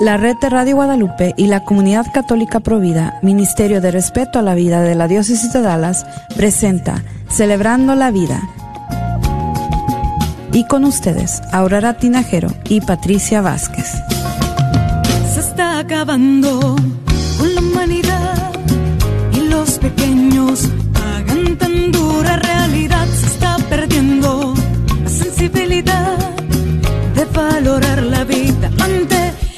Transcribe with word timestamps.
La 0.00 0.16
red 0.16 0.36
de 0.36 0.48
Radio 0.48 0.76
Guadalupe 0.76 1.34
y 1.36 1.48
la 1.48 1.64
comunidad 1.64 2.06
católica 2.14 2.60
Provida, 2.60 3.18
Ministerio 3.20 3.80
de 3.80 3.90
Respeto 3.90 4.38
a 4.38 4.42
la 4.42 4.54
Vida 4.54 4.80
de 4.80 4.94
la 4.94 5.08
Diócesis 5.08 5.52
de 5.52 5.60
Dallas, 5.60 6.06
presenta 6.36 7.02
Celebrando 7.28 7.96
la 7.96 8.12
Vida. 8.12 8.40
Y 10.52 10.68
con 10.68 10.84
ustedes, 10.84 11.42
Aurora 11.50 11.94
Tinajero 11.94 12.48
y 12.68 12.80
Patricia 12.80 13.40
Vázquez. 13.40 13.90
Se 15.34 15.40
está 15.40 15.80
acabando 15.80 16.76
con 17.36 17.54
la 17.56 17.60
humanidad 17.60 18.52
y 19.32 19.48
los 19.48 19.80
pequeños 19.80 20.68
pagan 20.92 21.56
tan 21.58 21.90
dura 21.90 22.36
realidad. 22.36 23.06
Se 23.08 23.26
está 23.26 23.56
perdiendo 23.68 24.54
la 25.02 25.10
sensibilidad 25.10 26.18
de 27.16 27.24
valorar 27.24 28.00
la 28.04 28.22
vida 28.22 28.70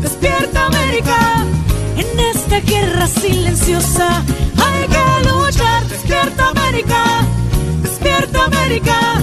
¡Despierta 0.00 0.66
América! 0.66 1.44
En 1.98 2.18
esta 2.18 2.60
guerra 2.60 3.06
silenciosa 3.06 4.22
hay 4.56 4.88
que 4.88 5.28
luchar. 5.28 5.86
¡Despierta 5.86 6.48
América! 6.48 7.26
¡Despierta 7.82 8.44
América! 8.46 9.20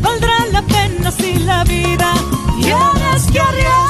Valdrá 0.00 0.46
la 0.52 0.62
pena 0.62 1.10
si 1.10 1.34
la 1.40 1.64
vida 1.64 2.14
tienes 2.60 3.26
que 3.32 3.40
arriesgar. 3.40 3.88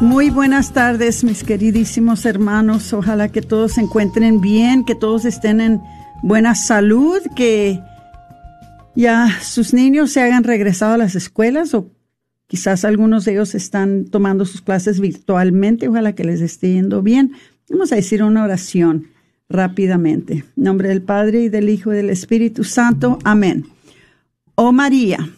Muy 0.00 0.30
buenas 0.30 0.70
tardes, 0.70 1.24
mis 1.24 1.42
queridísimos 1.42 2.24
hermanos. 2.24 2.92
Ojalá 2.92 3.30
que 3.30 3.42
todos 3.42 3.72
se 3.72 3.80
encuentren 3.80 4.40
bien, 4.40 4.84
que 4.84 4.94
todos 4.94 5.24
estén 5.24 5.60
en 5.60 5.82
buena 6.22 6.54
salud, 6.54 7.20
que 7.34 7.82
ya 8.94 9.40
sus 9.42 9.72
niños 9.72 10.10
se 10.10 10.20
hayan 10.20 10.44
regresado 10.44 10.94
a 10.94 10.98
las 10.98 11.14
escuelas 11.14 11.74
o 11.74 11.90
quizás 12.46 12.84
algunos 12.84 13.24
de 13.24 13.32
ellos 13.32 13.54
están 13.54 14.04
tomando 14.04 14.44
sus 14.44 14.60
clases 14.60 15.00
virtualmente. 15.00 15.88
Ojalá 15.88 16.14
que 16.14 16.24
les 16.24 16.40
esté 16.40 16.72
yendo 16.72 17.02
bien. 17.02 17.32
Vamos 17.70 17.92
a 17.92 17.96
decir 17.96 18.22
una 18.22 18.44
oración 18.44 19.08
rápidamente. 19.48 20.44
En 20.56 20.64
nombre 20.64 20.88
del 20.88 21.02
Padre 21.02 21.44
y 21.44 21.48
del 21.48 21.68
Hijo 21.68 21.92
y 21.92 21.96
del 21.96 22.10
Espíritu 22.10 22.64
Santo. 22.64 23.18
Amén. 23.24 23.66
Oh 24.54 24.72
María, 24.72 25.30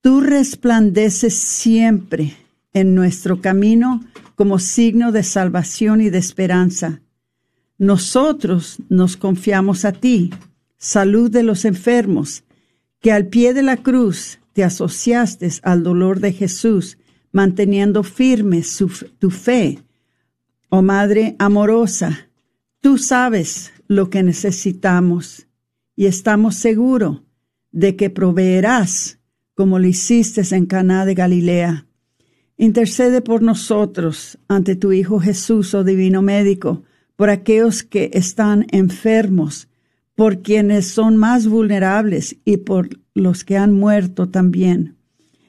tú 0.00 0.20
resplandeces 0.20 1.34
siempre 1.34 2.34
en 2.72 2.94
nuestro 2.94 3.40
camino 3.40 4.04
como 4.34 4.58
signo 4.58 5.12
de 5.12 5.22
salvación 5.22 6.00
y 6.00 6.10
de 6.10 6.18
esperanza. 6.18 7.00
Nosotros 7.78 8.78
nos 8.88 9.16
confiamos 9.16 9.84
a 9.84 9.92
ti, 9.92 10.30
salud 10.80 11.30
de 11.30 11.44
los 11.44 11.64
enfermos, 11.64 12.42
que 13.00 13.12
al 13.12 13.28
pie 13.28 13.54
de 13.54 13.62
la 13.62 13.76
cruz 13.76 14.40
te 14.52 14.64
asociaste 14.64 15.48
al 15.62 15.84
dolor 15.84 16.18
de 16.18 16.32
Jesús, 16.32 16.98
manteniendo 17.30 18.02
firme 18.02 18.64
su, 18.64 18.88
tu 19.18 19.30
fe. 19.30 19.78
Oh 20.70 20.82
Madre 20.82 21.36
amorosa, 21.38 22.28
tú 22.80 22.98
sabes 22.98 23.72
lo 23.86 24.10
que 24.10 24.22
necesitamos 24.22 25.46
y 25.94 26.06
estamos 26.06 26.56
seguros 26.56 27.22
de 27.70 27.94
que 27.94 28.10
proveerás 28.10 29.18
como 29.54 29.78
lo 29.78 29.86
hiciste 29.86 30.42
en 30.56 30.66
Caná 30.66 31.04
de 31.04 31.14
Galilea. 31.14 31.86
Intercede 32.56 33.20
por 33.20 33.42
nosotros 33.42 34.38
ante 34.48 34.76
tu 34.76 34.92
Hijo 34.92 35.20
Jesús, 35.20 35.74
oh 35.74 35.84
Divino 35.84 36.22
Médico, 36.22 36.82
por 37.16 37.28
aquellos 37.30 37.82
que 37.82 38.10
están 38.14 38.66
enfermos, 38.70 39.69
por 40.20 40.42
quienes 40.42 40.86
son 40.86 41.16
más 41.16 41.46
vulnerables 41.46 42.36
y 42.44 42.58
por 42.58 42.90
los 43.14 43.42
que 43.42 43.56
han 43.56 43.72
muerto 43.72 44.28
también. 44.28 44.96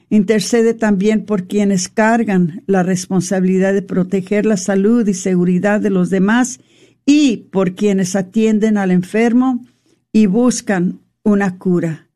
Intercede 0.10 0.74
también 0.74 1.26
por 1.26 1.46
quienes 1.46 1.90
cargan 1.90 2.64
la 2.68 2.82
responsabilidad 2.82 3.74
de 3.74 3.82
proteger 3.82 4.46
la 4.46 4.56
salud 4.56 5.06
y 5.10 5.14
seguridad 5.14 5.82
de 5.82 5.90
los 5.90 6.10
demás 6.10 6.62
y 7.06 7.50
por 7.52 7.76
quienes 7.76 8.16
atienden 8.16 8.78
al 8.78 8.92
enfermo 8.92 9.62
y 10.14 10.28
buscan 10.28 11.02
una 11.22 11.58
cura. 11.58 12.08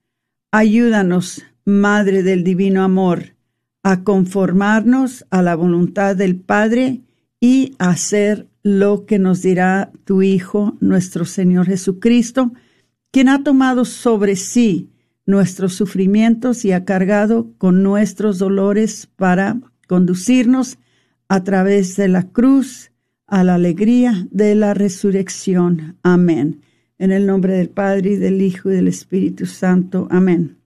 Ayúdanos, 0.50 1.44
Madre 1.66 2.24
del 2.24 2.46
Divino 2.46 2.84
Amor, 2.84 3.36
a 3.84 4.06
conformarnos 4.06 5.26
a 5.30 5.42
la 5.42 5.58
voluntad 5.58 6.16
del 6.16 6.38
Padre 6.38 7.02
y 7.42 7.76
a 7.80 7.90
hacer 7.90 8.48
lo 8.66 9.06
que 9.06 9.20
nos 9.20 9.44
dirá 9.44 9.92
tu 10.06 10.24
Hijo, 10.24 10.76
nuestro 10.80 11.24
Señor 11.24 11.68
Jesucristo, 11.68 12.52
quien 13.12 13.30
ha 13.30 13.44
tomado 13.44 13.86
sobre 13.86 14.36
sí 14.36 14.90
nuestros 15.28 15.76
sufrimientos 15.76 16.66
y 16.66 16.72
ha 16.72 16.84
cargado 16.84 17.52
con 17.60 17.84
nuestros 17.84 18.40
dolores 18.40 19.08
para 19.18 19.60
conducirnos 19.88 20.80
a 21.28 21.44
través 21.44 21.96
de 21.96 22.08
la 22.08 22.24
cruz 22.24 22.92
a 23.28 23.44
la 23.44 23.54
alegría 23.54 24.28
de 24.32 24.56
la 24.56 24.74
resurrección. 24.74 26.00
Amén. 26.02 26.62
En 26.98 27.12
el 27.12 27.28
nombre 27.28 27.54
del 27.54 27.70
Padre 27.70 28.14
y 28.14 28.16
del 28.16 28.42
Hijo 28.42 28.72
y 28.72 28.74
del 28.74 28.88
Espíritu 28.88 29.46
Santo. 29.46 30.08
Amén. 30.10 30.58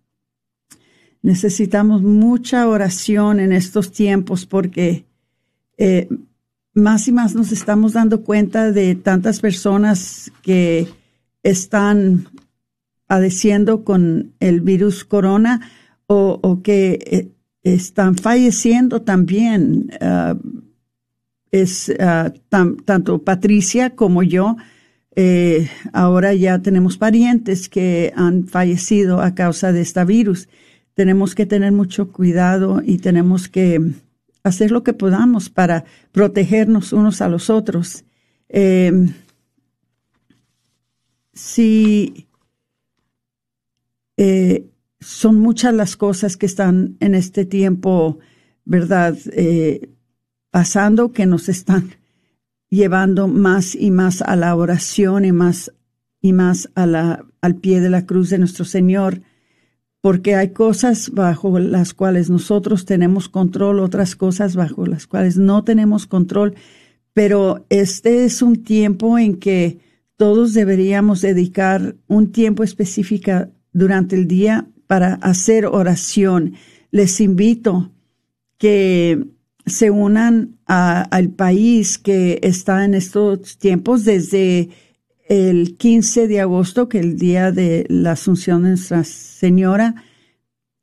Necesitamos 1.22 2.02
mucha 2.02 2.66
oración 2.70 3.42
en 3.42 3.52
estos 3.52 3.92
tiempos 3.92 4.46
porque 4.46 5.04
eh, 5.78 6.08
más 6.74 7.08
y 7.08 7.12
más 7.12 7.36
nos 7.36 7.52
estamos 7.52 7.94
dando 7.94 8.24
cuenta 8.24 8.72
de 8.72 8.96
tantas 8.96 9.40
personas 9.40 10.32
que 10.42 10.88
están 11.44 12.28
padeciendo 13.08 13.84
con 13.84 14.34
el 14.40 14.62
virus 14.62 15.04
corona 15.04 15.62
o, 16.08 16.62
que 16.64 17.00
eh, 17.06 17.30
están 17.64 18.16
falleciendo 18.16 19.02
también. 19.02 19.92
Ah, 20.02 20.36
es 21.52 21.92
ah, 22.00 22.32
tanto 22.50 23.24
Patricia 23.24 23.96
como 23.96 24.24
yo. 24.24 24.58
eh, 25.16 25.68
ahora 25.92 26.34
ya 26.34 26.60
tenemos 26.60 26.98
parientes 26.98 27.68
que 27.68 28.14
han 28.16 28.48
fallecido 28.48 29.22
a 29.22 29.34
causa 29.36 29.72
de 29.72 29.82
este 29.82 30.06
virus. 30.06 30.48
Tenemos 30.94 31.36
que 31.36 31.46
tener 31.46 31.72
mucho 31.72 32.12
cuidado 32.12 32.82
y 32.86 32.98
tenemos 33.00 33.50
que 33.50 33.82
hacer 34.50 34.72
lo 34.72 34.84
que 34.84 34.94
podamos 34.94 35.50
para 35.50 35.86
protegernos 36.12 36.94
unos 36.94 37.22
a 37.22 37.30
los 37.30 37.50
otros. 37.50 38.06
Eh, 38.50 38.92
si 41.34 42.28
son 45.00 45.40
muchas 45.40 45.74
las 45.74 45.96
cosas 45.96 46.38
que 46.38 46.46
están 46.46 46.98
en 47.00 47.16
este 47.16 47.46
tiempo, 47.46 48.20
¿verdad? 48.66 49.18
Eh, 49.32 49.90
pasando 50.52 51.12
que 51.12 51.26
nos 51.26 51.50
están 51.50 51.92
llevando 52.70 53.28
más 53.28 53.76
y 53.76 53.92
más 53.92 54.22
a 54.22 54.36
la 54.36 54.56
oración 54.56 55.26
y 55.26 55.32
más 55.32 55.72
y 56.22 56.34
más 56.34 56.70
a 56.76 56.86
la, 56.86 57.26
al 57.42 57.56
pie 57.56 57.80
de 57.80 57.90
la 57.90 58.06
cruz 58.06 58.30
de 58.30 58.40
nuestro 58.40 58.66
Señor, 58.66 59.22
porque 60.02 60.36
hay 60.36 60.50
cosas 60.50 61.12
bajo 61.12 61.60
las 61.60 61.94
cuales 61.94 62.30
nosotros 62.30 62.86
tenemos 62.86 63.28
control, 63.30 63.80
otras 63.80 64.16
cosas 64.16 64.56
bajo 64.56 64.86
las 64.86 65.08
cuales 65.08 65.38
no 65.38 65.64
tenemos 65.64 66.08
control, 66.08 66.56
pero 67.14 67.66
este 67.70 68.24
es 68.26 68.42
un 68.42 68.64
tiempo 68.64 69.18
en 69.18 69.36
que 69.36 69.80
todos 70.16 70.54
deberíamos 70.54 71.22
dedicar 71.22 71.96
un 72.08 72.32
tiempo 72.32 72.64
específico 72.64 73.48
durante 73.74 74.16
el 74.16 74.28
día 74.28 74.68
para 74.88 75.14
hacer 75.16 75.66
oración. 75.66 76.54
Les 76.92 77.22
invito 77.22 77.92
que 78.58 79.26
se 79.66 79.92
unan 79.92 80.58
al 80.66 81.30
país 81.30 81.98
que 81.98 82.40
está 82.42 82.86
en 82.86 82.94
estos 82.94 83.58
tiempos 83.58 84.06
desde 84.06 84.70
el 85.30 85.78
15 85.78 86.28
de 86.28 86.42
agosto, 86.42 86.90
que 86.90 87.00
el 87.00 87.18
día 87.18 87.52
de 87.52 87.86
la 87.88 88.12
Asunción 88.12 88.64
de 88.64 88.70
Nuestra 88.70 89.04
Señora. 89.04 90.04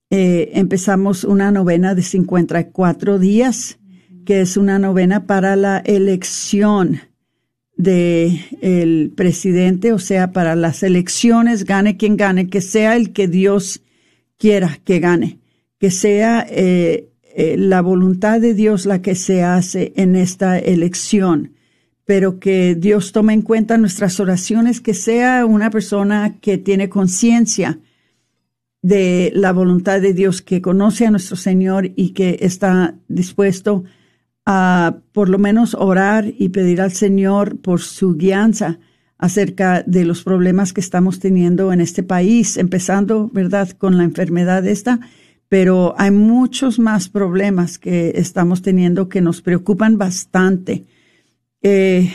Eh, 0.09 0.53
empezamos 0.55 1.25
una 1.25 1.51
novena 1.51 1.97
de 1.97 2.03
54 2.03 3.19
días, 3.19 3.79
que 4.25 4.41
es 4.41 4.57
una 4.57 4.79
novena 4.79 5.27
para 5.27 5.57
la 5.57 5.79
elección 5.79 7.01
de 7.77 8.41
el 8.63 9.13
presidente, 9.17 9.93
o 9.93 9.99
sea, 9.99 10.33
para 10.33 10.55
las 10.55 10.85
elecciones, 10.85 11.65
gane 11.65 11.97
quien 11.97 12.17
gane, 12.17 12.49
que 12.49 12.61
sea 12.61 12.97
el 12.97 13.13
que 13.13 13.27
Dios 13.27 13.83
quiera 14.39 14.79
que 14.85 15.01
gane, 15.01 15.41
que 15.79 15.91
sea 15.91 16.47
eh, 16.49 17.11
eh, 17.35 17.57
la 17.59 17.83
voluntad 17.83 18.41
de 18.41 18.55
Dios 18.55 18.87
la 18.87 19.03
que 19.03 19.17
se 19.17 19.43
hace 19.43 19.93
en 19.97 20.15
esta 20.15 20.57
elección, 20.57 21.53
pero 22.07 22.39
que 22.39 22.75
Dios 22.75 23.13
tome 23.13 23.35
en 23.35 23.43
cuenta 23.43 23.77
nuestras 23.77 24.19
oraciones, 24.21 24.81
que 24.81 24.95
sea 24.95 25.45
una 25.45 25.71
persona 25.71 26.37
que 26.41 26.57
tiene 26.57 26.89
conciencia 26.89 27.79
de 28.81 29.33
la 29.35 29.53
voluntad 29.53 30.01
de 30.01 30.15
Dios, 30.15 30.41
que 30.41 30.63
conoce 30.63 31.05
a 31.05 31.11
nuestro 31.11 31.37
Señor 31.37 31.91
y 31.97 32.11
que 32.11 32.39
está 32.41 32.95
dispuesto 33.09 33.85
a 34.47 34.97
por 35.13 35.29
lo 35.29 35.39
menos 35.39 35.75
orar 35.75 36.33
y 36.39 36.49
pedir 36.51 36.81
al 36.81 36.93
Señor 36.93 37.59
por 37.59 37.81
su 37.81 38.15
guianza 38.15 38.79
acerca 39.19 39.83
de 39.87 40.05
los 40.05 40.23
problemas 40.23 40.73
que 40.73 40.81
estamos 40.81 41.19
teniendo 41.19 41.73
en 41.73 41.81
este 41.81 42.03
país, 42.03 42.57
empezando, 42.57 43.29
¿verdad?, 43.33 43.71
con 43.71 43.99
la 43.99 44.05
enfermedad 44.05 44.65
esta 44.67 45.01
pero 45.49 45.95
hay 45.97 46.11
muchos 46.11 46.79
más 46.79 47.09
problemas 47.09 47.79
que 47.79 48.13
estamos 48.17 48.63
teniendo 48.63 49.09
que 49.09 49.21
nos 49.21 49.43
preocupan 49.43 49.97
bastante. 49.97 50.85
Eh, 51.69 52.13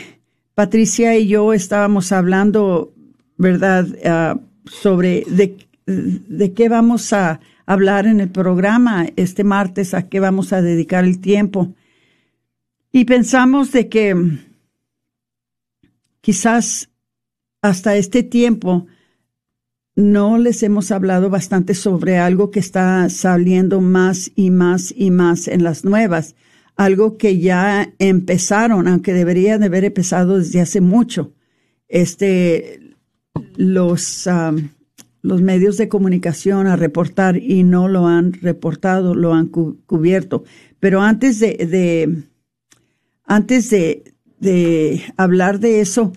Patricia 0.54 1.14
y 1.18 1.28
yo 1.28 1.52
estábamos 1.52 2.10
hablando, 2.10 2.94
¿verdad?, 3.36 3.86
ah, 4.02 4.40
sobre 4.64 5.24
de, 5.28 5.58
de 5.84 6.54
qué 6.54 6.70
vamos 6.70 7.12
a 7.12 7.38
hablar 7.66 8.06
en 8.06 8.20
el 8.20 8.30
programa 8.30 9.08
este 9.16 9.44
martes, 9.44 9.92
a 9.92 10.08
qué 10.08 10.20
vamos 10.20 10.54
a 10.54 10.62
dedicar 10.62 11.04
el 11.04 11.20
tiempo. 11.20 11.74
Y 12.92 13.04
pensamos 13.04 13.72
de 13.72 13.90
que 13.90 14.16
quizás 16.22 16.88
hasta 17.60 17.96
este 17.96 18.22
tiempo 18.22 18.86
no 19.94 20.38
les 20.38 20.62
hemos 20.62 20.90
hablado 20.90 21.28
bastante 21.28 21.74
sobre 21.74 22.16
algo 22.16 22.50
que 22.50 22.60
está 22.60 23.06
saliendo 23.10 23.82
más 23.82 24.32
y 24.34 24.48
más 24.48 24.94
y 24.96 25.10
más 25.10 25.46
en 25.46 25.62
las 25.62 25.84
nuevas, 25.84 26.36
algo 26.76 27.16
que 27.16 27.38
ya 27.38 27.92
empezaron, 27.98 28.88
aunque 28.88 29.12
deberían 29.12 29.60
de 29.60 29.66
haber 29.66 29.84
empezado 29.84 30.38
desde 30.38 30.60
hace 30.60 30.80
mucho. 30.80 31.32
Este, 31.88 32.80
los, 33.56 34.28
los 35.22 35.42
medios 35.42 35.76
de 35.76 35.88
comunicación 35.88 36.66
a 36.66 36.76
reportar 36.76 37.36
y 37.36 37.62
no 37.62 37.88
lo 37.88 38.06
han 38.06 38.32
reportado, 38.32 39.14
lo 39.14 39.34
han 39.34 39.48
cubierto. 39.48 40.44
Pero 40.80 41.02
antes 41.02 41.38
de, 41.38 42.24
antes 43.24 43.70
de, 43.70 44.14
de, 44.40 45.02
hablar 45.16 45.60
de 45.60 45.80
eso, 45.80 46.12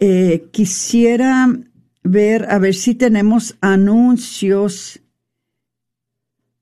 eh, 0.00 0.46
quisiera 0.50 1.48
ver, 2.02 2.46
a 2.50 2.58
ver 2.58 2.74
si 2.74 2.94
tenemos 2.94 3.56
anuncios 3.60 5.00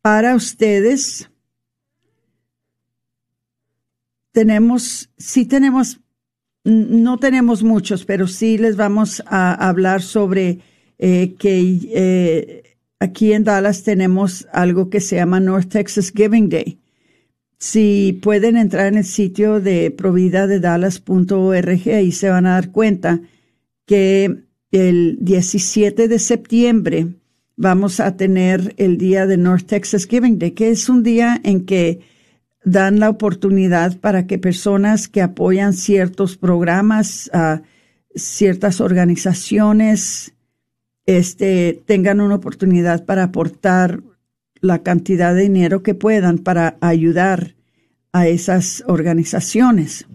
para 0.00 0.34
ustedes. 0.34 1.30
Tenemos, 4.36 5.08
sí 5.16 5.46
tenemos, 5.46 5.98
no 6.62 7.16
tenemos 7.16 7.62
muchos, 7.62 8.04
pero 8.04 8.26
sí 8.26 8.58
les 8.58 8.76
vamos 8.76 9.22
a 9.24 9.54
hablar 9.66 10.02
sobre 10.02 10.58
eh, 10.98 11.36
que 11.38 11.78
eh, 11.90 12.76
aquí 13.00 13.32
en 13.32 13.44
Dallas 13.44 13.82
tenemos 13.82 14.46
algo 14.52 14.90
que 14.90 15.00
se 15.00 15.16
llama 15.16 15.40
North 15.40 15.70
Texas 15.70 16.12
Giving 16.14 16.50
Day. 16.50 16.78
Si 17.58 18.20
pueden 18.20 18.58
entrar 18.58 18.88
en 18.88 18.98
el 18.98 19.06
sitio 19.06 19.58
de 19.58 19.90
providadedallas.org, 19.90 21.88
ahí 21.94 22.12
se 22.12 22.28
van 22.28 22.44
a 22.44 22.56
dar 22.56 22.72
cuenta 22.72 23.22
que 23.86 24.42
el 24.70 25.16
17 25.22 26.08
de 26.08 26.18
septiembre 26.18 27.06
vamos 27.56 28.00
a 28.00 28.18
tener 28.18 28.74
el 28.76 28.98
día 28.98 29.26
de 29.26 29.38
North 29.38 29.64
Texas 29.64 30.06
Giving 30.06 30.38
Day, 30.38 30.50
que 30.50 30.68
es 30.68 30.90
un 30.90 31.02
día 31.02 31.40
en 31.42 31.64
que 31.64 32.15
dan 32.66 32.98
la 32.98 33.08
oportunidad 33.08 33.96
para 34.00 34.26
que 34.26 34.40
personas 34.40 35.06
que 35.06 35.22
apoyan 35.22 35.72
ciertos 35.72 36.36
programas, 36.36 37.30
a 37.32 37.62
ciertas 38.16 38.80
organizaciones, 38.80 40.34
este, 41.06 41.80
tengan 41.86 42.20
una 42.20 42.34
oportunidad 42.34 43.04
para 43.04 43.22
aportar 43.22 44.02
la 44.60 44.82
cantidad 44.82 45.32
de 45.32 45.42
dinero 45.42 45.84
que 45.84 45.94
puedan 45.94 46.38
para 46.38 46.76
ayudar 46.80 47.54
a 48.10 48.26
esas 48.26 48.82
organizaciones. 48.88 50.08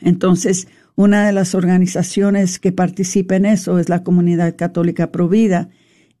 Entonces, 0.00 0.66
una 0.96 1.24
de 1.24 1.32
las 1.32 1.54
organizaciones 1.54 2.58
que 2.58 2.72
participa 2.72 3.36
en 3.36 3.46
eso 3.46 3.78
es 3.78 3.88
la 3.88 4.02
Comunidad 4.02 4.56
Católica 4.56 5.12
Provida 5.12 5.68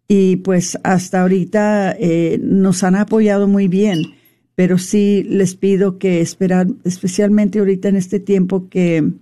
y 0.06 0.36
pues 0.36 0.78
hasta 0.84 1.22
ahorita 1.22 1.96
eh, 1.98 2.38
nos 2.40 2.84
han 2.84 2.94
apoyado 2.94 3.48
muy 3.48 3.66
bien, 3.66 4.17
pero 4.58 4.76
sí 4.76 5.22
les 5.22 5.54
pido 5.54 5.98
que 5.98 6.20
esperar, 6.20 6.66
especialmente 6.82 7.60
ahorita 7.60 7.90
en 7.90 7.94
este 7.94 8.18
tiempo 8.18 8.68
que 8.68 9.12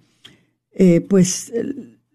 eh, 0.72 1.02
pues 1.02 1.52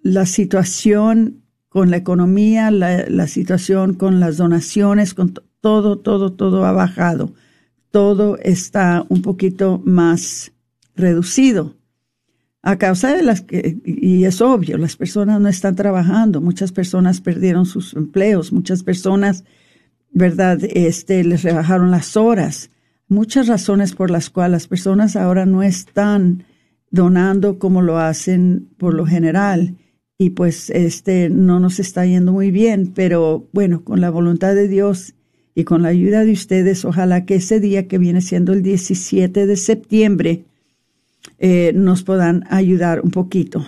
la 0.01 0.25
situación 0.25 1.43
con 1.69 1.91
la 1.91 1.97
economía, 1.97 2.71
la, 2.71 3.05
la 3.07 3.27
situación 3.27 3.93
con 3.93 4.19
las 4.19 4.37
donaciones, 4.37 5.13
con 5.13 5.35
todo, 5.59 5.99
todo, 5.99 6.33
todo 6.33 6.65
ha 6.65 6.71
bajado. 6.71 7.31
Todo 7.91 8.39
está 8.39 9.05
un 9.07 9.21
poquito 9.21 9.79
más 9.85 10.51
reducido 10.95 11.75
a 12.63 12.79
causa 12.79 13.15
de 13.15 13.21
las 13.21 13.41
que, 13.41 13.77
y 13.85 14.25
es 14.25 14.41
obvio, 14.41 14.79
las 14.79 14.95
personas 14.95 15.39
no 15.39 15.47
están 15.47 15.75
trabajando, 15.75 16.41
muchas 16.41 16.71
personas 16.71 17.21
perdieron 17.21 17.67
sus 17.67 17.93
empleos, 17.93 18.51
muchas 18.51 18.81
personas, 18.81 19.43
¿verdad? 20.11 20.57
Este, 20.63 21.23
les 21.23 21.43
rebajaron 21.43 21.91
las 21.91 22.17
horas, 22.17 22.71
muchas 23.11 23.47
razones 23.47 23.93
por 23.93 24.09
las 24.09 24.29
cuales 24.29 24.51
las 24.53 24.67
personas 24.67 25.15
ahora 25.17 25.45
no 25.45 25.63
están 25.63 26.45
donando 26.91 27.59
como 27.59 27.81
lo 27.81 27.99
hacen 27.99 28.69
por 28.77 28.93
lo 28.93 29.05
general 29.05 29.75
y 30.17 30.31
pues 30.31 30.69
este 30.69 31.29
no 31.29 31.59
nos 31.59 31.79
está 31.79 32.05
yendo 32.05 32.31
muy 32.31 32.51
bien, 32.51 32.93
pero 32.95 33.47
bueno, 33.51 33.83
con 33.83 33.99
la 33.99 34.09
voluntad 34.09 34.55
de 34.55 34.69
Dios 34.69 35.13
y 35.53 35.65
con 35.65 35.81
la 35.81 35.89
ayuda 35.89 36.23
de 36.23 36.31
ustedes, 36.31 36.85
ojalá 36.85 37.25
que 37.25 37.35
ese 37.35 37.59
día 37.59 37.87
que 37.87 37.97
viene 37.97 38.21
siendo 38.21 38.53
el 38.53 38.63
17 38.63 39.45
de 39.45 39.57
septiembre, 39.57 40.45
eh, 41.37 41.73
nos 41.75 42.03
puedan 42.03 42.45
ayudar 42.49 43.01
un 43.01 43.11
poquito. 43.11 43.65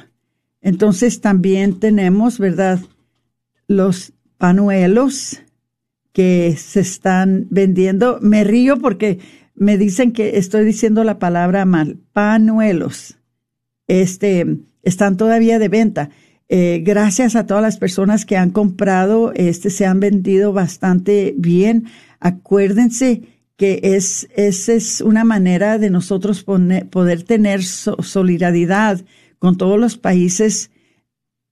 Entonces 0.61 1.19
también 1.19 1.79
tenemos, 1.79 2.39
¿verdad? 2.39 2.79
Los 3.67 4.13
panuelos 4.37 5.41
que 6.13 6.55
se 6.57 6.79
están 6.79 7.47
vendiendo. 7.49 8.19
Me 8.21 8.43
río 8.43 8.77
porque 8.77 9.19
me 9.55 9.77
dicen 9.77 10.13
que 10.13 10.37
estoy 10.37 10.63
diciendo 10.63 11.03
la 11.03 11.19
palabra 11.19 11.65
mal. 11.65 11.97
Panuelos. 12.13 13.17
Este, 13.87 14.59
están 14.83 15.17
todavía 15.17 15.59
de 15.59 15.69
venta. 15.69 16.09
Eh, 16.49 16.83
gracias 16.85 17.35
a 17.35 17.45
todas 17.47 17.63
las 17.63 17.77
personas 17.77 18.25
que 18.25 18.37
han 18.37 18.51
comprado, 18.51 19.33
este 19.33 19.69
se 19.69 19.85
han 19.85 19.99
vendido 19.99 20.53
bastante 20.53 21.33
bien. 21.35 21.85
Acuérdense 22.19 23.23
que 23.57 23.79
es, 23.81 24.27
esa 24.35 24.73
es 24.73 25.01
una 25.01 25.23
manera 25.23 25.77
de 25.77 25.89
nosotros 25.89 26.43
poder 26.43 27.23
tener 27.23 27.63
solidaridad 27.63 29.01
con 29.39 29.57
todos 29.57 29.79
los 29.79 29.97
países 29.97 30.69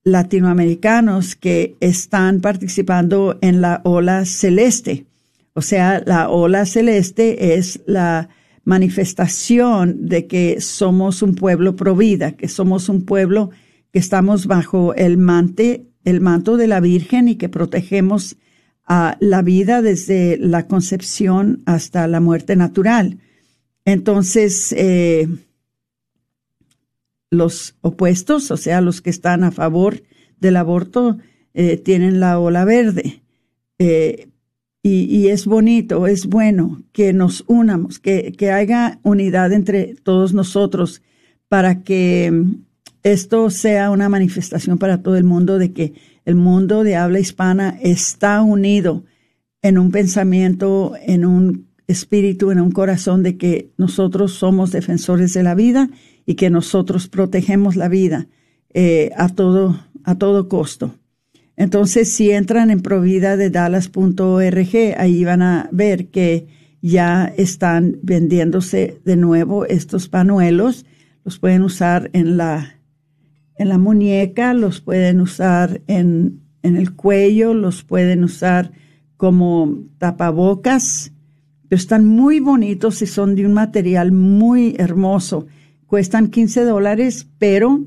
latinoamericanos 0.03 1.35
que 1.35 1.75
están 1.79 2.41
participando 2.41 3.37
en 3.41 3.61
la 3.61 3.81
ola 3.83 4.25
celeste. 4.25 5.05
O 5.53 5.61
sea, 5.61 6.01
la 6.05 6.29
ola 6.29 6.65
celeste 6.65 7.55
es 7.55 7.81
la 7.85 8.29
manifestación 8.63 10.07
de 10.07 10.27
que 10.27 10.61
somos 10.61 11.21
un 11.21 11.35
pueblo 11.35 11.75
provida, 11.75 12.33
que 12.33 12.47
somos 12.47 12.89
un 12.89 13.05
pueblo 13.05 13.49
que 13.91 13.99
estamos 13.99 14.47
bajo 14.47 14.93
el, 14.95 15.17
mante, 15.17 15.85
el 16.05 16.21
manto 16.21 16.57
de 16.57 16.67
la 16.67 16.79
Virgen 16.79 17.27
y 17.27 17.35
que 17.35 17.49
protegemos 17.49 18.37
la 19.19 19.41
vida 19.41 19.81
desde 19.81 20.37
la 20.37 20.67
concepción 20.67 21.61
hasta 21.65 22.07
la 22.07 22.19
muerte 22.19 22.55
natural. 22.55 23.19
Entonces, 23.85 24.73
eh, 24.77 25.27
los 27.31 27.75
opuestos, 27.81 28.51
o 28.51 28.57
sea, 28.57 28.81
los 28.81 29.01
que 29.01 29.09
están 29.09 29.43
a 29.43 29.51
favor 29.51 30.03
del 30.39 30.57
aborto, 30.57 31.17
eh, 31.53 31.77
tienen 31.77 32.19
la 32.19 32.37
ola 32.39 32.65
verde. 32.65 33.23
Eh, 33.79 34.27
y, 34.83 35.27
es 35.27 35.45
bonito, 35.45 36.07
es 36.07 36.25
bueno 36.25 36.81
que 36.91 37.13
nos 37.13 37.43
unamos, 37.47 37.99
que, 37.99 38.31
que 38.31 38.51
haya 38.51 38.99
unidad 39.03 39.53
entre 39.53 39.95
todos 39.95 40.33
nosotros 40.33 41.03
para 41.47 41.83
que 41.83 42.31
mm, 42.31 42.63
esto 43.03 43.49
sea 43.51 43.91
una 43.91 44.09
manifestación 44.09 44.79
para 44.79 45.03
todo 45.03 45.17
el 45.17 45.23
mundo 45.23 45.59
de 45.59 45.71
que 45.71 45.93
el 46.25 46.35
mundo 46.35 46.83
de 46.83 46.95
habla 46.95 47.19
hispana 47.19 47.77
está 47.81 48.41
unido 48.41 49.05
en 49.61 49.77
un 49.77 49.91
pensamiento, 49.91 50.93
en 50.99 51.25
un 51.25 51.67
espíritu, 51.87 52.49
en 52.49 52.59
un 52.59 52.71
corazón 52.71 53.21
de 53.21 53.37
que 53.37 53.69
nosotros 53.77 54.33
somos 54.33 54.71
defensores 54.71 55.33
de 55.33 55.43
la 55.43 55.53
vida 55.53 55.89
y 56.25 56.35
que 56.35 56.49
nosotros 56.49 57.07
protegemos 57.07 57.75
la 57.75 57.87
vida 57.87 58.27
eh, 58.73 59.11
a 59.17 59.29
todo 59.29 59.77
a 60.03 60.15
todo 60.15 60.47
costo. 60.47 60.95
Entonces, 61.55 62.11
si 62.11 62.31
entran 62.31 62.71
en 62.71 62.81
provida 62.81 63.37
de 63.37 63.49
Dallas.org, 63.49 64.95
ahí 64.97 65.23
van 65.23 65.41
a 65.41 65.69
ver 65.71 66.07
que 66.07 66.47
ya 66.81 67.31
están 67.37 67.97
vendiéndose 68.01 68.99
de 69.05 69.15
nuevo 69.15 69.65
estos 69.65 70.07
panuelos. 70.09 70.85
Los 71.23 71.37
pueden 71.37 71.61
usar 71.61 72.09
en 72.13 72.37
la, 72.37 72.79
en 73.57 73.69
la 73.69 73.77
muñeca, 73.77 74.53
los 74.53 74.81
pueden 74.81 75.21
usar 75.21 75.81
en, 75.87 76.41
en 76.63 76.77
el 76.77 76.95
cuello, 76.95 77.53
los 77.53 77.83
pueden 77.83 78.23
usar 78.23 78.71
como 79.17 79.83
tapabocas, 79.99 81.11
pero 81.69 81.79
están 81.79 82.05
muy 82.05 82.39
bonitos 82.39 83.03
y 83.03 83.05
son 83.05 83.35
de 83.35 83.45
un 83.45 83.53
material 83.53 84.11
muy 84.11 84.75
hermoso. 84.79 85.45
Cuestan 85.91 86.29
15 86.29 86.63
dólares, 86.63 87.27
pero 87.37 87.83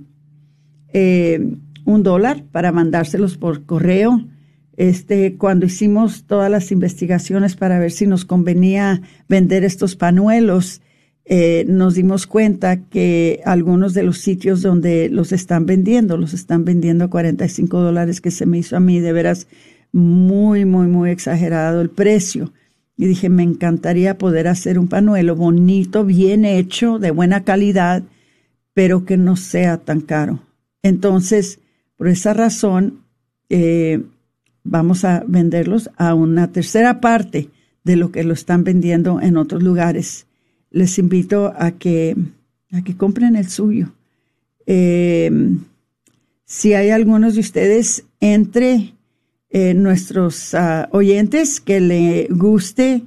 eh, 0.92 1.40
un 1.86 2.02
dólar 2.02 2.44
para 2.52 2.70
mandárselos 2.70 3.38
por 3.38 3.64
correo. 3.64 4.26
Este, 4.76 5.36
cuando 5.38 5.64
hicimos 5.64 6.24
todas 6.26 6.50
las 6.50 6.70
investigaciones 6.70 7.56
para 7.56 7.78
ver 7.78 7.92
si 7.92 8.06
nos 8.06 8.26
convenía 8.26 9.00
vender 9.26 9.64
estos 9.64 9.96
panuelos, 9.96 10.82
eh, 11.24 11.64
nos 11.66 11.94
dimos 11.94 12.26
cuenta 12.26 12.76
que 12.76 13.40
algunos 13.46 13.94
de 13.94 14.02
los 14.02 14.18
sitios 14.18 14.60
donde 14.60 15.08
los 15.08 15.32
están 15.32 15.64
vendiendo, 15.64 16.18
los 16.18 16.34
están 16.34 16.66
vendiendo 16.66 17.06
a 17.06 17.08
45 17.08 17.80
dólares, 17.80 18.20
que 18.20 18.30
se 18.30 18.44
me 18.44 18.58
hizo 18.58 18.76
a 18.76 18.80
mí 18.80 19.00
de 19.00 19.14
veras 19.14 19.46
muy, 19.92 20.66
muy, 20.66 20.88
muy 20.88 21.08
exagerado 21.08 21.80
el 21.80 21.88
precio. 21.88 22.52
Y 22.96 23.06
dije, 23.06 23.28
me 23.28 23.42
encantaría 23.42 24.18
poder 24.18 24.46
hacer 24.46 24.78
un 24.78 24.88
panuelo 24.88 25.34
bonito, 25.34 26.04
bien 26.04 26.44
hecho, 26.44 26.98
de 26.98 27.10
buena 27.10 27.44
calidad, 27.44 28.04
pero 28.72 29.04
que 29.04 29.16
no 29.16 29.36
sea 29.36 29.78
tan 29.78 30.00
caro. 30.00 30.40
Entonces, 30.82 31.58
por 31.96 32.08
esa 32.08 32.34
razón, 32.34 33.00
eh, 33.48 34.02
vamos 34.62 35.04
a 35.04 35.24
venderlos 35.26 35.90
a 35.96 36.14
una 36.14 36.52
tercera 36.52 37.00
parte 37.00 37.50
de 37.84 37.96
lo 37.96 38.12
que 38.12 38.24
lo 38.24 38.32
están 38.32 38.64
vendiendo 38.64 39.20
en 39.20 39.36
otros 39.36 39.62
lugares. 39.62 40.26
Les 40.70 40.98
invito 40.98 41.52
a 41.56 41.72
que, 41.72 42.16
a 42.72 42.82
que 42.82 42.96
compren 42.96 43.36
el 43.36 43.48
suyo. 43.48 43.92
Eh, 44.66 45.30
si 46.44 46.74
hay 46.74 46.90
algunos 46.90 47.34
de 47.34 47.40
ustedes 47.40 48.04
entre 48.20 48.93
eh, 49.54 49.72
nuestros 49.72 50.52
ah, 50.52 50.88
oyentes 50.90 51.60
que 51.60 51.80
le 51.80 52.26
guste 52.28 53.04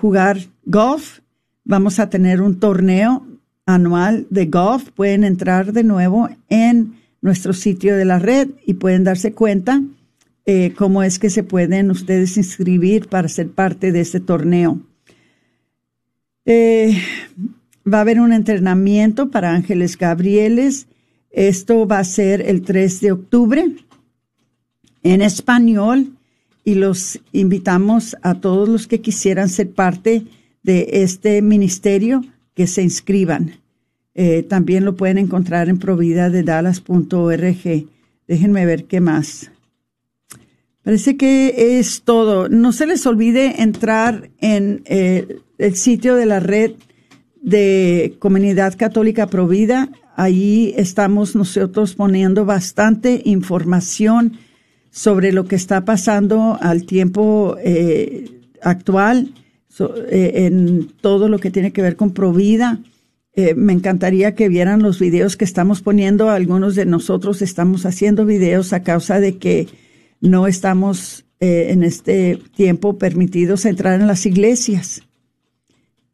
jugar 0.00 0.38
golf, 0.64 1.20
vamos 1.64 1.98
a 1.98 2.10
tener 2.10 2.42
un 2.42 2.58
torneo 2.58 3.26
anual 3.64 4.26
de 4.28 4.46
golf. 4.46 4.90
Pueden 4.90 5.22
entrar 5.22 5.72
de 5.72 5.84
nuevo 5.84 6.28
en 6.48 6.96
nuestro 7.20 7.52
sitio 7.52 7.96
de 7.96 8.04
la 8.04 8.18
red 8.18 8.50
y 8.66 8.74
pueden 8.74 9.04
darse 9.04 9.32
cuenta 9.32 9.82
eh, 10.46 10.72
cómo 10.76 11.02
es 11.02 11.18
que 11.18 11.30
se 11.30 11.42
pueden 11.42 11.90
ustedes 11.90 12.36
inscribir 12.36 13.08
para 13.08 13.28
ser 13.28 13.50
parte 13.50 13.92
de 13.92 14.00
este 14.00 14.20
torneo. 14.20 14.80
Eh, 16.44 17.00
va 17.86 17.98
a 17.98 18.00
haber 18.02 18.20
un 18.20 18.32
entrenamiento 18.32 19.30
para 19.30 19.52
Ángeles 19.52 19.96
Gabrieles. 19.96 20.86
Esto 21.30 21.86
va 21.86 21.98
a 21.98 22.04
ser 22.04 22.42
el 22.42 22.62
3 22.62 23.00
de 23.00 23.12
octubre 23.12 23.72
en 25.12 25.22
español 25.22 26.12
y 26.64 26.74
los 26.74 27.20
invitamos 27.32 28.16
a 28.22 28.34
todos 28.34 28.68
los 28.68 28.86
que 28.86 29.00
quisieran 29.00 29.48
ser 29.48 29.70
parte 29.70 30.24
de 30.62 30.88
este 30.92 31.40
ministerio 31.42 32.22
que 32.54 32.66
se 32.66 32.82
inscriban. 32.82 33.52
Eh, 34.14 34.42
también 34.42 34.84
lo 34.84 34.96
pueden 34.96 35.18
encontrar 35.18 35.68
en 35.68 35.78
provida 35.78 36.30
de 36.30 36.42
dallas.org. 36.42 37.86
Déjenme 38.26 38.66
ver 38.66 38.84
qué 38.84 39.00
más. 39.00 39.50
Parece 40.82 41.16
que 41.16 41.78
es 41.78 42.02
todo. 42.02 42.48
No 42.48 42.72
se 42.72 42.86
les 42.86 43.06
olvide 43.06 43.62
entrar 43.62 44.30
en 44.40 44.82
eh, 44.86 45.38
el 45.58 45.76
sitio 45.76 46.16
de 46.16 46.26
la 46.26 46.40
red 46.40 46.72
de 47.42 48.16
Comunidad 48.18 48.76
Católica 48.76 49.28
Provida. 49.28 49.90
Ahí 50.16 50.74
estamos 50.76 51.36
nosotros 51.36 51.94
poniendo 51.94 52.44
bastante 52.44 53.22
información 53.24 54.38
sobre 54.96 55.30
lo 55.30 55.44
que 55.44 55.56
está 55.56 55.84
pasando 55.84 56.56
al 56.62 56.86
tiempo 56.86 57.58
eh, 57.62 58.30
actual, 58.62 59.34
en 59.78 60.88
todo 61.02 61.28
lo 61.28 61.38
que 61.38 61.50
tiene 61.50 61.70
que 61.70 61.82
ver 61.82 61.96
con 61.96 62.14
Provida. 62.14 62.80
Eh, 63.34 63.54
me 63.54 63.74
encantaría 63.74 64.34
que 64.34 64.48
vieran 64.48 64.82
los 64.82 64.98
videos 64.98 65.36
que 65.36 65.44
estamos 65.44 65.82
poniendo. 65.82 66.30
Algunos 66.30 66.74
de 66.74 66.86
nosotros 66.86 67.42
estamos 67.42 67.84
haciendo 67.84 68.24
videos 68.24 68.72
a 68.72 68.82
causa 68.82 69.20
de 69.20 69.36
que 69.36 69.68
no 70.22 70.46
estamos 70.46 71.26
eh, 71.40 71.66
en 71.68 71.82
este 71.82 72.40
tiempo 72.56 72.96
permitidos 72.96 73.66
entrar 73.66 74.00
en 74.00 74.06
las 74.06 74.24
iglesias. 74.24 75.02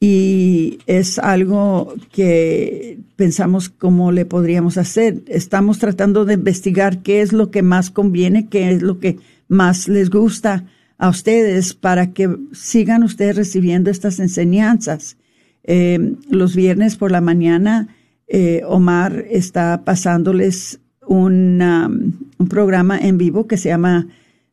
Y 0.04 0.80
es 0.88 1.20
algo 1.20 1.94
que 2.10 2.98
pensamos 3.14 3.68
cómo 3.68 4.10
le 4.10 4.26
podríamos 4.26 4.76
hacer. 4.76 5.22
Estamos 5.28 5.78
tratando 5.78 6.24
de 6.24 6.34
investigar 6.34 7.04
qué 7.04 7.22
es 7.22 7.32
lo 7.32 7.52
que 7.52 7.62
más 7.62 7.90
conviene, 7.90 8.48
qué 8.48 8.72
es 8.72 8.82
lo 8.82 8.98
que 8.98 9.18
más 9.46 9.86
les 9.86 10.10
gusta 10.10 10.64
a 10.98 11.08
ustedes 11.08 11.74
para 11.74 12.12
que 12.12 12.36
sigan 12.52 13.04
ustedes 13.04 13.36
recibiendo 13.36 13.92
estas 13.92 14.18
enseñanzas 14.18 15.18
eh, 15.62 16.16
los 16.28 16.56
viernes 16.56 16.96
por 16.96 17.12
la 17.12 17.20
mañana, 17.20 17.94
eh, 18.26 18.62
Omar 18.66 19.24
está 19.30 19.84
pasándoles 19.84 20.80
un 21.06 22.18
programa 22.50 22.98
en 22.98 23.18
vivo 23.18 23.46
que 23.46 23.56
se 23.56 23.68
llama 23.68 24.08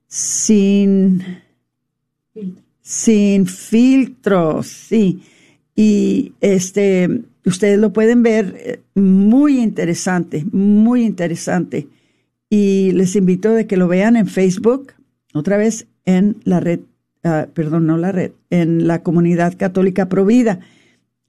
Sin, 0.08 1.24
Sin 2.84 3.48
Filtros, 3.48 4.68
sí. 4.68 5.24
Y 5.80 6.34
este, 6.42 7.22
ustedes 7.46 7.80
lo 7.80 7.94
pueden 7.94 8.22
ver 8.22 8.54
eh, 8.60 8.82
muy 8.96 9.62
interesante, 9.62 10.44
muy 10.52 11.06
interesante. 11.06 11.88
Y 12.50 12.92
les 12.92 13.16
invito 13.16 13.56
a 13.56 13.64
que 13.64 13.78
lo 13.78 13.88
vean 13.88 14.18
en 14.18 14.28
Facebook, 14.28 14.92
otra 15.34 15.56
vez 15.56 15.88
en 16.04 16.36
la 16.44 16.60
red, 16.60 16.82
ah, 17.24 17.48
perdón, 17.54 17.88
no 17.88 17.96
la 17.96 18.12
red, 18.12 18.32
en 18.50 18.88
la 18.88 19.04
comunidad 19.04 19.58
católica 19.58 20.10
Provida. 20.10 20.60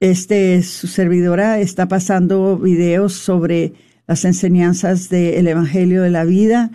Este, 0.01 0.61
su 0.63 0.87
servidora 0.87 1.61
está 1.61 1.87
pasando 1.87 2.57
videos 2.57 3.13
sobre 3.13 3.71
las 4.05 4.25
enseñanzas 4.25 5.07
del 5.07 5.47
Evangelio 5.47 6.01
de 6.01 6.09
la 6.09 6.25
Vida 6.25 6.71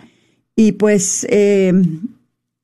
y 0.55 0.71
pues 0.71 1.27
eh, 1.29 1.73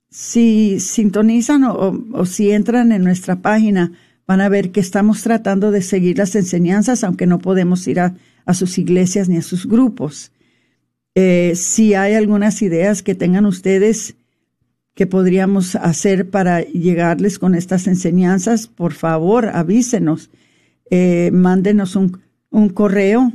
si 0.09 0.79
sintonizan 0.79 1.65
o, 1.65 2.25
si 2.25 2.49
entran 2.49 2.91
en 2.91 3.03
nuestra 3.03 3.35
página 3.43 3.91
van 4.25 4.41
a 4.41 4.49
ver 4.49 4.71
que 4.71 4.79
estamos 4.79 5.21
tratando 5.21 5.71
de 5.71 5.81
seguir 5.81 6.17
las 6.17 6.35
enseñanzas 6.35 7.03
aunque 7.03 7.27
no 7.27 7.39
podemos 7.39 7.87
ir 7.87 7.99
a, 7.99 8.15
sus 8.53 8.77
iglesias 8.77 9.29
ni 9.29 9.37
a 9.37 9.41
sus 9.41 9.65
grupos. 9.65 10.31
Eh, 11.15 11.53
si 11.55 11.93
hay 11.93 12.13
algunas 12.13 12.61
ideas 12.61 13.01
que 13.01 13.15
tengan 13.15 13.45
ustedes 13.45 14.15
que 14.95 15.07
podríamos 15.07 15.75
hacer 15.75 16.29
para 16.29 16.61
llegarles 16.61 17.39
con 17.39 17.55
estas 17.55 17.87
enseñanzas, 17.87 18.67
por 18.67 18.93
favor 18.93 19.47
avísenos 19.47 20.29
eh, 20.91 21.31
mándenos 21.31 21.95
un, 21.95 22.21
un, 22.49 22.69
correo. 22.69 23.31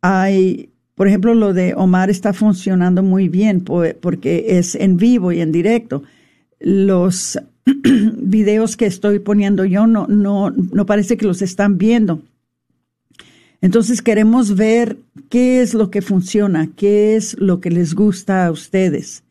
hay 0.00 0.70
por 0.94 1.06
ejemplo, 1.06 1.34
lo 1.34 1.52
de 1.52 1.74
Omar 1.74 2.08
está 2.08 2.32
funcionando 2.32 3.02
muy 3.02 3.28
bien 3.28 3.62
porque 3.62 4.56
es 4.58 4.74
en 4.74 4.96
vivo 4.96 5.32
y 5.32 5.42
en 5.42 5.52
directo. 5.52 6.02
Los 6.60 7.38
videos 8.16 8.78
que 8.78 8.86
estoy 8.86 9.18
poniendo 9.18 9.66
yo 9.66 9.86
no, 9.86 10.06
no, 10.06 10.50
no 10.50 10.86
parece 10.86 11.18
que 11.18 11.26
los 11.26 11.42
están 11.42 11.76
viendo. 11.76 12.22
Entonces 13.62 14.02
queremos 14.02 14.56
ver 14.56 14.98
qué 15.30 15.62
es 15.62 15.72
lo 15.72 15.88
que 15.90 16.02
funciona, 16.02 16.68
qué 16.76 17.14
es 17.14 17.38
lo 17.38 17.60
que 17.60 17.70
les 17.70 17.94
gusta 17.94 18.44
a 18.44 18.50
ustedes. 18.50 19.22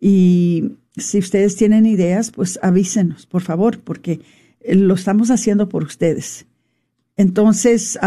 Y 0.00 0.76
si 0.96 1.18
ustedes 1.18 1.56
tienen 1.56 1.84
ideas, 1.84 2.30
pues 2.30 2.60
avísenos, 2.62 3.26
por 3.26 3.42
favor, 3.42 3.80
porque 3.80 4.20
lo 4.64 4.94
estamos 4.94 5.32
haciendo 5.32 5.68
por 5.68 5.82
ustedes. 5.82 6.46
Entonces, 7.16 7.98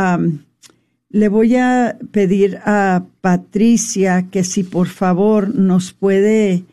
le 1.10 1.28
voy 1.28 1.58
a 1.58 1.98
pedir 2.12 2.58
a 2.64 3.04
Patricia 3.20 4.28
que 4.32 4.46
si 4.46 4.64
por 4.64 4.88
favor 4.88 5.54
nos 5.54 5.92
puede 5.92 6.64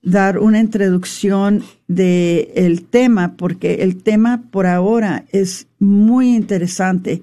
dar 0.00 0.38
una 0.38 0.60
introducción 0.60 1.62
del 1.86 2.48
el 2.54 2.82
tema, 2.84 3.34
porque 3.36 3.82
el 3.82 4.02
tema 4.02 4.44
por 4.50 4.66
ahora 4.66 5.26
es 5.32 5.66
muy 5.78 6.34
interesante 6.34 7.22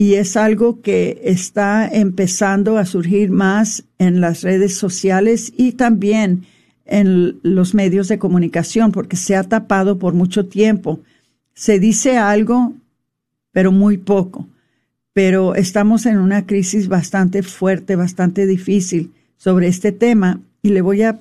y 0.00 0.14
es 0.14 0.38
algo 0.38 0.80
que 0.80 1.20
está 1.24 1.86
empezando 1.86 2.78
a 2.78 2.86
surgir 2.86 3.30
más 3.30 3.84
en 3.98 4.22
las 4.22 4.40
redes 4.40 4.74
sociales 4.74 5.52
y 5.58 5.72
también 5.72 6.46
en 6.86 7.38
los 7.42 7.74
medios 7.74 8.08
de 8.08 8.18
comunicación, 8.18 8.92
porque 8.92 9.16
se 9.16 9.36
ha 9.36 9.42
tapado 9.42 9.98
por 9.98 10.14
mucho 10.14 10.46
tiempo. 10.46 11.00
Se 11.52 11.78
dice 11.78 12.16
algo, 12.16 12.72
pero 13.52 13.72
muy 13.72 13.98
poco. 13.98 14.48
Pero 15.12 15.54
estamos 15.54 16.06
en 16.06 16.16
una 16.16 16.46
crisis 16.46 16.88
bastante 16.88 17.42
fuerte, 17.42 17.94
bastante 17.94 18.46
difícil 18.46 19.12
sobre 19.36 19.66
este 19.66 19.92
tema 19.92 20.40
y 20.62 20.70
le 20.70 20.80
voy 20.80 21.02
a 21.02 21.18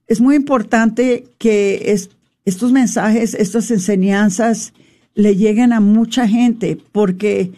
Es 0.06 0.20
muy 0.20 0.36
importante 0.36 1.24
que 1.38 1.92
estos 2.44 2.70
mensajes, 2.70 3.34
estas 3.34 3.72
enseñanzas 3.72 4.72
le 5.14 5.34
lleguen 5.34 5.72
a 5.72 5.80
mucha 5.80 6.28
gente 6.28 6.78
porque 6.92 7.50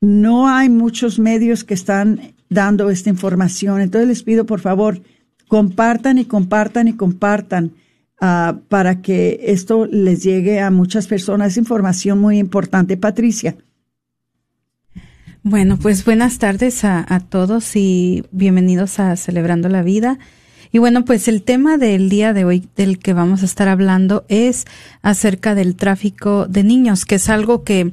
no 0.00 0.48
hay 0.48 0.68
muchos 0.68 1.18
medios 1.18 1.64
que 1.64 1.74
están 1.74 2.34
dando 2.48 2.90
esta 2.90 3.10
información. 3.10 3.80
Entonces 3.80 4.08
les 4.08 4.22
pido, 4.22 4.46
por 4.46 4.60
favor, 4.60 5.02
compartan 5.48 6.18
y 6.18 6.24
compartan 6.24 6.88
y 6.88 6.94
compartan 6.94 7.72
uh, 8.20 8.58
para 8.68 9.00
que 9.00 9.40
esto 9.44 9.86
les 9.86 10.22
llegue 10.22 10.60
a 10.60 10.70
muchas 10.70 11.06
personas. 11.06 11.52
Es 11.52 11.58
información 11.58 12.20
muy 12.20 12.38
importante. 12.38 12.96
Patricia. 12.96 13.56
Bueno, 15.42 15.78
pues 15.78 16.04
buenas 16.04 16.38
tardes 16.38 16.84
a, 16.84 17.06
a 17.08 17.20
todos 17.20 17.76
y 17.76 18.24
bienvenidos 18.32 18.98
a 18.98 19.14
Celebrando 19.16 19.68
la 19.68 19.82
Vida. 19.82 20.18
Y 20.72 20.78
bueno, 20.78 21.04
pues 21.04 21.28
el 21.28 21.42
tema 21.42 21.78
del 21.78 22.08
día 22.08 22.32
de 22.32 22.44
hoy 22.44 22.68
del 22.74 22.98
que 22.98 23.12
vamos 23.12 23.42
a 23.42 23.46
estar 23.46 23.68
hablando 23.68 24.24
es 24.28 24.64
acerca 25.02 25.54
del 25.54 25.76
tráfico 25.76 26.46
de 26.46 26.64
niños, 26.64 27.04
que 27.04 27.14
es 27.14 27.28
algo 27.28 27.62
que 27.62 27.92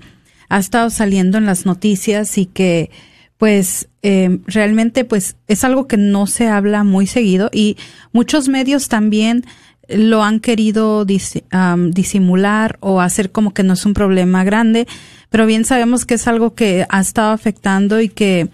ha 0.53 0.59
estado 0.59 0.91
saliendo 0.91 1.39
en 1.39 1.47
las 1.47 1.65
noticias 1.65 2.37
y 2.37 2.45
que 2.45 2.91
pues 3.39 3.89
eh, 4.03 4.37
realmente 4.45 5.03
pues 5.03 5.35
es 5.47 5.63
algo 5.63 5.87
que 5.87 5.97
no 5.97 6.27
se 6.27 6.47
habla 6.47 6.83
muy 6.83 7.07
seguido 7.07 7.49
y 7.51 7.75
muchos 8.11 8.49
medios 8.49 8.87
también 8.87 9.45
lo 9.89 10.23
han 10.23 10.39
querido 10.39 11.05
disimular 11.05 12.77
o 12.81 13.01
hacer 13.01 13.31
como 13.31 13.55
que 13.55 13.63
no 13.63 13.73
es 13.73 13.83
un 13.87 13.95
problema 13.95 14.43
grande, 14.43 14.87
pero 15.29 15.47
bien 15.47 15.65
sabemos 15.65 16.05
que 16.05 16.13
es 16.13 16.27
algo 16.27 16.53
que 16.53 16.85
ha 16.87 17.01
estado 17.01 17.31
afectando 17.31 17.99
y 17.99 18.09
que 18.09 18.49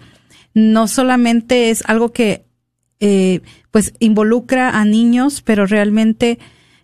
no 0.54 0.88
solamente 0.88 1.68
es 1.68 1.84
algo 1.86 2.12
que 2.12 2.46
eh, 2.98 3.42
pues 3.70 3.92
involucra 3.98 4.70
a 4.70 4.86
niños, 4.86 5.42
pero 5.42 5.66
realmente 5.66 6.38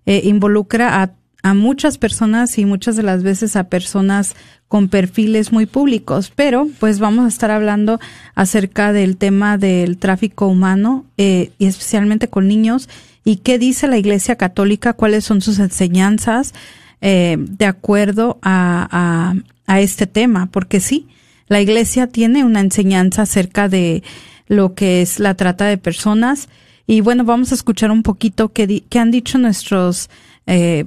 eh, 0.05 0.21
involucra 0.25 1.03
a, 1.03 1.11
a 1.47 1.55
muchas 1.55 1.97
personas 1.97 2.59
y 2.59 2.65
muchas 2.65 2.97
de 2.97 3.05
las 3.05 3.23
veces 3.23 3.55
a 3.55 3.69
personas 3.69 4.35
con 4.67 4.89
perfiles 4.89 5.53
muy 5.53 5.65
públicos, 5.65 6.33
pero 6.35 6.67
pues 6.81 6.99
vamos 6.99 7.25
a 7.25 7.29
estar 7.29 7.53
hablando 7.53 8.01
acerca 8.35 8.93
del 8.93 9.17
tema 9.17 9.57
del 9.57 9.97
tráfico 9.97 10.49
humano 10.49 11.05
eh, 11.19 11.53
y 11.59 11.67
especialmente 11.67 12.27
con 12.27 12.49
niños. 12.49 12.89
Y 13.23 13.37
qué 13.37 13.61
dice 13.61 13.87
la 13.87 13.97
Iglesia 13.97 14.35
Católica, 14.35 14.95
cuáles 14.95 15.25
son 15.25 15.41
sus 15.41 15.61
enseñanzas 15.61 16.53
eh, 17.01 17.37
de 17.39 17.67
acuerdo 17.67 18.39
a, 18.43 18.89
a, 18.91 19.73
a 19.73 19.81
este 19.81 20.09
tema, 20.09 20.47
porque 20.47 20.81
sí, 20.81 21.07
la 21.47 21.61
Iglesia 21.61 22.09
tiene 22.09 22.43
una 22.43 22.59
enseñanza 22.59 23.23
acerca 23.23 23.69
de 23.69 24.03
lo 24.49 24.75
que 24.75 25.01
es 25.01 25.21
la 25.21 25.35
trata 25.35 25.67
de 25.67 25.79
personas. 25.79 26.49
Y 26.89 27.03
bueno, 27.03 27.23
vamos 27.23 27.53
a 27.53 27.55
escuchar 27.55 27.93
un 27.93 28.03
poquito 28.03 28.49
qué, 28.49 28.83
qué 28.89 28.99
han 28.99 29.13
dicho 29.13 29.39
nuestros 29.39 30.11
eh, 30.49 30.87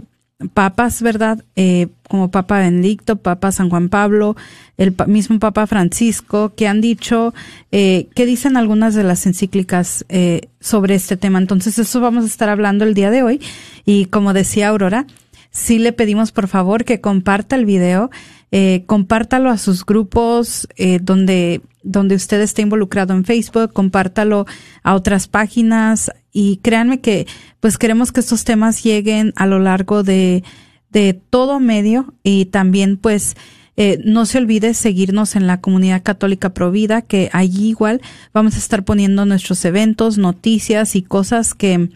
papas, 0.54 1.02
¿verdad? 1.02 1.44
Eh, 1.56 1.88
como 2.08 2.32
Papa 2.32 2.60
Benedicto, 2.60 3.18
Papa 3.18 3.52
San 3.52 3.70
Juan 3.70 3.90
Pablo, 3.90 4.36
el 4.78 4.96
mismo 5.08 5.40
Papa 5.40 5.68
Francisco, 5.68 6.54
que 6.56 6.68
han 6.68 6.82
dicho, 6.82 7.34
eh, 7.72 8.08
que 8.16 8.26
dicen 8.26 8.56
algunas 8.56 8.96
de 8.96 9.04
las 9.04 9.26
encíclicas 9.26 10.06
eh, 10.10 10.50
sobre 10.60 10.96
este 10.96 11.18
tema. 11.18 11.40
Entonces, 11.40 11.78
eso 11.78 12.00
vamos 12.00 12.24
a 12.24 12.28
estar 12.28 12.50
hablando 12.50 12.86
el 12.86 12.94
día 12.94 13.12
de 13.12 13.24
hoy. 13.24 13.42
Y 13.86 14.06
como 14.06 14.34
decía 14.34 14.70
Aurora, 14.70 15.06
sí 15.52 15.80
le 15.80 15.94
pedimos 15.94 16.32
por 16.32 16.48
favor 16.48 16.86
que 16.86 17.02
comparta 17.02 17.56
el 17.56 17.66
video, 17.66 18.10
eh, 18.52 18.84
compártalo 18.86 19.50
a 19.50 19.58
sus 19.58 19.86
grupos 19.86 20.68
eh, 20.76 21.00
donde 21.02 21.62
donde 21.82 22.16
usted 22.16 22.42
esté 22.42 22.62
involucrado 22.62 23.14
en 23.14 23.24
Facebook, 23.24 23.72
compártalo 23.72 24.46
a 24.84 24.96
otras 24.96 25.30
páginas 25.30 26.12
y 26.32 26.58
créanme 26.58 27.00
que 27.00 27.28
pues 27.60 27.78
queremos 27.78 28.12
que 28.12 28.20
estos 28.20 28.44
temas 28.44 28.84
lleguen 28.84 29.34
a 29.36 29.46
lo 29.48 29.60
largo 29.60 30.04
de, 30.04 30.44
de 30.92 31.14
todo 31.14 31.60
medio 31.60 32.14
y 32.24 32.46
también 32.46 32.98
pues 32.98 33.36
eh, 33.82 34.02
no 34.04 34.26
se 34.26 34.38
olvide 34.38 34.74
seguirnos 34.74 35.38
en 35.38 35.48
la 35.48 35.62
comunidad 35.62 36.04
católica 36.04 36.54
Provida, 36.54 37.02
que 37.02 37.30
allí 37.32 37.70
igual 37.70 38.02
vamos 38.34 38.56
a 38.56 38.60
estar 38.60 38.84
poniendo 38.84 39.26
nuestros 39.26 39.64
eventos, 39.64 40.18
noticias 40.18 40.98
y 40.98 41.02
cosas 41.02 41.54
que 41.54 41.90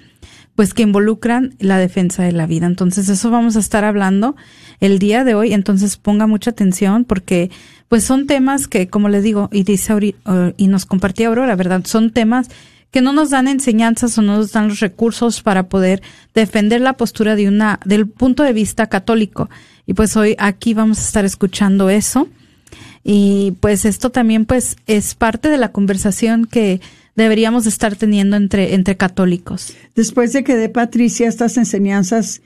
pues 0.56 0.74
que 0.74 0.84
involucran 0.84 1.56
la 1.60 1.78
defensa 1.78 2.24
de 2.24 2.32
la 2.32 2.46
vida. 2.46 2.68
Entonces 2.68 3.10
eso 3.10 3.32
vamos 3.32 3.56
a 3.56 3.60
estar 3.60 3.84
hablando 3.84 4.36
el 4.80 5.00
día 5.00 5.24
de 5.24 5.36
hoy. 5.36 5.54
Entonces 5.54 5.98
ponga 5.98 6.26
mucha 6.26 6.52
atención 6.52 7.06
porque 7.06 7.52
pues 7.90 8.04
son 8.04 8.28
temas 8.28 8.68
que, 8.68 8.88
como 8.88 9.10
les 9.10 9.24
digo, 9.24 9.50
y 9.52 9.64
dice 9.64 10.16
y 10.58 10.68
nos 10.68 10.86
compartía 10.86 11.28
Aurora, 11.28 11.56
¿verdad? 11.56 11.84
Son 11.86 12.12
temas 12.12 12.50
que 12.94 13.02
no 13.02 13.12
nos 13.12 13.32
dan 13.32 13.48
enseñanzas 13.48 14.20
o 14.20 14.22
no 14.22 14.38
nos 14.38 14.52
dan 14.52 14.68
los 14.68 14.80
recursos 14.80 15.42
para 15.42 15.68
poder 15.68 16.04
defender 16.36 16.80
la 16.80 16.94
postura 16.94 17.36
de 17.36 17.48
una, 17.48 17.80
del 17.86 18.08
punto 18.08 18.44
de 18.44 18.54
vista 18.54 18.86
católico. 18.86 19.50
Y 19.88 19.96
pues 19.96 20.16
hoy 20.16 20.36
aquí 20.38 20.76
vamos 20.76 21.00
a 21.00 21.02
estar 21.02 21.26
escuchando 21.26 21.90
eso. 21.90 22.28
Y 23.04 23.56
pues 23.62 23.86
esto 23.86 24.12
también 24.12 24.46
pues 24.46 24.76
es 24.86 25.16
parte 25.16 25.50
de 25.50 25.58
la 25.58 25.72
conversación 25.72 26.46
que 26.46 26.82
deberíamos 27.16 27.66
estar 27.66 27.96
teniendo 27.96 28.36
entre, 28.38 28.76
entre 28.76 28.96
católicos. 28.96 29.74
Después 29.96 30.32
de 30.32 30.44
que 30.44 30.56
dé 30.56 30.70
Patricia 30.70 31.28
estas 31.28 31.58
enseñanzas 31.58 32.44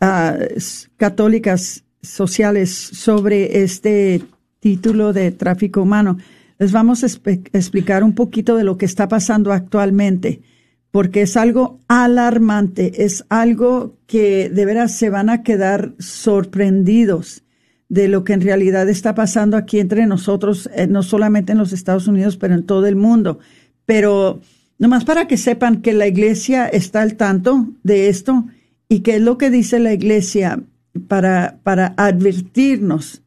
uh, 0.00 0.60
católicas 0.96 1.82
sociales 2.02 2.70
sobre 2.70 3.64
este 3.64 4.22
título 4.60 5.12
de 5.12 5.32
tráfico 5.32 5.82
humano, 5.82 6.18
les 6.58 6.72
vamos 6.72 7.04
a 7.04 7.06
explicar 7.06 8.02
un 8.02 8.14
poquito 8.14 8.56
de 8.56 8.64
lo 8.64 8.76
que 8.76 8.86
está 8.86 9.08
pasando 9.08 9.52
actualmente, 9.52 10.42
porque 10.90 11.22
es 11.22 11.36
algo 11.36 11.78
alarmante, 11.86 13.04
es 13.04 13.24
algo 13.28 13.96
que 14.06 14.48
de 14.48 14.64
veras 14.64 14.92
se 14.92 15.10
van 15.10 15.30
a 15.30 15.42
quedar 15.42 15.94
sorprendidos 15.98 17.44
de 17.88 18.08
lo 18.08 18.24
que 18.24 18.32
en 18.32 18.40
realidad 18.40 18.88
está 18.88 19.14
pasando 19.14 19.56
aquí 19.56 19.78
entre 19.78 20.06
nosotros, 20.06 20.68
eh, 20.74 20.86
no 20.86 21.02
solamente 21.02 21.52
en 21.52 21.58
los 21.58 21.72
Estados 21.72 22.06
Unidos, 22.08 22.36
pero 22.36 22.54
en 22.54 22.66
todo 22.66 22.86
el 22.86 22.96
mundo. 22.96 23.38
Pero 23.86 24.40
nomás 24.78 25.04
para 25.04 25.26
que 25.26 25.36
sepan 25.36 25.80
que 25.80 25.92
la 25.92 26.06
iglesia 26.06 26.66
está 26.66 27.02
al 27.02 27.14
tanto 27.14 27.68
de 27.82 28.08
esto 28.08 28.44
y 28.88 29.00
qué 29.00 29.16
es 29.16 29.22
lo 29.22 29.38
que 29.38 29.50
dice 29.50 29.78
la 29.78 29.92
iglesia 29.92 30.60
para, 31.06 31.58
para 31.62 31.94
advertirnos, 31.96 33.22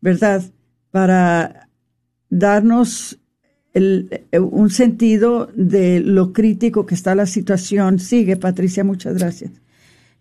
¿verdad? 0.00 0.44
para 0.96 1.65
darnos 2.30 3.18
el, 3.74 4.22
eh, 4.32 4.38
un 4.38 4.70
sentido 4.70 5.50
de 5.54 6.00
lo 6.00 6.32
crítico 6.32 6.86
que 6.86 6.94
está 6.94 7.14
la 7.14 7.26
situación. 7.26 7.98
Sigue, 7.98 8.36
Patricia, 8.36 8.84
muchas 8.84 9.14
gracias. 9.14 9.50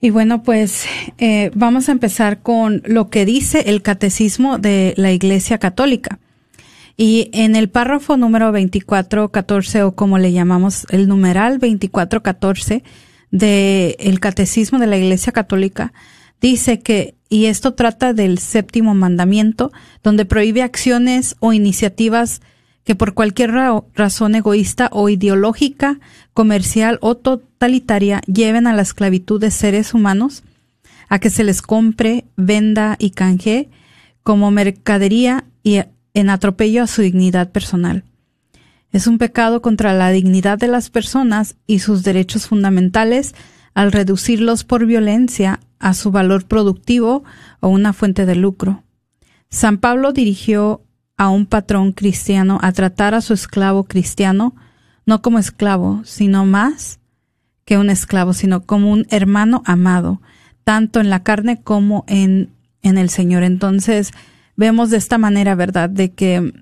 Y 0.02 0.10
bueno, 0.10 0.44
pues 0.44 0.86
eh, 1.18 1.52
vamos 1.56 1.90
a 1.90 1.94
empezar 1.94 2.42
con 2.42 2.84
lo 2.86 3.10
que 3.10 3.26
dice 3.26 3.64
el 3.68 3.82
catecismo 3.82 4.58
de 4.60 4.94
la 4.98 5.12
Iglesia 5.12 5.58
Católica. 5.58 6.20
Y 6.98 7.30
en 7.34 7.56
el 7.56 7.70
párrafo 7.70 8.16
número 8.18 8.48
2414 8.48 9.84
o 9.84 9.96
como 9.96 10.18
le 10.18 10.32
llamamos 10.32 10.86
el 10.92 11.08
numeral 11.08 11.60
2414 11.60 12.84
de 13.32 13.98
el 14.00 14.20
catecismo 14.20 14.80
de 14.80 14.88
la 14.88 14.98
Iglesia 14.98 15.34
Católica 15.34 15.92
dice 16.42 16.80
que 16.80 17.16
y 17.30 17.46
esto 17.46 17.74
trata 17.74 18.14
del 18.14 18.38
séptimo 18.38 18.94
mandamiento 18.94 19.72
donde 20.04 20.26
prohíbe 20.26 20.62
acciones 20.62 21.36
o 21.40 21.54
iniciativas 21.54 22.42
que 22.84 22.96
por 22.96 23.16
cualquier 23.16 23.52
razón 23.96 24.36
egoísta 24.36 24.90
o 24.92 25.10
ideológica, 25.10 26.00
comercial 26.34 27.00
o 27.02 27.16
totalitaria 27.16 28.22
lleven 28.22 28.68
a 28.68 28.74
la 28.74 28.84
esclavitud 28.84 29.42
de 29.42 29.50
seres 29.50 29.96
humanos, 29.96 30.44
a 31.10 31.18
que 31.20 31.32
se 31.32 31.44
les 31.44 31.64
compre, 31.64 32.26
venda 32.38 32.96
y 33.00 33.10
canje 33.10 33.70
como 34.22 34.52
mercadería 34.52 35.46
y 35.64 35.82
en 36.14 36.30
atropello 36.30 36.84
a 36.84 36.88
su 36.88 37.02
dignidad 37.02 37.52
personal. 37.52 38.04
Es 38.92 39.08
un 39.08 39.18
pecado 39.18 39.62
contra 39.62 39.94
la 39.94 40.12
dignidad 40.12 40.58
de 40.58 40.68
las 40.68 40.90
personas 40.90 41.56
y 41.68 41.80
sus 41.80 42.04
derechos 42.04 42.48
fundamentales 42.48 43.34
al 43.76 43.92
reducirlos 43.92 44.64
por 44.64 44.88
violencia 44.88 45.60
a 45.80 45.94
su 45.94 46.10
valor 46.10 46.46
productivo 46.48 47.24
o 47.60 47.68
una 47.68 47.94
fuente 47.94 48.26
de 48.26 48.36
lucro. 48.36 48.84
San 49.50 49.78
Pablo 49.78 50.12
dirigió 50.12 50.82
a 51.18 51.30
un 51.30 51.46
patrón 51.46 51.92
cristiano 51.92 52.58
a 52.64 52.72
tratar 52.72 53.14
a 53.14 53.22
su 53.22 53.34
esclavo 53.34 53.84
cristiano 53.84 54.56
no 55.06 55.22
como 55.22 55.38
esclavo, 55.38 56.02
sino 56.04 56.46
más 56.46 57.00
que 57.64 57.78
un 57.78 57.90
esclavo, 57.90 58.34
sino 58.34 58.64
como 58.64 58.92
un 58.92 59.06
hermano 59.10 59.62
amado, 59.66 60.22
tanto 60.64 61.00
en 61.00 61.10
la 61.10 61.24
carne 61.24 61.62
como 61.62 62.04
en, 62.08 62.50
en 62.82 62.98
el 62.98 63.10
Señor. 63.10 63.44
Entonces, 63.44 64.12
vemos 64.56 64.90
de 64.90 64.98
esta 64.98 65.18
manera, 65.18 65.56
¿verdad?, 65.56 65.90
de 65.90 66.12
que 66.12 66.54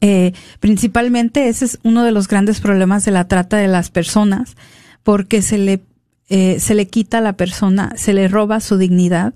eh, 0.00 0.32
principalmente 0.60 1.48
ese 1.48 1.66
es 1.66 1.78
uno 1.82 2.04
de 2.04 2.12
los 2.12 2.28
grandes 2.28 2.60
problemas 2.60 3.04
de 3.04 3.10
la 3.10 3.28
trata 3.28 3.56
de 3.56 3.68
las 3.68 3.90
personas, 3.90 4.56
porque 5.02 5.42
se 5.42 5.58
le, 5.58 5.82
eh, 6.30 6.58
se 6.60 6.74
le 6.74 6.86
quita 6.86 7.18
a 7.18 7.20
la 7.20 7.34
persona, 7.34 7.92
se 7.96 8.14
le 8.14 8.28
roba 8.28 8.60
su 8.60 8.78
dignidad, 8.78 9.34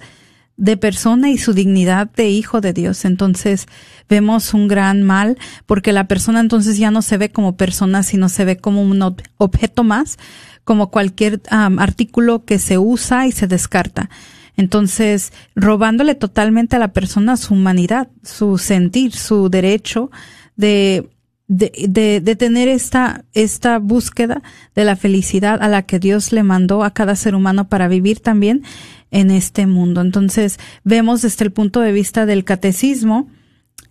de 0.57 0.77
persona 0.77 1.31
y 1.31 1.39
su 1.39 1.53
dignidad 1.53 2.09
de 2.11 2.29
hijo 2.29 2.61
de 2.61 2.73
Dios. 2.73 3.05
Entonces 3.05 3.67
vemos 4.09 4.55
un 4.55 4.69
gran 4.69 5.03
mal 5.03 5.37
porque 5.67 5.93
la 5.93 6.07
persona 6.07 6.41
entonces 6.41 6.79
ya 6.79 6.91
no 6.91 7.03
se 7.03 7.19
ve 7.19 7.31
como 7.31 7.57
persona, 7.57 8.03
sino 8.03 8.29
se 8.29 8.45
ve 8.45 8.57
como 8.57 8.83
un 8.83 9.03
objeto 9.37 9.85
más, 9.85 10.19
como 10.63 10.91
cualquier 10.91 11.43
artículo 11.51 12.45
que 12.45 12.59
se 12.59 12.79
usa 12.79 13.27
y 13.27 13.33
se 13.33 13.47
descarta. 13.47 14.09
Entonces, 14.57 15.33
robándole 15.57 16.15
totalmente 16.15 16.77
a 16.77 16.79
la 16.79 16.93
persona 16.93 17.37
su 17.37 17.55
humanidad, 17.55 18.09
su 18.23 18.57
sentir, 18.57 19.13
su 19.13 19.49
derecho 19.49 20.13
de, 20.55 21.11
de, 21.47 21.73
de, 21.89 22.21
de, 22.21 22.37
tener 22.37 22.69
esta, 22.69 23.25
esta 23.35 23.79
búsqueda 23.79 24.43
de 24.75 24.85
la 24.85 24.97
felicidad 24.97 25.63
a 25.63 25.69
la 25.69 25.83
que 25.83 25.99
Dios 25.99 26.33
le 26.33 26.43
mandó 26.43 26.85
a 26.85 26.93
cada 26.93 27.17
ser 27.17 27.35
humano 27.35 27.69
para 27.69 27.89
vivir 27.89 28.21
también 28.21 28.63
en 29.11 29.31
este 29.31 29.67
mundo. 29.67 30.01
Entonces, 30.01 30.59
vemos 30.85 31.23
desde 31.23 31.45
el 31.45 31.53
punto 31.53 31.81
de 31.81 31.93
vista 31.93 32.27
del 32.27 32.45
catecismo, 32.45 33.29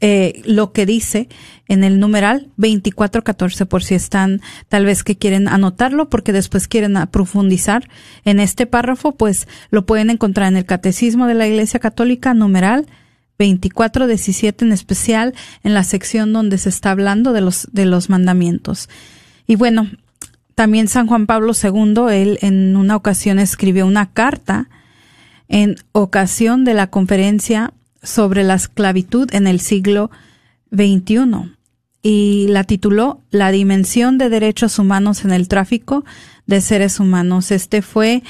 eh, 0.06 0.42
lo 0.44 0.74
que 0.74 0.86
dice 0.86 1.30
en 1.70 1.86
el 1.86 1.98
numeral 1.98 2.50
2414 2.58 3.66
por 3.66 3.84
si 3.86 3.96
están 3.96 4.42
tal 4.68 4.84
vez 4.84 5.02
que 5.02 5.16
quieren 5.16 5.48
anotarlo 5.48 6.10
porque 6.10 6.34
después 6.34 6.68
quieren 6.68 6.96
profundizar 7.10 7.88
en 8.26 8.42
este 8.42 8.66
párrafo, 8.66 9.14
pues 9.14 9.48
lo 9.70 9.86
pueden 9.86 10.10
encontrar 10.10 10.50
en 10.50 10.58
el 10.58 10.66
Catecismo 10.66 11.26
de 11.26 11.36
la 11.36 11.48
Iglesia 11.48 11.80
Católica 11.80 12.34
numeral 12.34 12.86
2417 13.40 14.66
en 14.66 14.72
especial 14.72 15.34
en 15.64 15.74
la 15.74 15.84
sección 15.84 16.34
donde 16.34 16.58
se 16.58 16.70
está 16.70 16.92
hablando 16.92 17.34
de 17.34 17.42
los 17.42 17.68
de 17.72 17.86
los 17.86 18.10
mandamientos. 18.10 18.90
Y 19.48 19.56
bueno, 19.56 19.90
también 20.56 20.88
San 20.88 21.08
Juan 21.08 21.26
Pablo 21.26 21.54
II, 21.62 22.06
él 22.12 22.38
en 22.42 22.76
una 22.76 22.96
ocasión 22.96 23.40
escribió 23.40 23.86
una 23.88 24.12
carta 24.12 24.70
en 25.48 25.76
ocasión 25.92 26.64
de 26.64 26.74
la 26.74 26.88
conferencia 26.88 27.74
sobre 28.02 28.44
la 28.44 28.56
esclavitud 28.56 29.34
en 29.34 29.48
el 29.48 29.60
siglo 29.60 30.12
XXI 30.72 31.56
y 32.02 32.48
la 32.50 32.66
tituló 32.66 33.22
La 33.32 33.52
dimensión 33.52 34.18
de 34.18 34.30
derechos 34.30 34.78
humanos 34.78 35.24
en 35.26 35.32
el 35.32 35.48
tráfico 35.48 36.04
de 36.46 36.62
seres 36.62 37.00
humanos. 37.00 37.52
Este 37.52 37.82
fue 37.82 38.24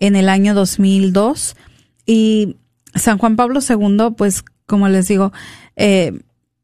en 0.00 0.16
el 0.16 0.28
año 0.28 0.54
2002 0.54 1.56
y 2.06 2.56
San 2.94 3.18
Juan 3.18 3.36
Pablo 3.36 3.60
II, 3.66 4.14
pues 4.16 4.44
como 4.66 4.88
les 4.88 5.08
digo, 5.08 5.32
eh, 5.76 6.20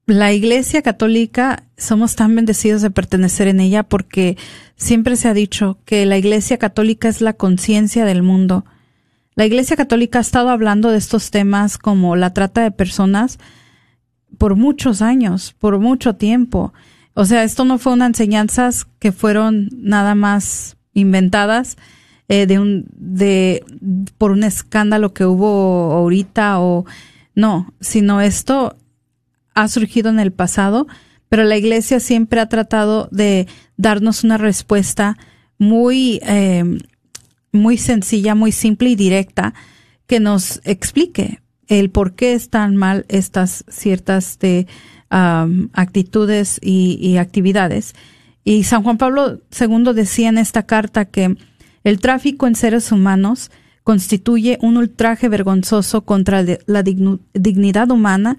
la 0.06 0.32
Iglesia 0.32 0.82
Católica 0.82 1.64
somos 1.76 2.14
tan 2.14 2.34
bendecidos 2.34 2.82
de 2.82 2.90
pertenecer 2.90 3.48
en 3.48 3.60
ella 3.60 3.82
porque 3.82 4.36
siempre 4.76 5.16
se 5.16 5.28
ha 5.28 5.34
dicho 5.34 5.78
que 5.84 6.06
la 6.06 6.16
Iglesia 6.16 6.58
Católica 6.58 7.08
es 7.08 7.20
la 7.20 7.32
conciencia 7.32 8.04
del 8.04 8.22
mundo 8.22 8.64
la 9.36 9.44
Iglesia 9.44 9.76
Católica 9.76 10.18
ha 10.18 10.22
estado 10.22 10.48
hablando 10.48 10.90
de 10.90 10.96
estos 10.96 11.30
temas 11.30 11.76
como 11.76 12.16
la 12.16 12.32
trata 12.32 12.62
de 12.62 12.70
personas 12.70 13.38
por 14.38 14.56
muchos 14.56 15.02
años, 15.02 15.54
por 15.58 15.78
mucho 15.78 16.16
tiempo. 16.16 16.72
O 17.12 17.26
sea, 17.26 17.44
esto 17.44 17.66
no 17.66 17.76
fue 17.76 17.92
una 17.92 18.06
enseñanzas 18.06 18.86
que 18.98 19.12
fueron 19.12 19.68
nada 19.74 20.14
más 20.14 20.78
inventadas 20.94 21.76
eh, 22.28 22.46
de 22.46 22.58
un 22.58 22.86
de 22.92 23.64
por 24.18 24.30
un 24.30 24.44
escándalo 24.44 25.12
que 25.12 25.24
hubo 25.24 25.92
ahorita 25.92 26.60
o 26.60 26.84
no, 27.34 27.72
sino 27.80 28.20
esto 28.20 28.76
ha 29.54 29.68
surgido 29.68 30.10
en 30.10 30.20
el 30.20 30.32
pasado, 30.32 30.86
pero 31.28 31.44
la 31.44 31.56
Iglesia 31.56 32.00
siempre 32.00 32.40
ha 32.40 32.48
tratado 32.48 33.08
de 33.10 33.46
darnos 33.76 34.24
una 34.24 34.38
respuesta 34.38 35.16
muy 35.58 36.20
eh, 36.22 36.64
muy 37.52 37.78
sencilla, 37.78 38.34
muy 38.34 38.52
simple 38.52 38.90
y 38.90 38.96
directa 38.96 39.54
que 40.06 40.20
nos 40.20 40.60
explique 40.64 41.40
el 41.68 41.90
por 41.90 42.14
qué 42.14 42.32
están 42.34 42.76
mal 42.76 43.06
estas 43.08 43.64
ciertas 43.68 44.38
de, 44.38 44.66
actitudes 45.08 46.58
y, 46.60 47.16
actividades. 47.16 47.94
Y 48.44 48.64
San 48.64 48.82
Juan 48.82 48.98
Pablo 48.98 49.40
II 49.58 49.92
decía 49.94 50.28
en 50.28 50.38
esta 50.38 50.64
carta 50.64 51.04
que 51.04 51.36
el 51.86 52.00
tráfico 52.00 52.48
en 52.48 52.56
seres 52.56 52.90
humanos 52.90 53.52
constituye 53.84 54.58
un 54.60 54.76
ultraje 54.76 55.28
vergonzoso 55.28 56.00
contra 56.00 56.44
la 56.66 56.82
dignidad 56.82 57.90
humana 57.92 58.38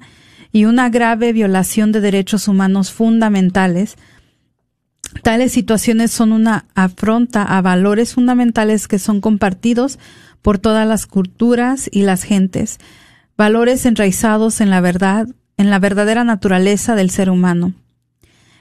y 0.51 0.65
una 0.65 0.89
grave 0.89 1.31
violación 1.31 1.93
de 1.93 2.01
derechos 2.01 2.49
humanos 2.49 2.91
fundamentales 2.91 3.95
Tales 5.23 5.53
situaciones 5.53 6.11
son 6.11 6.33
una 6.33 6.65
afronta 6.75 7.43
a 7.43 7.61
valores 7.61 8.13
fundamentales 8.13 8.89
que 8.89 8.99
son 8.99 9.21
compartidos 9.21 9.97
por 10.41 10.59
todas 10.59 10.85
las 10.85 11.05
culturas 11.05 11.89
y 11.89 12.01
las 12.03 12.23
gentes, 12.23 12.79
valores 13.37 13.85
enraizados 13.85 14.59
en 14.59 14.69
la 14.69 14.81
verdad, 14.81 15.27
en 15.55 15.69
la 15.69 15.79
verdadera 15.79 16.25
naturaleza 16.25 16.95
del 16.95 17.09
ser 17.09 17.29
humano. 17.29 17.73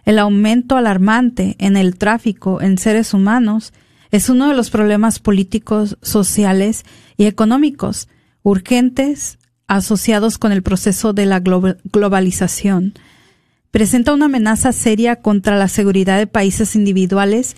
El 0.05 0.21
aumento 0.21 0.77
alarmante 0.77 1.57
en 1.59 1.77
el 1.77 1.99
tráfico 1.99 2.63
en 2.63 2.79
seres 2.79 3.13
humanos 3.13 3.73
es 4.17 4.29
uno 4.29 4.49
de 4.49 4.55
los 4.55 4.71
problemas 4.71 5.19
políticos, 5.19 5.99
sociales 6.03 6.85
y 7.17 7.27
económicos 7.27 8.09
urgentes 8.43 9.39
asociados 9.67 10.39
con 10.39 10.53
el 10.53 10.63
proceso 10.63 11.13
de 11.13 11.27
la 11.27 11.41
globalización 11.41 12.95
presenta 13.77 14.15
una 14.15 14.25
amenaza 14.25 14.73
seria 14.73 15.17
contra 15.17 15.55
la 15.59 15.69
seguridad 15.69 16.17
de 16.17 16.27
países 16.27 16.77
individuales 16.77 17.57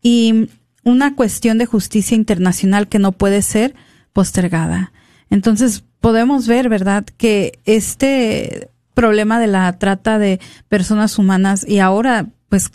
y 0.00 0.48
una 0.84 1.16
cuestión 1.16 1.58
de 1.58 1.66
justicia 1.66 2.14
internacional 2.14 2.86
que 2.86 3.00
no 3.00 3.10
puede 3.10 3.42
ser 3.42 3.74
postergada. 4.12 4.92
Entonces, 5.28 5.82
podemos 6.00 6.46
ver, 6.46 6.68
¿verdad?, 6.68 7.04
que 7.16 7.58
este 7.64 8.68
problema 8.94 9.40
de 9.40 9.48
la 9.48 9.76
trata 9.76 10.20
de 10.20 10.38
personas 10.68 11.18
humanas 11.18 11.66
y 11.66 11.80
ahora, 11.80 12.28
pues, 12.48 12.70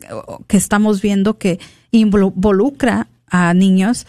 que 0.47 0.58
estamos 0.58 1.01
viendo 1.01 1.38
que 1.38 1.62
involucra 1.99 3.08
a 3.27 3.53
niños, 3.53 4.05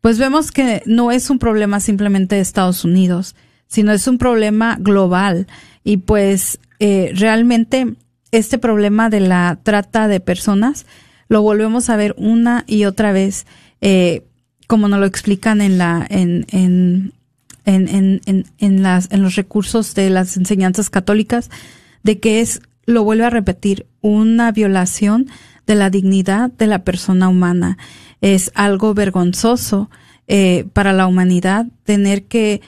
pues 0.00 0.18
vemos 0.18 0.52
que 0.52 0.82
no 0.86 1.10
es 1.10 1.30
un 1.30 1.38
problema 1.38 1.80
simplemente 1.80 2.36
de 2.36 2.42
Estados 2.42 2.84
Unidos, 2.84 3.34
sino 3.66 3.92
es 3.92 4.06
un 4.06 4.18
problema 4.18 4.76
global. 4.80 5.46
Y 5.82 5.98
pues 5.98 6.58
eh, 6.78 7.12
realmente 7.14 7.94
este 8.30 8.58
problema 8.58 9.10
de 9.10 9.20
la 9.20 9.58
trata 9.62 10.08
de 10.08 10.20
personas 10.20 10.86
lo 11.28 11.42
volvemos 11.42 11.88
a 11.88 11.96
ver 11.96 12.14
una 12.18 12.64
y 12.66 12.84
otra 12.84 13.12
vez, 13.12 13.46
eh, 13.80 14.24
como 14.66 14.88
nos 14.88 15.00
lo 15.00 15.06
explican 15.06 15.60
en 15.60 15.78
la, 15.78 16.06
en, 16.08 16.46
en, 16.50 17.12
en, 17.64 18.44
en, 18.58 18.82
las, 18.82 19.10
en 19.10 19.22
los 19.22 19.36
recursos 19.36 19.94
de 19.94 20.10
las 20.10 20.36
enseñanzas 20.36 20.90
católicas, 20.90 21.50
de 22.02 22.20
que 22.20 22.40
es 22.40 22.60
lo 22.86 23.04
vuelve 23.04 23.24
a 23.24 23.30
repetir, 23.30 23.86
una 24.02 24.52
violación 24.52 25.28
de 25.66 25.74
la 25.74 25.90
dignidad 25.90 26.50
de 26.50 26.66
la 26.66 26.80
persona 26.80 27.28
humana. 27.28 27.78
Es 28.20 28.50
algo 28.54 28.94
vergonzoso 28.94 29.90
eh, 30.26 30.66
para 30.72 30.92
la 30.92 31.06
humanidad 31.06 31.66
tener 31.84 32.24
que 32.24 32.62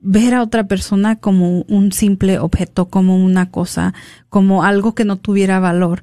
ver 0.00 0.34
a 0.34 0.42
otra 0.42 0.64
persona 0.64 1.16
como 1.16 1.62
un 1.62 1.92
simple 1.92 2.38
objeto, 2.38 2.86
como 2.86 3.16
una 3.16 3.50
cosa, 3.50 3.94
como 4.28 4.62
algo 4.62 4.94
que 4.94 5.04
no 5.04 5.16
tuviera 5.16 5.58
valor. 5.58 6.02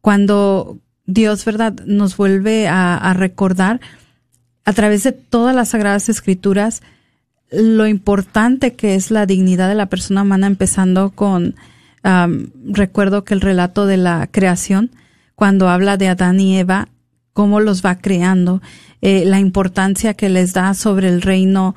Cuando 0.00 0.78
Dios, 1.06 1.44
¿verdad?, 1.44 1.74
nos 1.86 2.16
vuelve 2.16 2.68
a, 2.68 3.12
recordar 3.14 3.80
a 4.64 4.72
través 4.72 5.02
de 5.02 5.12
todas 5.12 5.54
las 5.54 5.70
sagradas 5.70 6.08
escrituras 6.08 6.82
lo 7.50 7.86
importante 7.86 8.74
que 8.74 8.94
es 8.94 9.10
la 9.10 9.26
dignidad 9.26 9.68
de 9.68 9.74
la 9.74 9.86
persona 9.86 10.22
humana, 10.22 10.46
empezando 10.46 11.10
con, 11.10 11.56
recuerdo 12.64 13.24
que 13.24 13.34
el 13.34 13.40
relato 13.40 13.86
de 13.86 13.98
la 13.98 14.26
creación, 14.30 14.90
cuando 15.34 15.68
habla 15.68 15.96
de 15.96 16.08
Adán 16.08 16.40
y 16.40 16.58
Eva, 16.58 16.88
cómo 17.32 17.60
los 17.60 17.84
va 17.84 17.98
creando, 17.98 18.62
eh, 19.00 19.24
la 19.24 19.40
importancia 19.40 20.14
que 20.14 20.28
les 20.28 20.52
da 20.52 20.74
sobre 20.74 21.08
el 21.08 21.22
reino, 21.22 21.74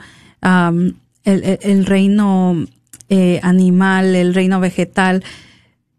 el, 1.23 1.85
reino 1.85 2.65
eh, 3.09 3.39
animal, 3.41 4.15
el 4.15 4.33
reino 4.33 4.59
vegetal. 4.59 5.23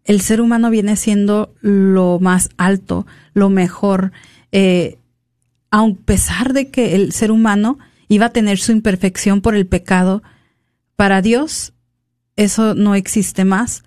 El 0.05 0.21
ser 0.21 0.39
humano 0.39 0.69
viene 0.69 0.95
siendo 0.95 1.53
lo 1.61 2.19
más 2.21 2.49
alto, 2.57 3.05
lo 3.33 3.49
mejor, 3.49 4.11
eh, 4.51 4.97
a 5.69 5.85
pesar 6.05 6.53
de 6.53 6.69
que 6.69 6.95
el 6.95 7.11
ser 7.11 7.31
humano 7.31 7.77
iba 8.07 8.27
a 8.27 8.31
tener 8.31 8.57
su 8.57 8.71
imperfección 8.71 9.41
por 9.41 9.53
el 9.53 9.67
pecado, 9.67 10.23
para 10.95 11.21
Dios 11.21 11.73
eso 12.37 12.75
no 12.75 12.95
existe 12.95 13.43
más. 13.43 13.83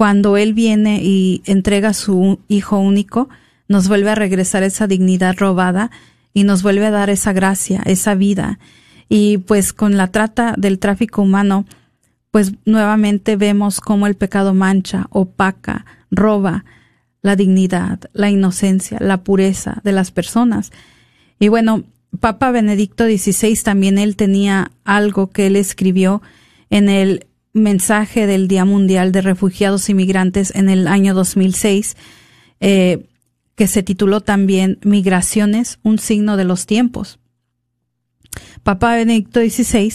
Cuando 0.00 0.38
Él 0.38 0.54
viene 0.54 1.02
y 1.02 1.42
entrega 1.44 1.90
a 1.90 1.92
su 1.92 2.38
Hijo 2.48 2.78
único, 2.78 3.28
nos 3.68 3.86
vuelve 3.86 4.08
a 4.08 4.14
regresar 4.14 4.62
esa 4.62 4.86
dignidad 4.86 5.36
robada 5.36 5.90
y 6.32 6.44
nos 6.44 6.62
vuelve 6.62 6.86
a 6.86 6.90
dar 6.90 7.10
esa 7.10 7.34
gracia, 7.34 7.82
esa 7.84 8.14
vida. 8.14 8.58
Y 9.10 9.36
pues 9.36 9.74
con 9.74 9.98
la 9.98 10.06
trata 10.06 10.54
del 10.56 10.78
tráfico 10.78 11.20
humano, 11.20 11.66
pues 12.30 12.52
nuevamente 12.64 13.36
vemos 13.36 13.82
cómo 13.82 14.06
el 14.06 14.14
pecado 14.14 14.54
mancha, 14.54 15.06
opaca, 15.10 15.84
roba 16.10 16.64
la 17.20 17.36
dignidad, 17.36 18.00
la 18.14 18.30
inocencia, 18.30 18.96
la 19.02 19.22
pureza 19.22 19.82
de 19.84 19.92
las 19.92 20.12
personas. 20.12 20.72
Y 21.38 21.48
bueno, 21.48 21.84
Papa 22.20 22.50
Benedicto 22.52 23.04
XVI 23.04 23.54
también 23.62 23.98
él 23.98 24.16
tenía 24.16 24.70
algo 24.82 25.28
que 25.28 25.46
él 25.46 25.56
escribió 25.56 26.22
en 26.70 26.88
el 26.88 27.26
mensaje 27.52 28.26
del 28.26 28.48
Día 28.48 28.64
Mundial 28.64 29.12
de 29.12 29.22
Refugiados 29.22 29.88
y 29.88 29.94
Migrantes 29.94 30.52
en 30.54 30.68
el 30.68 30.86
año 30.86 31.14
2006, 31.14 31.96
eh, 32.60 33.06
que 33.54 33.66
se 33.66 33.82
tituló 33.82 34.20
también 34.20 34.78
Migraciones, 34.82 35.78
un 35.82 35.98
signo 35.98 36.36
de 36.36 36.44
los 36.44 36.66
tiempos. 36.66 37.18
Papa 38.62 38.94
Benedicto 38.94 39.40
XVI 39.40 39.92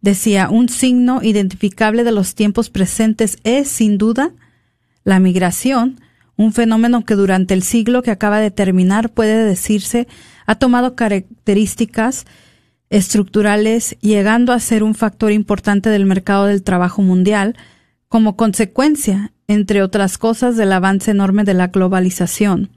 decía, 0.00 0.48
un 0.50 0.68
signo 0.68 1.20
identificable 1.22 2.04
de 2.04 2.12
los 2.12 2.34
tiempos 2.34 2.70
presentes 2.70 3.38
es, 3.44 3.68
sin 3.68 3.98
duda, 3.98 4.32
la 5.04 5.18
migración, 5.18 6.00
un 6.36 6.52
fenómeno 6.52 7.04
que 7.04 7.14
durante 7.14 7.54
el 7.54 7.62
siglo 7.62 8.02
que 8.02 8.10
acaba 8.10 8.40
de 8.40 8.50
terminar 8.50 9.10
puede 9.12 9.44
decirse 9.44 10.08
ha 10.46 10.54
tomado 10.54 10.94
características 10.94 12.26
estructurales, 12.90 13.96
llegando 14.00 14.52
a 14.52 14.60
ser 14.60 14.82
un 14.82 14.94
factor 14.94 15.32
importante 15.32 15.88
del 15.90 16.04
mercado 16.04 16.46
del 16.46 16.62
trabajo 16.62 17.02
mundial, 17.02 17.56
como 18.08 18.36
consecuencia, 18.36 19.32
entre 19.46 19.82
otras 19.82 20.18
cosas, 20.18 20.56
del 20.56 20.72
avance 20.72 21.12
enorme 21.12 21.44
de 21.44 21.54
la 21.54 21.68
globalización. 21.68 22.70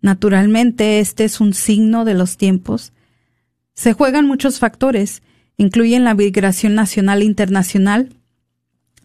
Naturalmente, 0.00 1.00
este 1.00 1.24
es 1.24 1.40
un 1.40 1.52
signo 1.52 2.04
de 2.06 2.14
los 2.14 2.38
tiempos. 2.38 2.92
Se 3.74 3.92
juegan 3.92 4.26
muchos 4.26 4.58
factores, 4.58 5.22
incluyen 5.58 6.04
la 6.04 6.14
migración 6.14 6.74
nacional 6.74 7.20
e 7.20 7.26
internacional, 7.26 8.08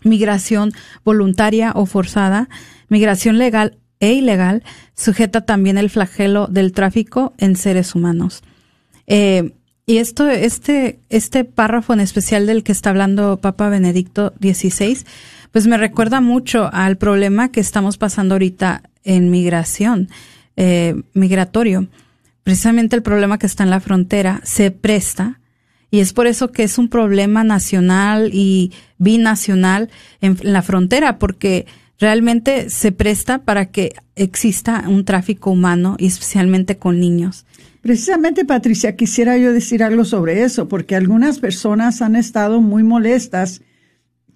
migración 0.04 0.72
voluntaria 1.04 1.74
o 1.76 1.86
forzada, 1.86 2.48
migración 2.88 3.38
legal 3.38 3.78
e 4.00 4.13
ilegal, 4.13 4.63
sujeta 4.96 5.41
también 5.41 5.78
el 5.78 5.89
flagelo 5.89 6.48
del 6.48 6.72
tráfico 6.72 7.34
en 7.38 7.56
seres 7.56 7.96
humanos. 7.96 8.41
Eh, 9.08 9.54
y 9.91 9.97
esto, 9.97 10.30
este, 10.30 10.99
este 11.10 11.43
párrafo 11.43 11.91
en 11.91 11.99
especial 11.99 12.47
del 12.47 12.63
que 12.63 12.71
está 12.71 12.91
hablando 12.91 13.41
Papa 13.41 13.67
Benedicto 13.67 14.32
XVI, 14.39 14.99
pues 15.51 15.67
me 15.67 15.75
recuerda 15.75 16.21
mucho 16.21 16.69
al 16.71 16.95
problema 16.95 17.51
que 17.51 17.60
estamos 17.60 17.97
pasando 17.97 18.36
ahorita 18.36 18.84
en 19.04 19.30
migración, 19.30 20.08
eh, 20.56 20.95
migratorio. 21.13 21.89
Precisamente 22.43 22.95
el 22.95 23.01
problema 23.01 23.38
que 23.38 23.47
está 23.47 23.65
en 23.65 23.69
la 23.69 23.82
frontera 23.82 24.39
se 24.45 24.71
presta 24.71 25.41
y 25.89 25.99
es 25.99 26.13
por 26.13 26.25
eso 26.25 26.54
que 26.54 26.63
es 26.63 26.77
un 26.77 26.88
problema 26.88 27.43
nacional 27.43 28.30
y 28.32 28.71
binacional 28.97 29.89
en 30.21 30.38
la 30.41 30.62
frontera, 30.62 31.19
porque 31.19 31.65
realmente 31.99 32.69
se 32.69 32.93
presta 32.93 33.39
para 33.39 33.65
que 33.65 33.95
exista 34.15 34.86
un 34.88 35.04
tráfico 35.04 35.51
humano 35.51 35.97
y 35.99 36.08
especialmente 36.08 36.77
con 36.77 36.97
niños. 36.97 37.45
Precisamente, 37.82 38.46
Patricia, 38.46 38.96
quisiera 38.96 39.38
yo 39.38 39.54
decir 39.54 39.84
algo 39.84 40.06
sobre 40.06 40.44
eso, 40.44 40.67
porque 40.67 40.96
algunas 40.96 41.39
personas 41.39 42.02
han 42.02 42.15
estado 42.15 42.62
muy 42.62 42.84
molestas 42.84 43.62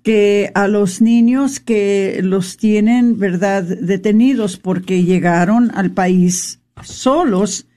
que 0.02 0.52
a 0.56 0.68
los 0.68 1.02
niños 1.02 1.60
que 1.60 2.20
los 2.24 2.58
tienen, 2.58 3.18
¿verdad?, 3.20 3.64
detenidos 3.64 4.58
porque 4.58 5.04
llegaron 5.04 5.72
al 5.76 5.92
país 5.92 6.60
solos, 6.84 7.68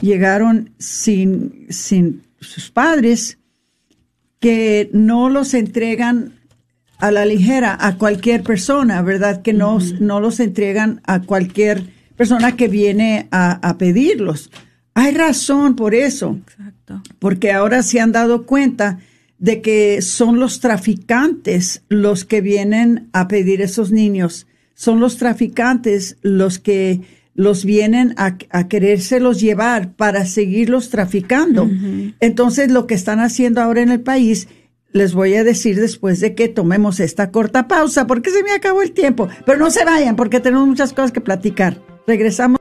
llegaron 0.00 0.70
sin, 0.78 1.66
sin 1.70 2.22
sus 2.40 2.70
padres, 2.70 3.38
que 4.40 4.90
no 4.92 5.30
los 5.30 5.54
entregan 5.54 6.34
a 6.98 7.10
la 7.10 7.24
ligera 7.24 7.76
a 7.80 7.96
cualquier 7.96 8.42
persona, 8.42 9.02
¿verdad? 9.02 9.42
Que 9.42 9.52
no, 9.52 9.78
no 10.00 10.20
los 10.20 10.40
entregan 10.40 11.00
a 11.04 11.20
cualquier 11.20 11.82
persona 12.16 12.56
que 12.56 12.68
viene 12.68 13.28
a, 13.30 13.68
a 13.68 13.78
pedirlos. 13.78 14.50
Hay 14.94 15.12
razón 15.12 15.76
por 15.76 15.94
eso. 15.94 16.38
Exacto. 16.42 17.02
Porque 17.18 17.52
ahora 17.52 17.82
se 17.82 18.00
han 18.00 18.12
dado 18.12 18.44
cuenta 18.46 18.98
de 19.38 19.60
que 19.60 20.02
son 20.02 20.38
los 20.38 20.60
traficantes 20.60 21.82
los 21.88 22.24
que 22.24 22.40
vienen 22.40 23.08
a 23.12 23.26
pedir 23.28 23.60
esos 23.60 23.90
niños. 23.90 24.46
Son 24.74 25.00
los 25.00 25.16
traficantes 25.16 26.16
los 26.22 26.58
que 26.58 27.00
los 27.34 27.64
vienen 27.64 28.14
a, 28.18 28.36
a 28.50 28.68
querérselos 28.68 29.40
llevar 29.40 29.94
para 29.94 30.26
seguirlos 30.26 30.90
traficando. 30.90 31.68
Entonces, 32.20 32.70
lo 32.70 32.86
que 32.86 32.94
están 32.94 33.20
haciendo 33.20 33.60
ahora 33.60 33.80
en 33.80 33.90
el 33.90 34.00
país, 34.00 34.48
les 34.92 35.14
voy 35.14 35.34
a 35.34 35.44
decir 35.44 35.80
después 35.80 36.20
de 36.20 36.34
que 36.34 36.48
tomemos 36.48 37.00
esta 37.00 37.30
corta 37.30 37.66
pausa, 37.66 38.06
porque 38.06 38.30
se 38.30 38.42
me 38.42 38.52
acabó 38.52 38.82
el 38.82 38.92
tiempo. 38.92 39.28
Pero 39.46 39.58
no 39.58 39.70
se 39.70 39.84
vayan, 39.84 40.14
porque 40.14 40.40
tenemos 40.40 40.68
muchas 40.68 40.92
cosas 40.92 41.12
que 41.12 41.20
platicar. 41.20 41.80
Regresamos. 42.06 42.60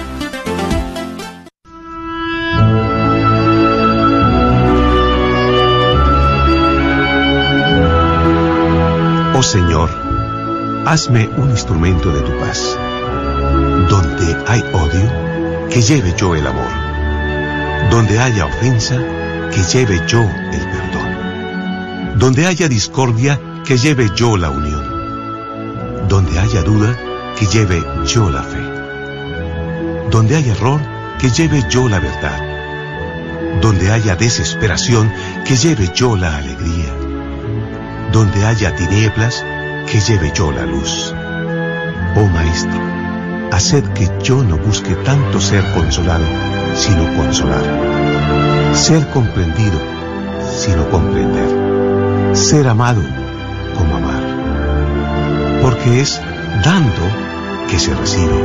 Hazme 10.91 11.29
un 11.37 11.51
instrumento 11.51 12.11
de 12.11 12.21
tu 12.23 12.37
paz. 12.41 12.77
Donde 13.89 14.37
hay 14.49 14.61
odio, 14.73 15.69
que 15.71 15.83
lleve 15.83 16.13
yo 16.17 16.35
el 16.35 16.45
amor. 16.45 16.73
Donde 17.93 18.19
haya 18.19 18.47
ofensa, 18.47 18.97
que 19.53 19.63
lleve 19.73 20.03
yo 20.09 20.21
el 20.21 20.65
perdón. 20.75 22.19
Donde 22.19 22.45
haya 22.49 22.69
discordia, 22.69 23.41
que 23.65 23.79
lleve 23.79 24.11
yo 24.17 24.37
la 24.37 24.51
unión. 24.51 26.09
Donde 26.09 26.37
haya 26.41 26.63
duda, 26.63 26.97
que 27.39 27.47
lleve 27.47 27.81
yo 28.05 28.29
la 28.29 28.43
fe. 28.43 28.63
Donde 30.11 30.35
haya 30.35 30.55
error, 30.55 30.81
que 31.21 31.31
lleve 31.31 31.65
yo 31.71 31.89
la 31.89 32.01
verdad. 32.01 32.41
Donde 33.63 33.93
haya 33.93 34.17
desesperación, 34.17 35.13
que 35.45 35.55
lleve 35.55 35.93
yo 35.95 36.17
la 36.17 36.37
alegría 36.37 36.97
donde 38.13 38.45
haya 38.45 38.75
tinieblas, 38.75 39.45
que 39.91 40.01
lleve 40.01 40.31
yo 40.33 40.53
la 40.53 40.65
luz. 40.67 41.13
Oh 42.15 42.27
Maestro, 42.29 42.81
haced 43.51 43.85
que 43.93 44.09
yo 44.23 44.45
no 44.45 44.57
busque 44.57 44.95
tanto 44.95 45.41
ser 45.41 45.65
consolado, 45.73 46.25
sino 46.77 47.13
consolar. 47.17 47.65
Ser 48.73 49.05
comprendido, 49.09 49.81
sino 50.57 50.89
comprender. 50.91 52.37
Ser 52.37 52.69
amado, 52.69 53.03
como 53.77 53.97
amar. 53.97 54.23
Porque 55.61 56.01
es 56.01 56.21
dando 56.65 57.03
que 57.69 57.81
se 57.81 57.93
recibe, 57.93 58.39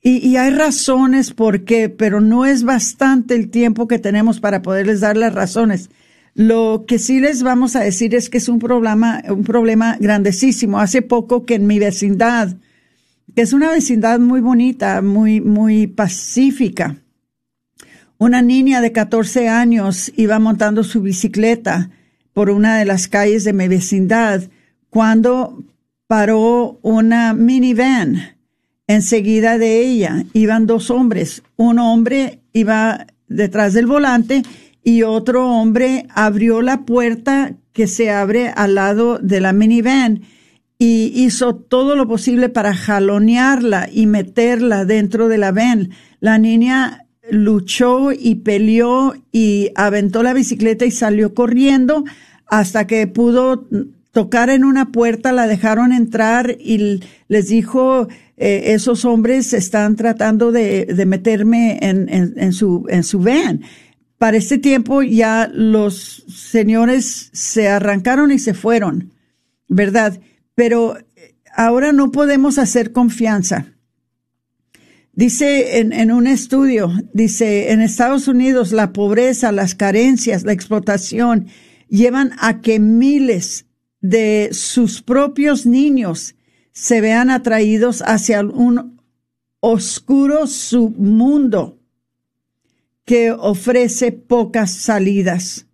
y, 0.00 0.18
y 0.24 0.36
hay 0.36 0.50
razones 0.50 1.32
por 1.32 1.64
qué, 1.64 1.88
pero 1.88 2.20
no 2.20 2.46
es 2.46 2.62
bastante 2.62 3.34
el 3.34 3.50
tiempo 3.50 3.88
que 3.88 3.98
tenemos 3.98 4.38
para 4.38 4.62
poderles 4.62 5.00
dar 5.00 5.16
las 5.16 5.34
razones. 5.34 5.90
Lo 6.34 6.84
que 6.86 6.98
sí 6.98 7.20
les 7.20 7.42
vamos 7.42 7.76
a 7.76 7.80
decir 7.80 8.14
es 8.14 8.30
que 8.30 8.38
es 8.38 8.48
un 8.48 8.58
problema, 8.58 9.22
un 9.28 9.44
problema 9.44 9.96
grandísimo. 9.98 10.78
Hace 10.78 11.02
poco 11.02 11.44
que 11.44 11.54
en 11.54 11.66
mi 11.66 11.78
vecindad, 11.78 12.56
que 13.34 13.42
es 13.42 13.52
una 13.52 13.70
vecindad 13.70 14.20
muy 14.20 14.40
bonita, 14.40 15.02
muy, 15.02 15.40
muy 15.40 15.86
pacífica, 15.86 16.96
una 18.18 18.42
niña 18.42 18.80
de 18.80 18.92
14 18.92 19.48
años 19.48 20.12
iba 20.16 20.38
montando 20.38 20.82
su 20.82 21.02
bicicleta 21.02 21.90
por 22.32 22.50
una 22.50 22.78
de 22.78 22.84
las 22.84 23.06
calles 23.06 23.44
de 23.44 23.52
mi 23.52 23.68
vecindad 23.68 24.42
cuando 24.90 25.62
paró 26.08 26.78
una 26.82 27.32
minivan. 27.34 28.36
Enseguida 28.88 29.58
de 29.58 29.82
ella 29.82 30.24
iban 30.32 30.66
dos 30.66 30.90
hombres. 30.90 31.42
Un 31.56 31.78
hombre 31.78 32.40
iba 32.52 33.06
detrás 33.28 33.74
del 33.74 33.86
volante 33.86 34.42
y 34.88 35.02
otro 35.02 35.46
hombre 35.50 36.06
abrió 36.14 36.62
la 36.62 36.86
puerta 36.86 37.52
que 37.74 37.86
se 37.86 38.10
abre 38.10 38.48
al 38.48 38.76
lado 38.76 39.18
de 39.18 39.38
la 39.38 39.52
minivan 39.52 40.22
y 40.78 41.12
hizo 41.14 41.56
todo 41.56 41.94
lo 41.94 42.08
posible 42.08 42.48
para 42.48 42.74
jalonearla 42.74 43.90
y 43.92 44.06
meterla 44.06 44.86
dentro 44.86 45.28
de 45.28 45.36
la 45.36 45.52
van. 45.52 45.90
La 46.20 46.38
niña 46.38 47.04
luchó 47.30 48.12
y 48.12 48.36
peleó 48.36 49.14
y 49.30 49.72
aventó 49.74 50.22
la 50.22 50.32
bicicleta 50.32 50.86
y 50.86 50.90
salió 50.90 51.34
corriendo 51.34 52.04
hasta 52.46 52.86
que 52.86 53.06
pudo 53.06 53.68
tocar 54.12 54.48
en 54.48 54.64
una 54.64 54.90
puerta, 54.90 55.32
la 55.32 55.46
dejaron 55.46 55.92
entrar 55.92 56.56
y 56.58 57.00
les 57.28 57.48
dijo, 57.48 58.08
eh, 58.38 58.72
esos 58.72 59.04
hombres 59.04 59.52
están 59.52 59.96
tratando 59.96 60.50
de, 60.50 60.86
de 60.86 61.04
meterme 61.04 61.78
en, 61.82 62.08
en, 62.08 62.52
su, 62.54 62.86
en 62.88 63.04
su 63.04 63.18
van 63.18 63.60
para 64.18 64.36
este 64.36 64.58
tiempo 64.58 65.02
ya 65.02 65.48
los 65.52 66.24
señores 66.28 67.30
se 67.32 67.68
arrancaron 67.68 68.32
y 68.32 68.38
se 68.38 68.52
fueron, 68.52 69.12
¿verdad? 69.68 70.20
Pero 70.54 70.98
eh, 70.98 71.36
ahora 71.54 71.92
no 71.92 72.10
podemos 72.10 72.58
hacer 72.58 72.92
confianza. 72.92 73.66
Dice 75.12 75.78
en, 75.78 75.92
en, 75.92 76.12
un 76.12 76.26
estudio, 76.26 76.92
dice, 77.12 77.72
en 77.72 77.80
Estados 77.80 78.28
Unidos 78.28 78.72
la 78.72 78.92
pobreza, 78.92 79.50
las 79.50 79.74
carencias, 79.74 80.44
la 80.44 80.52
explotación 80.52 81.46
llevan 81.88 82.32
a 82.38 82.60
que 82.60 82.78
miles 82.78 83.66
de 84.00 84.50
sus 84.52 85.02
propios 85.02 85.66
niños 85.66 86.36
se 86.72 87.00
vean 87.00 87.30
atraídos 87.30 88.02
hacia 88.02 88.42
un 88.42 89.00
oscuro 89.60 90.46
submundo 90.46 91.77
que 93.08 93.32
ofrece 93.32 94.12
pocas 94.12 94.70
salidas. 94.70 95.66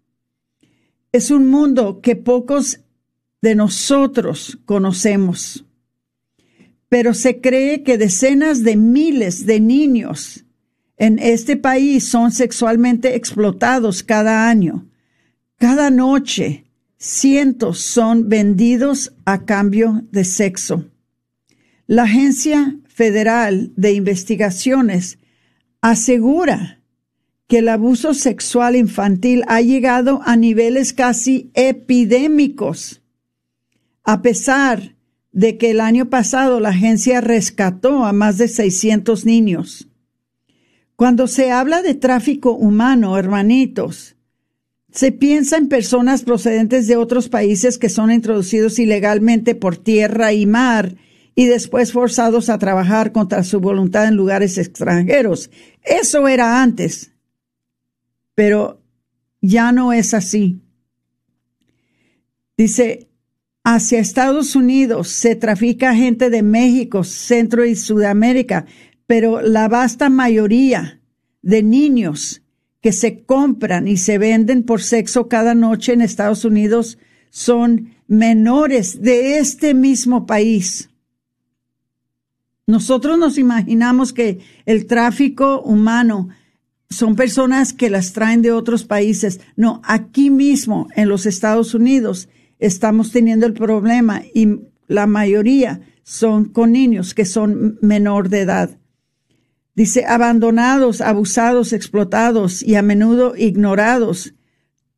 Es 1.10 1.32
un 1.32 1.48
mundo 1.48 2.00
que 2.00 2.14
pocos 2.14 2.78
de 3.42 3.56
nosotros 3.56 4.60
conocemos, 4.64 5.64
pero 6.88 7.12
se 7.12 7.40
cree 7.40 7.82
que 7.82 7.98
decenas 7.98 8.62
de 8.62 8.76
miles 8.76 9.46
de 9.46 9.58
niños 9.58 10.44
en 10.96 11.18
este 11.18 11.56
país 11.56 12.06
son 12.06 12.30
sexualmente 12.30 13.16
explotados 13.16 14.04
cada 14.04 14.48
año. 14.48 14.88
Cada 15.56 15.90
noche, 15.90 16.66
cientos 16.98 17.80
son 17.80 18.28
vendidos 18.28 19.12
a 19.24 19.44
cambio 19.44 20.04
de 20.12 20.22
sexo. 20.22 20.88
La 21.88 22.04
Agencia 22.04 22.78
Federal 22.86 23.72
de 23.74 23.92
Investigaciones 23.92 25.18
asegura 25.80 26.78
que 27.48 27.58
el 27.58 27.68
abuso 27.68 28.14
sexual 28.14 28.76
infantil 28.76 29.44
ha 29.48 29.60
llegado 29.60 30.20
a 30.24 30.36
niveles 30.36 30.92
casi 30.92 31.50
epidémicos. 31.54 33.00
a 34.06 34.20
pesar 34.20 34.94
de 35.32 35.56
que 35.58 35.70
el 35.70 35.80
año 35.80 36.10
pasado 36.10 36.60
la 36.60 36.68
agencia 36.68 37.20
rescató 37.20 38.04
a 38.04 38.12
más 38.12 38.38
de 38.38 38.48
600 38.48 39.24
niños. 39.24 39.88
Cuando 40.94 41.26
se 41.26 41.50
habla 41.50 41.82
de 41.82 41.94
tráfico 41.94 42.52
humano, 42.52 43.18
hermanitos, 43.18 44.14
se 44.92 45.10
piensa 45.10 45.56
en 45.56 45.68
personas 45.68 46.22
procedentes 46.22 46.86
de 46.86 46.96
otros 46.96 47.28
países 47.28 47.78
que 47.78 47.88
son 47.88 48.12
introducidos 48.12 48.78
ilegalmente 48.78 49.56
por 49.56 49.76
tierra 49.76 50.32
y 50.32 50.46
mar 50.46 50.94
y 51.34 51.46
después 51.46 51.92
forzados 51.92 52.48
a 52.48 52.58
trabajar 52.58 53.10
contra 53.10 53.42
su 53.42 53.58
voluntad 53.58 54.06
en 54.06 54.14
lugares 54.14 54.56
extranjeros. 54.56 55.50
Eso 55.82 56.28
era 56.28 56.62
antes, 56.62 57.10
pero 58.34 58.82
ya 59.40 59.72
no 59.72 59.92
es 59.92 60.14
así. 60.14 60.60
Dice, 62.56 63.08
hacia 63.64 63.98
Estados 63.98 64.54
Unidos 64.54 65.08
se 65.08 65.34
trafica 65.34 65.94
gente 65.94 66.30
de 66.30 66.42
México, 66.42 67.04
Centro 67.04 67.64
y 67.64 67.74
Sudamérica, 67.74 68.66
pero 69.06 69.40
la 69.40 69.68
vasta 69.68 70.08
mayoría 70.08 71.00
de 71.42 71.62
niños 71.62 72.42
que 72.80 72.92
se 72.92 73.24
compran 73.24 73.88
y 73.88 73.96
se 73.96 74.18
venden 74.18 74.62
por 74.62 74.82
sexo 74.82 75.28
cada 75.28 75.54
noche 75.54 75.94
en 75.94 76.02
Estados 76.02 76.44
Unidos 76.44 76.98
son 77.30 77.94
menores 78.06 79.00
de 79.00 79.38
este 79.38 79.74
mismo 79.74 80.26
país. 80.26 80.90
Nosotros 82.66 83.18
nos 83.18 83.38
imaginamos 83.38 84.12
que 84.12 84.40
el 84.64 84.86
tráfico 84.86 85.60
humano 85.62 86.28
son 86.90 87.16
personas 87.16 87.72
que 87.72 87.90
las 87.90 88.12
traen 88.12 88.42
de 88.42 88.52
otros 88.52 88.84
países. 88.84 89.40
No, 89.56 89.80
aquí 89.84 90.30
mismo 90.30 90.88
en 90.94 91.08
los 91.08 91.26
Estados 91.26 91.74
Unidos 91.74 92.28
estamos 92.58 93.10
teniendo 93.10 93.46
el 93.46 93.54
problema 93.54 94.22
y 94.34 94.60
la 94.86 95.06
mayoría 95.06 95.80
son 96.02 96.46
con 96.46 96.72
niños 96.72 97.14
que 97.14 97.24
son 97.24 97.78
menor 97.80 98.28
de 98.28 98.40
edad. 98.40 98.78
Dice, 99.74 100.04
abandonados, 100.06 101.00
abusados, 101.00 101.72
explotados 101.72 102.62
y 102.62 102.76
a 102.76 102.82
menudo 102.82 103.34
ignorados. 103.36 104.34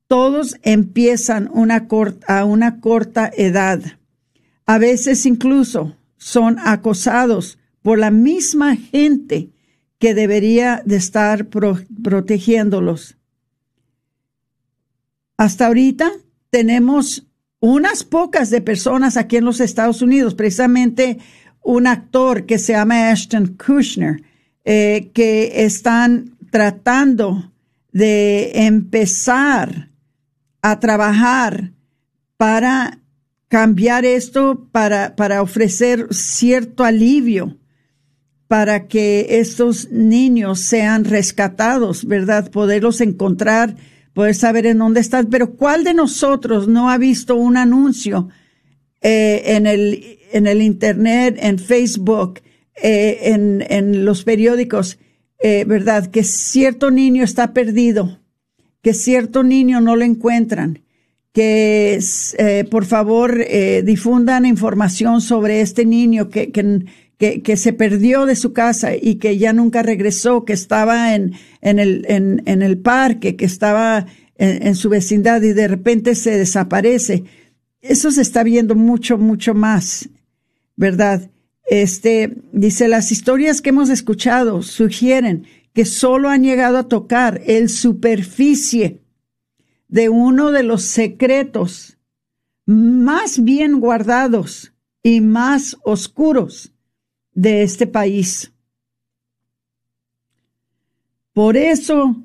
Todos 0.06 0.56
empiezan 0.62 1.48
una 1.52 1.88
a 2.28 2.44
una 2.44 2.80
corta 2.80 3.30
edad. 3.34 3.80
A 4.66 4.78
veces 4.78 5.24
incluso 5.24 5.96
son 6.18 6.58
acosados 6.58 7.58
por 7.80 7.98
la 7.98 8.10
misma 8.10 8.76
gente 8.76 9.50
que 9.98 10.14
debería 10.14 10.82
de 10.84 10.96
estar 10.96 11.46
protegiéndolos. 11.48 13.16
Hasta 15.36 15.66
ahorita 15.66 16.10
tenemos 16.50 17.26
unas 17.60 18.04
pocas 18.04 18.50
de 18.50 18.60
personas 18.60 19.16
aquí 19.16 19.36
en 19.36 19.44
los 19.44 19.60
Estados 19.60 20.02
Unidos, 20.02 20.34
precisamente 20.34 21.18
un 21.62 21.86
actor 21.86 22.46
que 22.46 22.58
se 22.58 22.72
llama 22.72 23.10
Ashton 23.10 23.56
Kushner, 23.56 24.22
eh, 24.64 25.10
que 25.14 25.64
están 25.64 26.36
tratando 26.50 27.52
de 27.92 28.52
empezar 28.66 29.90
a 30.62 30.78
trabajar 30.80 31.72
para 32.36 33.00
cambiar 33.48 34.04
esto, 34.04 34.68
para, 34.70 35.16
para 35.16 35.42
ofrecer 35.42 36.08
cierto 36.10 36.84
alivio 36.84 37.56
para 38.48 38.86
que 38.86 39.26
estos 39.40 39.90
niños 39.90 40.60
sean 40.60 41.04
rescatados, 41.04 42.04
¿verdad? 42.04 42.50
Poderlos 42.50 43.00
encontrar, 43.00 43.76
poder 44.12 44.34
saber 44.34 44.66
en 44.66 44.78
dónde 44.78 45.00
están. 45.00 45.26
Pero 45.26 45.54
¿cuál 45.54 45.84
de 45.84 45.94
nosotros 45.94 46.68
no 46.68 46.90
ha 46.90 46.98
visto 46.98 47.34
un 47.34 47.56
anuncio 47.56 48.28
eh, 49.00 49.42
en, 49.46 49.66
el, 49.66 50.18
en 50.32 50.46
el 50.46 50.62
Internet, 50.62 51.36
en 51.40 51.58
Facebook, 51.58 52.40
eh, 52.82 53.32
en, 53.32 53.64
en, 53.68 54.04
los 54.04 54.22
periódicos, 54.24 54.98
eh, 55.38 55.64
¿verdad? 55.66 56.06
Que 56.08 56.22
cierto 56.22 56.90
niño 56.90 57.24
está 57.24 57.52
perdido, 57.54 58.20
que 58.82 58.92
cierto 58.92 59.42
niño 59.42 59.80
no 59.80 59.96
lo 59.96 60.04
encuentran, 60.04 60.82
que 61.32 61.98
eh, 62.38 62.64
por 62.70 62.84
favor 62.84 63.44
difundan 63.84 64.46
información 64.46 65.20
sobre 65.20 65.60
este 65.60 65.84
niño 65.84 66.28
que, 66.28 66.50
que, 66.52 66.84
que, 67.18 67.56
se 67.56 67.72
perdió 67.72 68.26
de 68.26 68.36
su 68.36 68.52
casa 68.52 68.94
y 68.94 69.16
que 69.16 69.38
ya 69.38 69.52
nunca 69.52 69.82
regresó, 69.82 70.44
que 70.44 70.52
estaba 70.52 71.14
en 71.14 71.32
el 71.62 72.78
parque, 72.78 73.36
que 73.36 73.46
estaba 73.46 74.06
en, 74.36 74.66
en 74.66 74.74
su 74.74 74.88
vecindad 74.88 75.42
y 75.42 75.52
de 75.52 75.68
repente 75.68 76.14
se 76.14 76.36
desaparece. 76.36 77.24
Eso 77.80 78.10
se 78.10 78.22
está 78.22 78.42
viendo 78.42 78.74
mucho, 78.74 79.16
mucho 79.18 79.54
más, 79.54 80.08
¿verdad? 80.76 81.30
Este, 81.66 82.36
dice, 82.52 82.88
las 82.88 83.10
historias 83.10 83.60
que 83.60 83.70
hemos 83.70 83.90
escuchado 83.90 84.62
sugieren 84.62 85.46
que 85.72 85.84
solo 85.84 86.28
han 86.28 86.42
llegado 86.42 86.78
a 86.78 86.88
tocar 86.88 87.42
el 87.46 87.68
superficie 87.68 89.02
de 89.88 90.08
uno 90.08 90.52
de 90.52 90.62
los 90.62 90.82
secretos 90.82 91.98
más 92.66 93.42
bien 93.42 93.80
guardados 93.80 94.72
y 95.02 95.20
más 95.20 95.76
oscuros 95.84 96.72
de 97.36 97.62
este 97.62 97.86
país. 97.86 98.50
Por 101.32 101.56
eso 101.56 102.16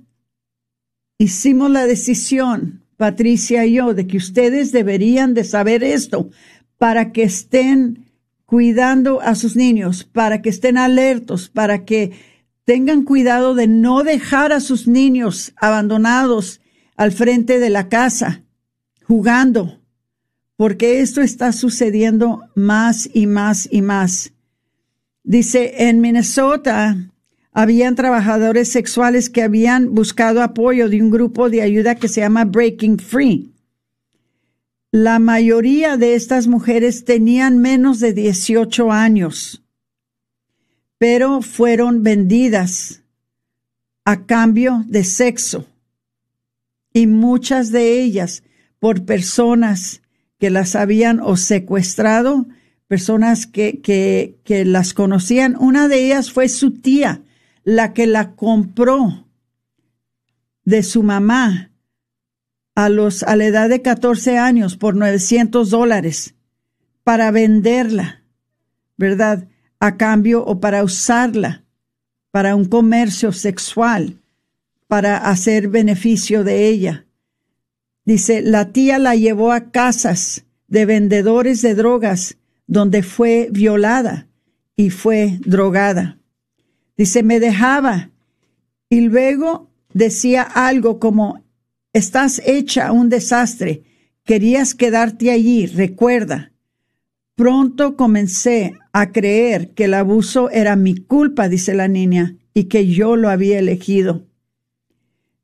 hicimos 1.17 1.69
la 1.69 1.85
decisión, 1.85 2.85
Patricia 2.95 3.65
y 3.65 3.73
yo, 3.73 3.93
de 3.93 4.07
que 4.07 4.17
ustedes 4.17 4.71
deberían 4.71 5.33
de 5.33 5.43
saber 5.43 5.83
esto 5.83 6.29
para 6.77 7.11
que 7.11 7.23
estén 7.23 8.05
cuidando 8.45 9.21
a 9.21 9.35
sus 9.35 9.55
niños, 9.55 10.05
para 10.05 10.41
que 10.41 10.49
estén 10.49 10.77
alertos, 10.77 11.49
para 11.49 11.83
que 11.83 12.13
tengan 12.63 13.03
cuidado 13.03 13.53
de 13.53 13.67
no 13.67 14.03
dejar 14.03 14.53
a 14.53 14.61
sus 14.61 14.87
niños 14.87 15.53
abandonados 15.57 16.61
al 16.95 17.11
frente 17.11 17.59
de 17.59 17.69
la 17.69 17.89
casa, 17.89 18.43
jugando, 19.03 19.81
porque 20.55 21.01
esto 21.01 21.21
está 21.21 21.51
sucediendo 21.51 22.43
más 22.55 23.09
y 23.13 23.27
más 23.27 23.67
y 23.69 23.81
más. 23.81 24.31
Dice, 25.23 25.87
en 25.87 26.01
Minnesota 26.01 27.11
habían 27.51 27.95
trabajadores 27.95 28.69
sexuales 28.69 29.29
que 29.29 29.43
habían 29.43 29.93
buscado 29.93 30.41
apoyo 30.41 30.89
de 30.89 31.01
un 31.01 31.11
grupo 31.11 31.49
de 31.49 31.61
ayuda 31.61 31.95
que 31.95 32.07
se 32.07 32.21
llama 32.21 32.45
Breaking 32.45 32.97
Free. 32.97 33.53
La 34.91 35.19
mayoría 35.19 35.97
de 35.97 36.15
estas 36.15 36.47
mujeres 36.47 37.05
tenían 37.05 37.59
menos 37.59 37.99
de 37.99 38.13
18 38.13 38.91
años, 38.91 39.63
pero 40.97 41.41
fueron 41.41 42.03
vendidas 42.03 43.01
a 44.03 44.25
cambio 44.25 44.83
de 44.87 45.03
sexo 45.03 45.67
y 46.93 47.07
muchas 47.07 47.71
de 47.71 48.01
ellas 48.01 48.43
por 48.79 49.05
personas 49.05 50.01
que 50.39 50.49
las 50.49 50.75
habían 50.75 51.19
o 51.19 51.37
secuestrado, 51.37 52.47
personas 52.91 53.47
que, 53.47 53.79
que, 53.79 54.35
que 54.43 54.65
las 54.65 54.93
conocían. 54.93 55.55
Una 55.57 55.87
de 55.87 56.07
ellas 56.07 56.29
fue 56.29 56.49
su 56.49 56.71
tía, 56.71 57.21
la 57.63 57.93
que 57.93 58.05
la 58.05 58.35
compró 58.35 59.29
de 60.65 60.83
su 60.83 61.01
mamá 61.01 61.71
a, 62.75 62.89
los, 62.89 63.23
a 63.23 63.37
la 63.37 63.45
edad 63.45 63.69
de 63.69 63.81
14 63.81 64.37
años 64.37 64.75
por 64.75 64.97
900 64.97 65.69
dólares 65.69 66.35
para 67.05 67.31
venderla, 67.31 68.25
¿verdad? 68.97 69.47
A 69.79 69.95
cambio 69.95 70.43
o 70.43 70.59
para 70.59 70.83
usarla 70.83 71.63
para 72.29 72.57
un 72.57 72.65
comercio 72.65 73.31
sexual, 73.31 74.19
para 74.87 75.15
hacer 75.29 75.69
beneficio 75.69 76.43
de 76.43 76.67
ella. 76.67 77.05
Dice, 78.03 78.41
la 78.41 78.73
tía 78.73 78.99
la 78.99 79.15
llevó 79.15 79.53
a 79.53 79.71
casas 79.71 80.43
de 80.67 80.85
vendedores 80.85 81.61
de 81.61 81.73
drogas 81.73 82.35
donde 82.71 83.03
fue 83.03 83.49
violada 83.51 84.29
y 84.77 84.91
fue 84.91 85.37
drogada. 85.41 86.17
Dice, 86.95 87.21
me 87.21 87.41
dejaba 87.41 88.11
y 88.87 89.01
luego 89.01 89.69
decía 89.93 90.43
algo 90.43 90.97
como, 90.97 91.43
Estás 91.91 92.41
hecha 92.45 92.93
un 92.93 93.09
desastre. 93.09 93.83
Querías 94.23 94.73
quedarte 94.73 95.31
allí, 95.31 95.65
recuerda. 95.65 96.53
Pronto 97.35 97.97
comencé 97.97 98.77
a 98.93 99.11
creer 99.11 99.71
que 99.71 99.85
el 99.85 99.93
abuso 99.93 100.49
era 100.49 100.77
mi 100.77 100.95
culpa, 100.95 101.49
dice 101.49 101.73
la 101.73 101.89
niña, 101.89 102.37
y 102.53 102.65
que 102.65 102.87
yo 102.87 103.17
lo 103.17 103.29
había 103.29 103.59
elegido. 103.59 104.25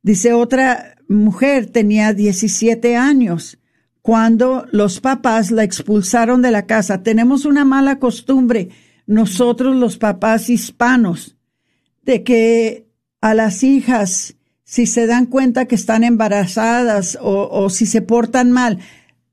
Dice 0.01 0.31
otra 0.31 0.95
mujer, 1.09 1.65
tenía 1.65 2.13
17 2.13 2.95
años, 2.95 3.59
cuando 4.07 4.65
los 4.71 5.01
papás 5.01 5.51
la 5.51 5.65
expulsaron 5.65 6.41
de 6.41 6.49
la 6.49 6.65
casa. 6.65 7.03
Tenemos 7.03 7.43
una 7.43 7.65
mala 7.65 7.99
costumbre, 7.99 8.69
nosotros 9.05 9.75
los 9.75 9.97
papás 9.97 10.49
hispanos, 10.49 11.35
de 12.03 12.23
que 12.23 12.87
a 13.19 13.33
las 13.33 13.63
hijas 13.63 14.35
si 14.63 14.85
se 14.85 15.07
dan 15.07 15.25
cuenta 15.25 15.65
que 15.65 15.75
están 15.75 16.05
embarazadas 16.05 17.17
o, 17.21 17.69
si 17.69 17.85
se 17.85 18.01
portan 18.01 18.49
mal, 18.49 18.79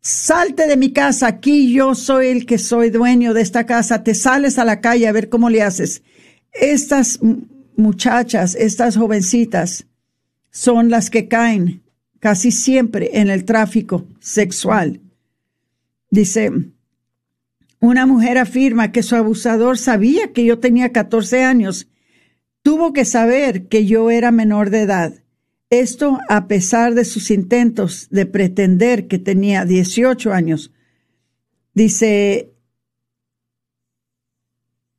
salte 0.01 0.66
de 0.66 0.77
mi 0.77 0.93
casa, 0.93 1.29
aquí 1.29 1.72
yo 1.72 1.95
soy 1.95 2.27
el 2.27 2.45
que 2.45 2.59
soy 2.59 2.91
dueño 2.91 3.33
de 3.33 3.43
esta 3.43 3.66
casa, 3.66 4.03
te 4.03 4.12
sales 4.12 4.59
a 4.59 4.64
la 4.64 4.81
calle 4.81 5.07
a 5.07 5.12
ver 5.12 5.29
cómo 5.29 5.51
le 5.51 5.62
haces. 5.62 6.03
Estas 6.51 7.20
muchachas, 7.77 8.57
estas 8.57 8.97
jovencitas, 8.97 9.87
son 10.51 10.91
las 10.91 11.11
que 11.11 11.29
caen 11.29 11.84
casi 12.25 12.53
siempre 12.53 13.20
en 13.20 13.29
el 13.29 13.45
tráfico 13.45 14.09
sexual. 14.18 15.03
Dice, 16.09 16.51
una 17.81 18.07
mujer 18.07 18.39
afirma 18.39 18.93
que 18.93 19.03
su 19.03 19.14
abusador 19.14 19.77
sabía 19.77 20.33
que 20.33 20.43
yo 20.47 20.59
tenía 20.59 20.91
14 20.91 21.45
años. 21.45 21.87
Tuvo 22.62 22.95
que 22.95 23.05
saber 23.05 23.68
que 23.68 23.85
yo 23.85 24.11
era 24.11 24.31
menor 24.31 24.70
de 24.70 24.81
edad. 24.81 25.22
Esto 25.68 26.18
a 26.31 26.49
pesar 26.49 26.95
de 26.95 27.05
sus 27.05 27.31
intentos 27.31 28.09
de 28.09 28.25
pretender 28.25 29.07
que 29.07 29.18
tenía 29.18 29.66
18 29.66 30.33
años. 30.33 30.72
Dice, 31.75 32.55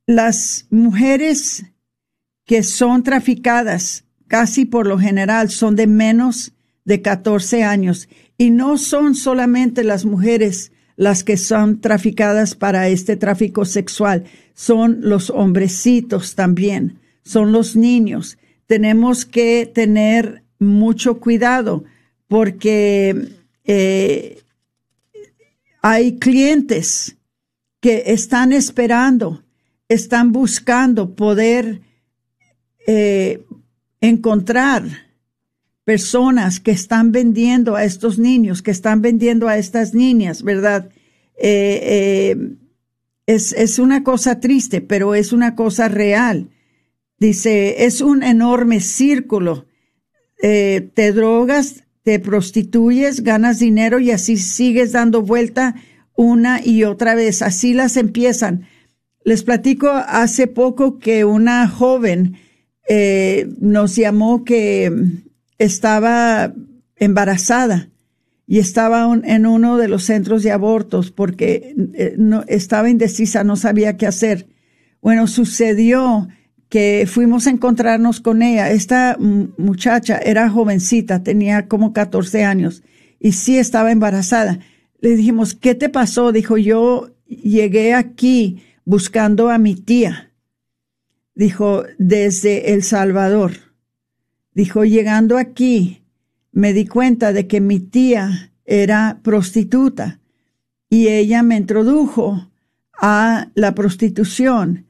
las 0.05 0.67
mujeres 0.69 1.65
que 2.45 2.61
son 2.61 3.01
traficadas 3.01 4.05
casi 4.27 4.65
por 4.65 4.85
lo 4.85 4.99
general 4.99 5.49
son 5.49 5.75
de 5.75 5.87
menos 5.87 6.54
de 6.85 7.01
14 7.01 7.63
años 7.63 8.07
y 8.37 8.51
no 8.51 8.77
son 8.77 9.15
solamente 9.15 9.83
las 9.83 10.05
mujeres 10.05 10.71
las 10.95 11.23
que 11.23 11.35
son 11.35 11.81
traficadas 11.81 12.55
para 12.55 12.87
este 12.87 13.17
tráfico 13.17 13.65
sexual, 13.65 14.23
son 14.53 14.99
los 15.01 15.29
hombrecitos 15.29 16.35
también, 16.35 16.99
son 17.23 17.51
los 17.51 17.75
niños. 17.75 18.37
Tenemos 18.65 19.25
que 19.25 19.69
tener 19.73 20.43
mucho 20.57 21.19
cuidado 21.19 21.83
porque 22.27 23.29
eh, 23.65 24.41
hay 25.81 26.17
clientes 26.17 27.17
que 27.81 28.03
están 28.07 28.53
esperando, 28.53 29.43
están 29.89 30.31
buscando 30.31 31.13
poder 31.13 31.81
eh, 32.87 33.43
encontrar 33.99 35.04
personas 35.85 36.59
que 36.59 36.71
están 36.71 37.11
vendiendo 37.11 37.75
a 37.75 37.85
estos 37.85 38.17
niños, 38.17 38.63
que 38.63 38.71
están 38.71 39.01
vendiendo 39.01 39.47
a 39.47 39.57
estas 39.57 39.93
niñas, 39.93 40.41
¿verdad? 40.41 40.89
Eh, 41.37 41.79
eh, 41.83 42.55
es, 43.27 43.53
es, 43.53 43.79
una 43.79 44.03
cosa 44.03 44.39
triste, 44.39 44.81
pero 44.81 45.13
es 45.15 45.31
una 45.31 45.55
cosa 45.55 45.87
real. 45.87 46.49
Dice, 47.19 47.85
es 47.85 48.01
un 48.01 48.23
enorme 48.23 48.81
círculo. 48.81 49.67
Eh, 50.41 50.89
te 50.95 51.11
drogas, 51.11 51.83
te 52.03 52.19
prostituyes, 52.19 53.21
ganas 53.21 53.59
dinero 53.59 53.99
y 53.99 54.11
así 54.11 54.37
sigues 54.37 54.91
dando 54.91 55.21
vuelta 55.21 55.75
una 56.15 56.65
y 56.65 56.83
otra 56.83 57.13
vez. 57.13 57.43
Así 57.43 57.73
las 57.73 57.95
empiezan. 57.95 58.67
Les 59.23 59.43
platico 59.43 59.89
hace 59.89 60.47
poco 60.47 60.97
que 60.97 61.25
una 61.25 61.67
joven 61.67 62.37
nos 63.59 63.95
llamó 63.95 64.43
que 64.43 64.91
estaba 65.57 66.53
embarazada 66.95 67.89
y 68.47 68.59
estaba 68.59 69.11
en 69.23 69.45
uno 69.45 69.77
de 69.77 69.87
los 69.87 70.03
centros 70.03 70.43
de 70.43 70.51
abortos 70.51 71.11
porque 71.11 71.75
eh, 71.93 72.17
estaba 72.47 72.89
indecisa, 72.89 73.43
no 73.43 73.55
sabía 73.55 73.97
qué 73.97 74.07
hacer. 74.07 74.47
Bueno, 75.01 75.27
sucedió 75.27 76.27
que 76.69 77.07
fuimos 77.07 77.47
a 77.47 77.51
encontrarnos 77.51 78.19
con 78.19 78.41
ella. 78.41 78.71
Esta 78.71 79.17
muchacha 79.19 80.17
era 80.17 80.49
jovencita, 80.49 81.23
tenía 81.23 81.67
como 81.67 81.93
14 81.93 82.43
años 82.43 82.83
y 83.19 83.31
sí 83.33 83.57
estaba 83.57 83.91
embarazada. 83.91 84.59
Le 84.99 85.15
dijimos, 85.15 85.53
¿qué 85.55 85.75
te 85.75 85.89
pasó? 85.89 86.31
Dijo, 86.31 86.57
yo 86.57 87.11
llegué 87.27 87.93
aquí 87.93 88.63
buscando 88.83 89.49
a 89.49 89.57
mi 89.57 89.75
tía 89.75 90.31
dijo, 91.35 91.83
desde 91.99 92.73
El 92.73 92.81
Salvador. 92.81 93.51
Dijo, 94.55 94.85
llegando 94.85 95.37
aquí, 95.37 96.01
me 96.51 96.73
di 96.73 96.87
cuenta 96.87 97.33
de 97.33 97.45
que 97.45 97.61
mi 97.61 97.79
tía 97.79 98.51
era 98.65 99.19
prostituta 99.21 100.19
y 100.89 101.09
ella 101.09 101.43
me 101.43 101.57
introdujo 101.57 102.49
a 102.99 103.49
la 103.53 103.75
prostitución. 103.75 104.87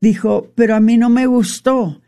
Dijo, 0.00 0.50
pero 0.56 0.74
a 0.74 0.80
mí 0.80 0.96
no 0.96 1.10
me 1.10 1.26
gustó, 1.26 2.00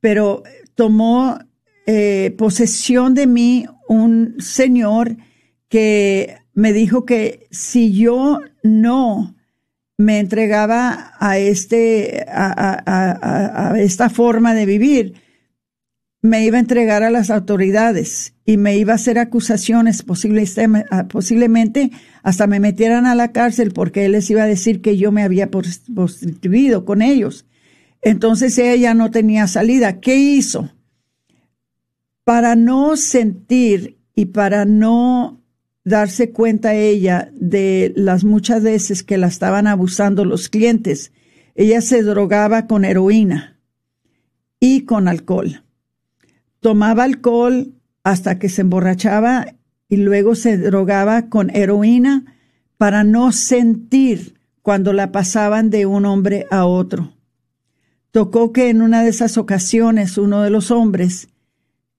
pero 0.00 0.42
tomó 0.74 1.38
eh, 1.86 2.34
posesión 2.36 3.14
de 3.14 3.26
mí 3.26 3.66
un 3.86 4.36
señor 4.40 5.16
que 5.68 6.38
me 6.54 6.72
dijo 6.72 7.04
que 7.04 7.46
si 7.50 7.92
yo 7.92 8.40
no 8.62 9.36
me 9.98 10.20
entregaba 10.20 11.12
a, 11.18 11.38
este, 11.38 12.24
a, 12.28 13.74
esta 13.78 14.08
forma 14.08 14.54
de 14.54 14.64
vivir, 14.64 15.14
me 16.20 16.44
iba 16.44 16.56
a 16.56 16.60
entregar 16.60 17.02
a 17.02 17.10
las 17.10 17.30
autoridades 17.30 18.34
y 18.44 18.56
me 18.56 18.76
iba 18.76 18.92
a 18.92 18.96
hacer 18.96 19.18
acusaciones, 19.18 20.02
posiblemente 20.02 21.90
hasta 22.22 22.46
me 22.46 22.60
metieran 22.60 23.06
a 23.06 23.14
la 23.14 23.32
cárcel 23.32 23.72
porque 23.72 24.04
él 24.04 24.12
les 24.12 24.28
iba 24.30 24.42
a 24.42 24.46
decir 24.46 24.80
que 24.80 24.96
yo 24.96 25.12
me 25.12 25.22
había 25.22 25.50
prostituido 25.50 26.84
con 26.84 27.02
ellos. 27.02 27.46
Entonces 28.02 28.58
ella 28.58 28.94
no 28.94 29.10
tenía 29.10 29.46
salida. 29.46 30.00
¿Qué 30.00 30.16
hizo? 30.16 30.72
Para 32.24 32.56
no 32.56 32.96
sentir 32.96 33.98
y 34.14 34.26
para 34.26 34.64
no 34.64 35.40
darse 35.84 36.32
cuenta 36.32 36.74
ella 36.74 37.30
de 37.32 37.92
las 37.96 38.24
muchas 38.24 38.62
veces 38.62 39.02
que 39.02 39.18
la 39.18 39.28
estaban 39.28 39.66
abusando 39.66 40.24
los 40.24 40.48
clientes. 40.48 41.12
Ella 41.54 41.80
se 41.80 42.02
drogaba 42.02 42.66
con 42.66 42.84
heroína 42.84 43.60
y 44.60 44.82
con 44.82 45.08
alcohol. 45.08 45.62
Tomaba 46.60 47.04
alcohol 47.04 47.72
hasta 48.02 48.38
que 48.38 48.48
se 48.48 48.62
emborrachaba 48.62 49.46
y 49.88 49.96
luego 49.96 50.34
se 50.34 50.58
drogaba 50.58 51.28
con 51.28 51.54
heroína 51.54 52.24
para 52.76 53.04
no 53.04 53.32
sentir 53.32 54.38
cuando 54.62 54.92
la 54.92 55.12
pasaban 55.12 55.70
de 55.70 55.86
un 55.86 56.04
hombre 56.04 56.46
a 56.50 56.66
otro. 56.66 57.14
Tocó 58.10 58.52
que 58.52 58.70
en 58.70 58.82
una 58.82 59.02
de 59.02 59.10
esas 59.10 59.38
ocasiones 59.38 60.18
uno 60.18 60.42
de 60.42 60.50
los 60.50 60.70
hombres 60.70 61.28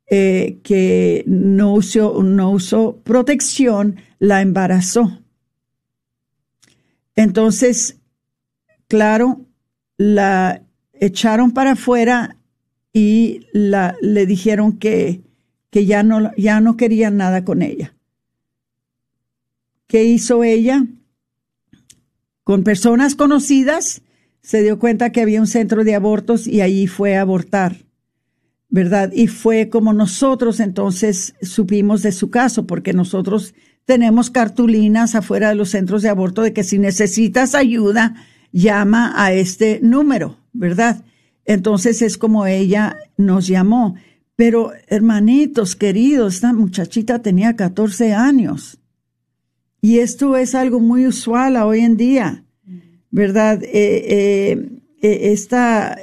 eh, 0.08 0.60
que 0.64 1.24
no 1.28 1.74
usó, 1.74 2.24
no 2.24 2.52
usó 2.52 2.98
protección, 3.04 3.98
la 4.18 4.42
embarazó. 4.42 5.20
Entonces, 7.16 7.98
claro, 8.88 9.46
la 9.98 10.64
echaron 10.94 11.52
para 11.52 11.72
afuera 11.72 12.38
y 12.94 13.48
la, 13.54 13.96
le 14.02 14.26
dijeron 14.26 14.78
que, 14.78 15.22
que 15.70 15.86
ya, 15.86 16.04
no, 16.04 16.32
ya 16.36 16.60
no 16.62 16.78
querían 16.78 17.18
nada 17.18 17.46
con 17.46 17.62
ella. 17.62 17.96
¿Qué 19.88 20.04
hizo 20.04 20.44
ella? 20.44 20.86
Con 22.44 22.64
personas 22.64 23.16
conocidas 23.16 24.02
se 24.42 24.64
dio 24.64 24.80
cuenta 24.80 25.12
que 25.12 25.22
había 25.22 25.42
un 25.42 25.48
centro 25.48 25.84
de 25.84 25.96
abortos 25.96 26.48
y 26.48 26.62
allí 26.62 26.88
fue 26.88 27.18
a 27.18 27.22
abortar. 27.22 27.78
¿verdad? 28.70 29.12
Y 29.14 29.28
fue 29.28 29.70
como 29.70 29.94
nosotros 29.94 30.60
entonces 30.60 31.34
supimos 31.42 32.04
de 32.04 32.12
su 32.12 32.30
caso, 32.30 32.68
porque 32.68 32.94
nosotros 32.94 33.56
tenemos 33.86 34.30
cartulinas 34.30 35.16
afuera 35.16 35.50
de 35.50 35.56
los 35.56 35.70
centros 35.70 36.04
de 36.04 36.10
aborto 36.10 36.44
de 36.44 36.54
que 36.54 36.64
si 36.64 36.78
necesitas 36.78 37.56
ayuda, 37.56 38.16
llama 38.52 39.14
a 39.16 39.34
este 39.34 39.80
número, 39.82 40.38
¿verdad? 40.54 41.04
Entonces 41.50 42.04
es 42.04 42.20
como 42.20 42.46
ella 42.46 42.96
nos 43.18 43.48
llamó. 43.48 43.96
Pero 44.36 44.72
hermanitos 44.86 45.76
queridos, 45.76 46.36
esta 46.36 46.54
muchachita 46.54 47.24
tenía 47.24 47.56
14 47.56 48.14
años. 48.14 48.78
Y 49.82 49.98
esto 49.98 50.38
es 50.38 50.54
algo 50.54 50.80
muy 50.80 51.08
usual 51.08 51.56
hoy 51.56 51.80
en 51.80 51.98
día, 51.98 52.44
¿verdad? 53.10 53.64
Eh, 53.64 53.72
eh, 53.74 54.70
eh, 55.02 55.32
esta, 55.32 55.98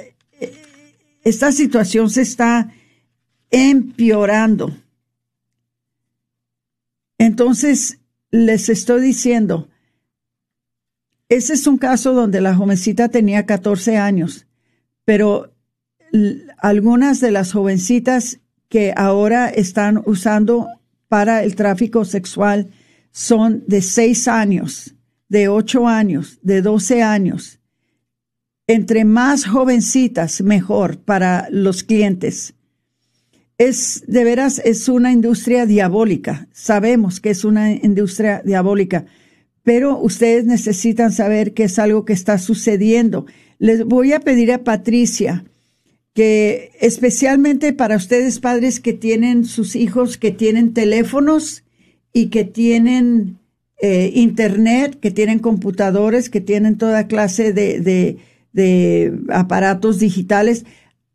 esta 1.23 1.53
situación 1.53 2.09
se 2.09 2.23
está 2.23 2.73
empeorando. 3.49 4.75
Entonces, 7.19 7.99
les 8.31 8.67
estoy 8.67 8.99
diciendo, 9.01 9.69
ese 11.29 11.53
es 11.53 11.67
un 11.67 11.77
caso 11.77 12.13
donde 12.13 12.41
la 12.41 12.53
jovencita 12.53 13.07
tenía 13.07 13.45
14 13.45 13.95
años, 13.95 14.46
pero 15.07 15.53
algunas 16.59 17.21
de 17.21 17.31
las 17.31 17.53
jovencitas 17.53 18.41
que 18.67 18.93
ahora 18.93 19.47
están 19.47 20.03
usando 20.05 20.67
para 21.07 21.43
el 21.43 21.55
tráfico 21.55 22.03
sexual 22.03 22.67
son 23.11 23.63
de 23.67 23.81
6 23.81 24.27
años, 24.27 24.95
de 25.29 25.47
8 25.47 25.87
años, 25.87 26.39
de 26.41 26.61
12 26.61 27.03
años 27.03 27.57
entre 28.67 29.05
más 29.05 29.45
jovencitas, 29.45 30.41
mejor 30.41 30.99
para 30.99 31.47
los 31.49 31.83
clientes. 31.83 32.53
es 33.57 34.03
de 34.05 34.23
veras 34.23 34.61
es 34.63 34.87
una 34.87 35.11
industria 35.11 35.65
diabólica. 35.65 36.47
Sabemos 36.51 37.19
que 37.19 37.31
es 37.31 37.43
una 37.43 37.71
industria 37.71 38.43
diabólica, 38.45 39.05
pero 39.67 39.99
ustedes 39.99 40.45
necesitan 40.45 41.11
saber 41.11 41.53
que 41.53 41.65
es 41.65 41.77
algo 41.77 42.05
que 42.05 42.13
está 42.13 42.37
sucediendo. 42.37 43.25
Les 43.59 43.83
voy 43.83 44.13
a 44.13 44.21
pedir 44.21 44.53
a 44.53 44.63
Patricia 44.63 45.43
que 46.13 46.71
especialmente 46.79 47.73
para 47.73 47.97
ustedes 47.97 48.39
padres 48.39 48.79
que 48.79 48.93
tienen 48.93 49.43
sus 49.43 49.75
hijos 49.75 50.17
que 50.17 50.31
tienen 50.31 50.73
teléfonos 50.73 51.65
y 52.13 52.27
que 52.27 52.45
tienen 52.45 53.39
eh, 53.81 54.09
internet, 54.15 55.01
que 55.01 55.11
tienen 55.11 55.39
computadores, 55.39 56.29
que 56.29 56.39
tienen 56.39 56.77
toda 56.77 57.07
clase 57.07 57.51
de, 57.51 58.17
de 58.53 59.19
aparatos 59.27 59.99
digitales, 59.99 60.63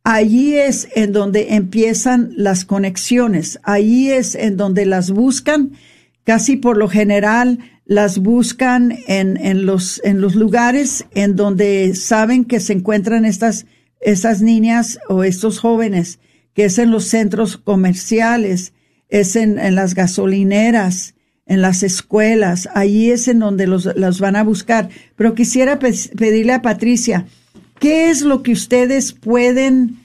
allí 0.05 0.57
es 0.57 0.89
en 0.95 1.15
donde 1.15 1.55
empiezan 1.55 2.35
las 2.37 2.67
conexiones, 2.67 3.61
allí 3.63 4.11
es 4.11 4.35
en 4.35 4.59
donde 4.59 4.85
las 4.85 5.11
buscan, 5.11 5.73
casi 6.25 6.57
por 6.57 6.77
lo 6.77 6.91
general 6.91 7.59
las 7.85 8.19
buscan 8.19 8.97
en, 9.07 9.37
en, 9.37 9.67
los, 9.67 10.01
en 10.05 10.21
los 10.21 10.35
lugares 10.35 11.07
en 11.15 11.37
donde 11.37 11.95
saben 11.95 12.45
que 12.45 12.61
se 12.61 12.73
encuentran 12.75 13.25
estas, 13.25 13.67
estas 14.01 14.41
niñas 14.41 14.99
o 15.09 15.25
estos 15.25 15.59
jóvenes, 15.59 16.19
que 16.55 16.67
es 16.67 16.79
en 16.79 16.91
los 16.91 17.07
centros 17.07 17.57
comerciales, 17.57 18.73
es 19.09 19.37
en, 19.37 19.59
en 19.59 19.75
las 19.75 19.95
gasolineras, 19.95 21.15
en 21.47 21.61
las 21.61 21.83
escuelas, 21.83 22.69
ahí 22.75 23.11
es 23.11 23.29
en 23.29 23.41
donde 23.41 23.67
los, 23.67 23.89
los 23.97 24.21
van 24.21 24.37
a 24.37 24.45
buscar. 24.45 24.89
Pero 25.17 25.35
quisiera 25.35 25.79
pedirle 25.79 26.53
a 26.53 26.63
Patricia, 26.63 27.27
¿qué 27.79 28.11
es 28.11 28.23
lo 28.23 28.43
que 28.43 28.53
ustedes 28.53 29.13
pueden 29.13 29.97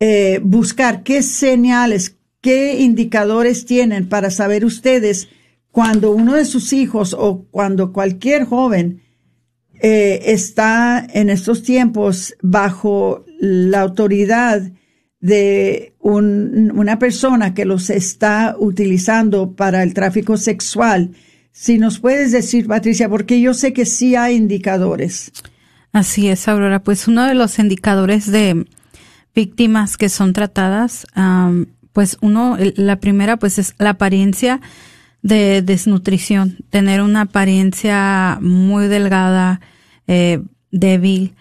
eh, 0.00 0.40
buscar? 0.42 1.02
¿Qué 1.02 1.22
señales, 1.22 2.16
qué 2.40 2.80
indicadores 2.80 3.64
tienen 3.64 4.08
para 4.08 4.30
saber 4.30 4.64
ustedes 4.64 5.28
cuando 5.74 6.12
uno 6.12 6.34
de 6.34 6.44
sus 6.44 6.72
hijos 6.72 7.16
o 7.18 7.46
cuando 7.50 7.92
cualquier 7.92 8.44
joven 8.44 9.02
eh, 9.82 10.20
está 10.26 11.04
en 11.12 11.30
estos 11.30 11.64
tiempos 11.64 12.36
bajo 12.42 13.24
la 13.40 13.80
autoridad 13.80 14.62
de 15.18 15.96
una 15.98 17.00
persona 17.00 17.54
que 17.54 17.64
los 17.64 17.90
está 17.90 18.54
utilizando 18.56 19.56
para 19.56 19.82
el 19.82 19.94
tráfico 19.94 20.36
sexual. 20.36 21.10
Si 21.50 21.78
nos 21.78 21.98
puedes 21.98 22.30
decir, 22.30 22.68
Patricia, 22.68 23.08
porque 23.08 23.40
yo 23.40 23.52
sé 23.52 23.72
que 23.72 23.84
sí 23.84 24.14
hay 24.14 24.36
indicadores. 24.36 25.32
Así 25.90 26.28
es, 26.28 26.46
Aurora. 26.46 26.84
Pues 26.84 27.08
uno 27.08 27.26
de 27.26 27.34
los 27.34 27.58
indicadores 27.58 28.30
de 28.30 28.64
víctimas 29.34 29.96
que 29.96 30.08
son 30.08 30.34
tratadas, 30.34 31.04
pues 31.92 32.16
uno, 32.20 32.56
la 32.76 33.00
primera, 33.00 33.38
pues 33.38 33.58
es 33.58 33.74
la 33.78 33.90
apariencia 33.90 34.60
de 35.24 35.62
desnutrición, 35.62 36.58
tener 36.68 37.00
una 37.00 37.22
apariencia 37.22 38.38
muy 38.42 38.88
delgada, 38.88 39.62
eh, 40.06 40.42
débil, 40.70 41.34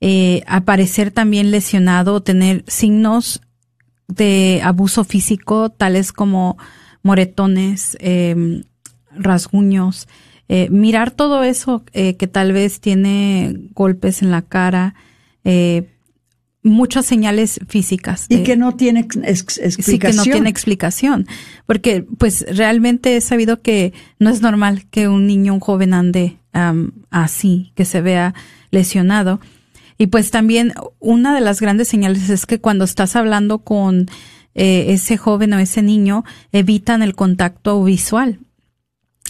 eh, 0.00 0.42
aparecer 0.48 1.12
también 1.12 1.52
lesionado, 1.52 2.20
tener 2.20 2.64
signos 2.66 3.40
de 4.08 4.60
abuso 4.64 5.04
físico, 5.04 5.70
tales 5.70 6.12
como 6.12 6.58
moretones, 7.04 7.96
eh, 8.00 8.64
rasguños, 9.12 10.08
eh, 10.48 10.68
mirar 10.70 11.12
todo 11.12 11.44
eso 11.44 11.84
eh, 11.92 12.16
que 12.16 12.26
tal 12.26 12.52
vez 12.52 12.80
tiene 12.80 13.54
golpes 13.72 14.20
en 14.20 14.32
la 14.32 14.42
cara, 14.42 14.96
eh, 15.44 15.88
muchas 16.62 17.06
señales 17.06 17.60
físicas. 17.68 18.26
Y 18.28 18.42
que 18.42 18.56
no 18.56 18.74
tiene 18.74 19.00
explicación. 19.00 19.72
Sí, 19.82 19.98
que 19.98 20.12
no 20.12 20.22
tiene 20.22 20.48
explicación. 20.48 21.26
Porque, 21.66 22.04
pues, 22.18 22.44
realmente 22.48 23.16
he 23.16 23.20
sabido 23.20 23.62
que 23.62 23.92
no 24.18 24.30
es 24.30 24.42
normal 24.42 24.86
que 24.90 25.08
un 25.08 25.26
niño, 25.26 25.54
un 25.54 25.60
joven 25.60 25.94
ande 25.94 26.38
así, 27.10 27.72
que 27.74 27.84
se 27.84 28.00
vea 28.00 28.34
lesionado. 28.70 29.40
Y 29.96 30.06
pues 30.08 30.30
también 30.30 30.72
una 31.00 31.34
de 31.34 31.40
las 31.40 31.60
grandes 31.60 31.88
señales 31.88 32.30
es 32.30 32.46
que 32.46 32.60
cuando 32.60 32.84
estás 32.84 33.16
hablando 33.16 33.58
con 33.58 34.08
eh, 34.54 34.86
ese 34.88 35.16
joven 35.16 35.52
o 35.52 35.58
ese 35.58 35.82
niño, 35.82 36.24
evitan 36.52 37.02
el 37.02 37.14
contacto 37.14 37.82
visual, 37.82 38.38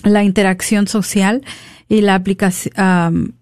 la 0.04 0.24
interacción 0.24 0.86
social 0.86 1.42
y 1.88 2.02
la 2.02 2.14
aplicación, 2.14 3.34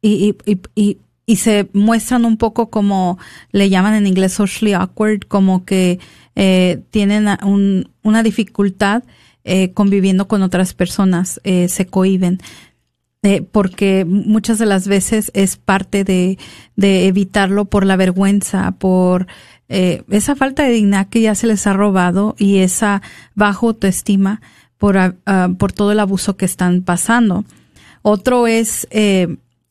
y, 0.00 0.36
y, 0.44 0.50
y, 0.50 0.60
y, 0.74 0.98
se 1.26 1.68
muestran 1.72 2.24
un 2.24 2.36
poco 2.36 2.70
como 2.70 3.18
le 3.52 3.70
llaman 3.70 3.94
en 3.94 4.06
inglés 4.06 4.32
socially 4.32 4.72
awkward, 4.72 5.20
como 5.28 5.64
que 5.64 5.98
eh, 6.34 6.82
tienen 6.90 7.26
un, 7.44 7.90
una 8.02 8.22
dificultad 8.22 9.02
eh, 9.44 9.72
conviviendo 9.72 10.28
con 10.28 10.42
otras 10.42 10.74
personas, 10.74 11.40
eh, 11.44 11.68
se 11.68 11.86
cohiben. 11.86 12.38
Eh, 13.24 13.40
porque 13.40 14.04
muchas 14.04 14.58
de 14.58 14.66
las 14.66 14.88
veces 14.88 15.30
es 15.32 15.56
parte 15.56 16.02
de, 16.02 16.38
evitarlo 16.76 17.66
por 17.66 17.86
la 17.86 17.94
vergüenza, 17.94 18.72
por 18.72 19.28
eh, 19.68 20.02
esa 20.10 20.34
falta 20.34 20.64
de 20.64 20.72
dignidad 20.72 21.08
que 21.08 21.20
ya 21.20 21.36
se 21.36 21.46
les 21.46 21.68
ha 21.68 21.72
robado 21.72 22.34
y 22.36 22.58
esa 22.58 23.00
bajo 23.36 23.68
autoestima 23.68 24.40
por, 24.76 24.96
uh, 24.96 25.54
por 25.56 25.72
todo 25.72 25.92
el 25.92 26.00
abuso 26.00 26.36
que 26.36 26.44
están 26.44 26.82
pasando. 26.82 27.44
Otro 28.02 28.48
es 28.48 28.88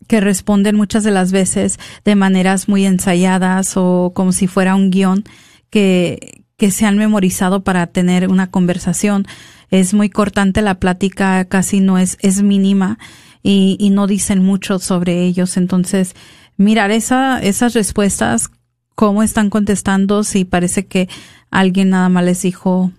que 0.07 0.19
responden 0.19 0.75
muchas 0.75 1.03
de 1.03 1.11
las 1.11 1.31
veces 1.31 1.79
de 2.03 2.15
maneras 2.15 2.67
muy 2.67 2.85
ensayadas 2.85 3.73
o 3.75 4.11
como 4.13 4.31
si 4.31 4.47
fuera 4.47 4.75
un 4.75 4.89
guion 4.89 5.23
que, 5.69 6.43
que 6.57 6.71
se 6.71 6.85
han 6.85 6.97
memorizado 6.97 7.63
para 7.63 7.87
tener 7.87 8.29
una 8.29 8.51
conversación. 8.51 9.25
Es 9.69 9.93
muy 9.93 10.09
cortante 10.09 10.61
la 10.61 10.79
plática, 10.79 11.45
casi 11.45 11.79
no 11.79 11.97
es, 11.97 12.17
es 12.21 12.43
mínima 12.43 12.99
y, 13.41 13.77
y 13.79 13.89
no 13.89 14.07
dicen 14.07 14.43
mucho 14.43 14.79
sobre 14.79 15.23
ellos. 15.23 15.57
Entonces, 15.57 16.15
mirar 16.57 16.91
esa, 16.91 17.39
esas 17.41 17.73
respuestas, 17.73 18.49
cómo 18.95 19.23
están 19.23 19.49
contestando, 19.49 20.23
si 20.23 20.45
parece 20.45 20.85
que 20.85 21.09
alguien 21.49 21.89
nada 21.89 22.09
más 22.09 22.23
les 22.23 22.41
dijo 22.41 22.91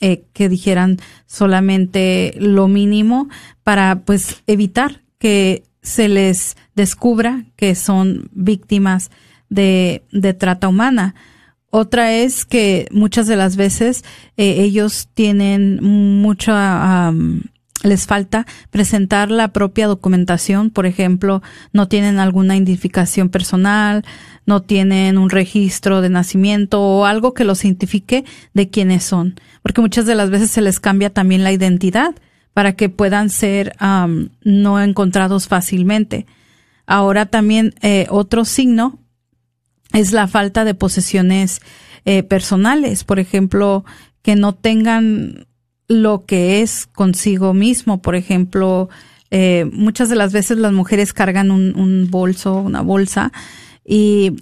eh, 0.00 0.24
que 0.32 0.48
dijeran 0.48 0.98
solamente 1.26 2.34
lo 2.38 2.68
mínimo 2.68 3.28
para 3.62 4.00
pues 4.00 4.42
evitar 4.46 5.02
que 5.18 5.62
se 5.82 6.08
les 6.08 6.56
descubra 6.74 7.44
que 7.56 7.74
son 7.74 8.28
víctimas 8.32 9.10
de, 9.48 10.04
de 10.12 10.34
trata 10.34 10.68
humana. 10.68 11.14
Otra 11.70 12.12
es 12.12 12.44
que 12.44 12.88
muchas 12.90 13.26
de 13.26 13.36
las 13.36 13.56
veces 13.56 14.04
eh, 14.36 14.56
ellos 14.62 15.08
tienen 15.14 15.82
mucha 15.82 17.12
les 17.82 18.06
falta 18.06 18.46
presentar 18.70 19.30
la 19.30 19.48
propia 19.48 19.86
documentación, 19.86 20.70
por 20.70 20.86
ejemplo, 20.86 21.42
no 21.72 21.88
tienen 21.88 22.18
alguna 22.18 22.56
identificación 22.56 23.30
personal, 23.30 24.04
no 24.46 24.62
tienen 24.62 25.18
un 25.18 25.30
registro 25.30 26.00
de 26.00 26.10
nacimiento 26.10 26.80
o 26.80 27.06
algo 27.06 27.32
que 27.34 27.44
los 27.44 27.64
identifique 27.64 28.24
de 28.52 28.68
quiénes 28.68 29.04
son, 29.04 29.36
porque 29.62 29.80
muchas 29.80 30.06
de 30.06 30.14
las 30.14 30.30
veces 30.30 30.50
se 30.50 30.60
les 30.60 30.80
cambia 30.80 31.10
también 31.10 31.44
la 31.44 31.52
identidad 31.52 32.14
para 32.60 32.74
que 32.74 32.90
puedan 32.90 33.30
ser 33.30 33.74
no 34.44 34.82
encontrados 34.82 35.48
fácilmente. 35.48 36.26
Ahora 36.84 37.24
también 37.24 37.72
eh, 37.80 38.06
otro 38.10 38.44
signo 38.44 38.98
es 39.94 40.12
la 40.12 40.28
falta 40.28 40.66
de 40.66 40.74
posesiones 40.74 41.62
eh, 42.04 42.22
personales, 42.22 43.04
por 43.04 43.18
ejemplo, 43.18 43.86
que 44.20 44.36
no 44.36 44.54
tengan 44.54 45.46
lo 45.88 46.26
que 46.26 46.60
es 46.60 46.86
consigo 46.86 47.54
mismo. 47.54 48.02
Por 48.02 48.14
ejemplo, 48.14 48.90
eh, 49.30 49.64
muchas 49.72 50.10
de 50.10 50.16
las 50.16 50.34
veces 50.34 50.58
las 50.58 50.74
mujeres 50.74 51.14
cargan 51.14 51.50
un, 51.50 52.08
bolso, 52.10 52.56
una 52.56 52.82
bolsa, 52.82 53.32
y 53.86 54.36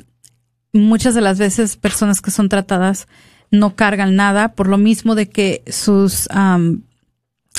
muchas 0.72 1.14
de 1.14 1.20
las 1.20 1.38
veces 1.38 1.76
personas 1.76 2.20
que 2.20 2.32
son 2.32 2.48
tratadas 2.48 3.06
no 3.52 3.76
cargan 3.76 4.16
nada, 4.16 4.56
por 4.56 4.66
lo 4.66 4.76
mismo 4.76 5.14
de 5.14 5.28
que 5.28 5.62
sus 5.68 6.28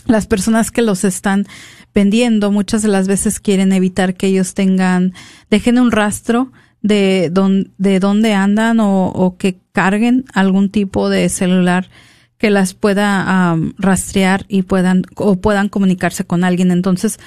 las 0.10 0.28
personas 0.28 0.72
que 0.72 0.82
los 0.82 1.04
están 1.04 1.46
vendiendo 1.94 2.52
muchas 2.52 2.82
de 2.82 2.88
las 2.88 3.08
veces 3.08 3.40
quieren 3.40 3.72
evitar 3.72 4.16
que 4.16 4.28
ellos 4.28 4.54
tengan, 4.54 5.14
dejen 5.50 5.80
un 5.80 5.92
rastro 5.92 6.52
de, 6.82 7.30
don, 7.32 7.72
de 7.78 8.00
dónde 8.00 8.34
andan 8.34 8.80
o, 8.82 9.36
que 9.38 9.60
carguen 9.72 10.26
algún 10.34 10.70
tipo 10.70 11.10
de 11.10 11.30
celular 11.30 11.90
que 12.38 12.50
las 12.50 12.74
pueda 12.74 13.56
rastrear 13.78 14.46
y 14.48 14.64
puedan 14.64 15.04
o 15.16 15.36
puedan 15.36 15.70
comunicarse 15.70 16.24
con 16.24 16.44
alguien. 16.44 16.72
Entonces, 16.72 17.20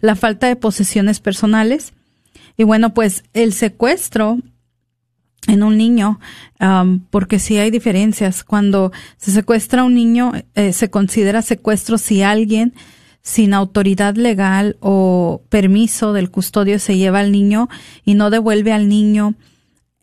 la 0.00 0.14
falta 0.14 0.46
de 0.46 0.56
posesiones 0.56 1.20
personales 1.20 1.92
y 2.56 2.64
bueno, 2.64 2.92
pues 2.92 3.24
el 3.34 3.52
secuestro 3.52 4.38
en 5.48 5.62
un 5.62 5.76
niño, 5.76 6.20
um, 6.60 7.00
porque 7.10 7.40
sí 7.40 7.58
hay 7.58 7.70
diferencias. 7.70 8.44
Cuando 8.44 8.92
se 9.16 9.32
secuestra 9.32 9.82
a 9.82 9.84
un 9.84 9.94
niño, 9.94 10.32
eh, 10.54 10.72
se 10.72 10.90
considera 10.90 11.42
secuestro 11.42 11.98
si 11.98 12.22
alguien 12.22 12.74
sin 13.22 13.54
autoridad 13.54 14.14
legal 14.14 14.76
o 14.80 15.42
permiso 15.48 16.12
del 16.12 16.30
custodio 16.30 16.78
se 16.78 16.96
lleva 16.96 17.20
al 17.20 17.32
niño 17.32 17.68
y 18.04 18.14
no 18.14 18.30
devuelve 18.30 18.72
al 18.72 18.88
niño 18.88 19.34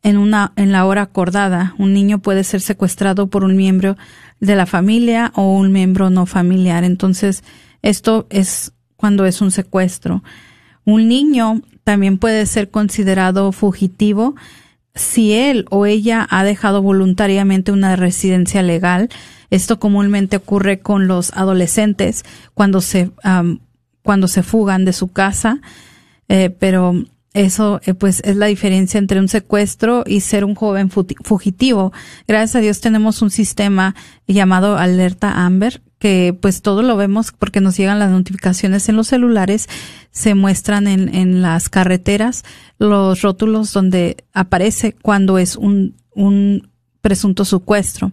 en 0.03 0.17
una 0.17 0.51
en 0.55 0.71
la 0.71 0.85
hora 0.85 1.03
acordada. 1.03 1.75
Un 1.77 1.93
niño 1.93 2.19
puede 2.19 2.43
ser 2.43 2.61
secuestrado 2.61 3.27
por 3.27 3.43
un 3.43 3.55
miembro 3.55 3.97
de 4.39 4.55
la 4.55 4.65
familia 4.65 5.31
o 5.35 5.55
un 5.55 5.71
miembro 5.71 6.09
no 6.09 6.25
familiar. 6.25 6.83
Entonces, 6.83 7.43
esto 7.81 8.25
es 8.29 8.73
cuando 8.95 9.25
es 9.25 9.41
un 9.41 9.51
secuestro. 9.51 10.23
Un 10.85 11.07
niño 11.07 11.61
también 11.83 12.17
puede 12.17 12.45
ser 12.47 12.71
considerado 12.71 13.51
fugitivo 13.51 14.35
si 14.95 15.33
él 15.33 15.65
o 15.69 15.85
ella 15.85 16.25
ha 16.29 16.43
dejado 16.43 16.81
voluntariamente 16.81 17.71
una 17.71 17.95
residencia 17.95 18.63
legal. 18.63 19.09
Esto 19.49 19.79
comúnmente 19.79 20.37
ocurre 20.37 20.79
con 20.79 21.07
los 21.07 21.31
adolescentes 21.33 22.23
cuando 22.53 22.81
se 22.81 23.11
cuando 24.01 24.27
se 24.27 24.43
fugan 24.43 24.85
de 24.85 24.93
su 24.93 25.07
casa, 25.07 25.59
eh, 26.29 26.51
pero 26.51 26.93
eso 27.33 27.81
eh, 27.85 27.95
pues 27.95 28.21
es 28.23 28.37
la 28.37 28.45
diferencia 28.45 28.99
entre 28.99 29.19
un 29.19 29.27
secuestro 29.27 30.03
y 30.05 30.21
ser 30.21 30.45
un 30.45 30.55
joven 30.55 30.89
fugitivo. 30.89 31.91
Gracias 32.27 32.55
a 32.55 32.59
Dios 32.59 32.81
tenemos 32.81 33.21
un 33.21 33.31
sistema 33.31 33.95
llamado 34.27 34.77
Alerta 34.77 35.45
Amber 35.45 35.81
que 35.99 36.37
pues 36.39 36.61
todo 36.61 36.81
lo 36.81 36.97
vemos 36.97 37.31
porque 37.31 37.61
nos 37.61 37.77
llegan 37.77 37.99
las 37.99 38.11
notificaciones 38.11 38.89
en 38.89 38.95
los 38.95 39.07
celulares, 39.07 39.67
se 40.11 40.35
muestran 40.35 40.87
en, 40.87 41.13
en 41.13 41.41
las 41.41 41.69
carreteras 41.69 42.43
los 42.77 43.21
rótulos 43.21 43.73
donde 43.73 44.17
aparece 44.33 44.93
cuando 44.93 45.37
es 45.37 45.55
un, 45.55 45.95
un 46.13 46.69
presunto 47.01 47.45
secuestro. 47.45 48.11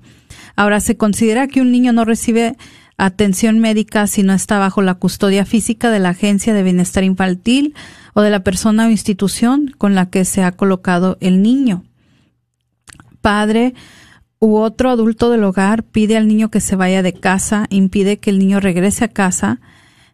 Ahora 0.55 0.81
se 0.81 0.97
considera 0.97 1.49
que 1.49 1.61
un 1.61 1.73
niño 1.73 1.93
no 1.93 2.05
recibe 2.05 2.57
atención 2.99 3.59
médica 3.59 4.07
si 4.07 4.23
no 4.23 4.33
está 4.33 4.59
bajo 4.59 4.83
la 4.83 4.95
custodia 4.95 5.45
física 5.45 5.91
de 5.91 5.99
la 5.99 6.11
Agencia 6.11 6.55
de 6.55 6.63
Bienestar 6.63 7.03
Infantil 7.03 7.75
o 8.15 8.21
de 8.21 8.31
la 8.31 8.45
persona 8.45 8.87
o 8.87 8.91
institución 8.91 9.75
con 9.79 9.95
la 9.95 10.11
que 10.11 10.25
se 10.25 10.45
ha 10.45 10.53
colocado 10.53 11.17
el 11.21 11.43
niño. 11.43 11.85
Padre 13.21 13.75
u 14.43 14.57
otro 14.57 14.91
adulto 14.91 15.31
del 15.31 15.45
hogar 15.45 15.85
pide 15.85 16.17
al 16.17 16.27
niño 16.27 16.51
que 16.51 16.61
se 16.61 16.75
vaya 16.75 17.01
de 17.01 17.13
casa, 17.13 17.67
impide 17.71 18.17
que 18.17 18.31
el 18.31 18.41
niño 18.41 18.59
regrese 18.59 19.05
a 19.05 19.09
casa, 19.09 19.61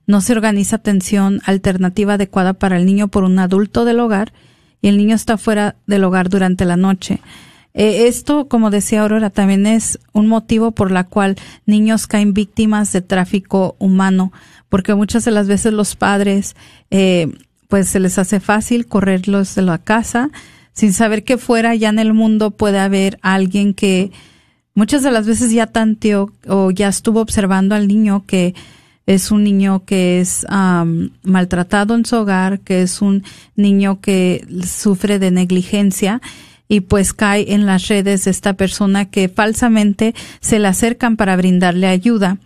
no 0.07 0.21
se 0.21 0.35
organiza 0.35 0.77
atención 0.77 1.41
alternativa 1.47 2.13
adecuada 2.13 2.53
para 2.53 2.77
el 2.77 2.85
niño 2.85 3.09
por 3.09 3.25
un 3.25 3.39
adulto 3.39 3.87
del 3.87 4.01
hogar 4.01 4.35
y 4.83 4.89
el 4.89 4.99
niño 4.99 5.17
está 5.17 5.39
fuera 5.39 5.77
del 5.87 6.05
hogar 6.05 6.29
durante 6.29 6.67
la 6.67 6.77
noche. 6.77 7.23
Eh, 7.73 8.07
esto, 8.07 8.49
como 8.49 8.69
decía 8.69 9.01
Aurora, 9.01 9.31
también 9.31 9.65
es 9.65 9.99
un 10.13 10.27
motivo 10.27 10.73
por 10.73 10.91
la 10.91 11.05
cual 11.05 11.37
niños 11.65 12.07
caen 12.07 12.35
víctimas 12.35 12.93
de 12.93 13.01
tráfico 13.01 13.77
humano, 13.79 14.31
porque 14.69 14.95
muchas 14.95 15.25
de 15.25 15.31
las 15.31 15.49
veces 15.49 15.73
los 15.73 15.97
padres 15.97 16.55
eh, 16.91 17.33
pues 17.69 17.89
se 17.89 17.99
les 17.99 18.19
hace 18.19 18.41
fácil 18.41 18.89
correrlos 18.89 19.55
de 19.55 19.63
la 19.63 19.79
casa 19.79 20.31
sin 20.79 20.93
saber 20.93 21.25
que 21.25 21.39
fuera 21.39 21.75
ya 21.75 21.89
en 21.89 21.99
el 21.99 22.15
mundo 22.15 22.53
puede 22.53 22.79
haber 22.79 23.19
alguien 23.21 23.75
que 23.75 24.13
muchas 24.75 25.03
de 25.03 25.11
las 25.11 25.27
veces 25.27 25.51
ya 25.51 25.67
tanteó 25.67 26.31
o 26.47 26.71
ya 26.71 26.87
estuvo 26.87 27.21
observando 27.21 27.75
al 27.75 27.89
niño 27.89 28.23
que 28.29 28.55
es 29.05 29.33
un 29.33 29.43
niño 29.43 29.85
que 29.85 30.21
es 30.21 30.47
maltratado 31.25 31.97
en 31.97 32.05
su 32.07 32.15
hogar, 32.15 32.61
que 32.61 32.83
es 32.83 33.03
un 33.03 33.25
niño 33.57 34.01
que 34.01 34.47
sufre 34.65 35.19
de 35.19 35.33
negligencia 35.33 36.23
y 36.69 36.83
pues 36.83 37.13
cae 37.13 37.55
en 37.55 37.67
las 37.67 37.89
redes 37.89 38.27
de 38.27 38.31
esta 38.31 38.53
persona 38.53 39.11
que 39.11 39.29
falsamente 39.29 40.15
se 40.39 40.61
le 40.61 40.69
acercan 40.69 41.17
para 41.17 41.35
brindarle 41.37 41.89
ayuda. 41.89 42.39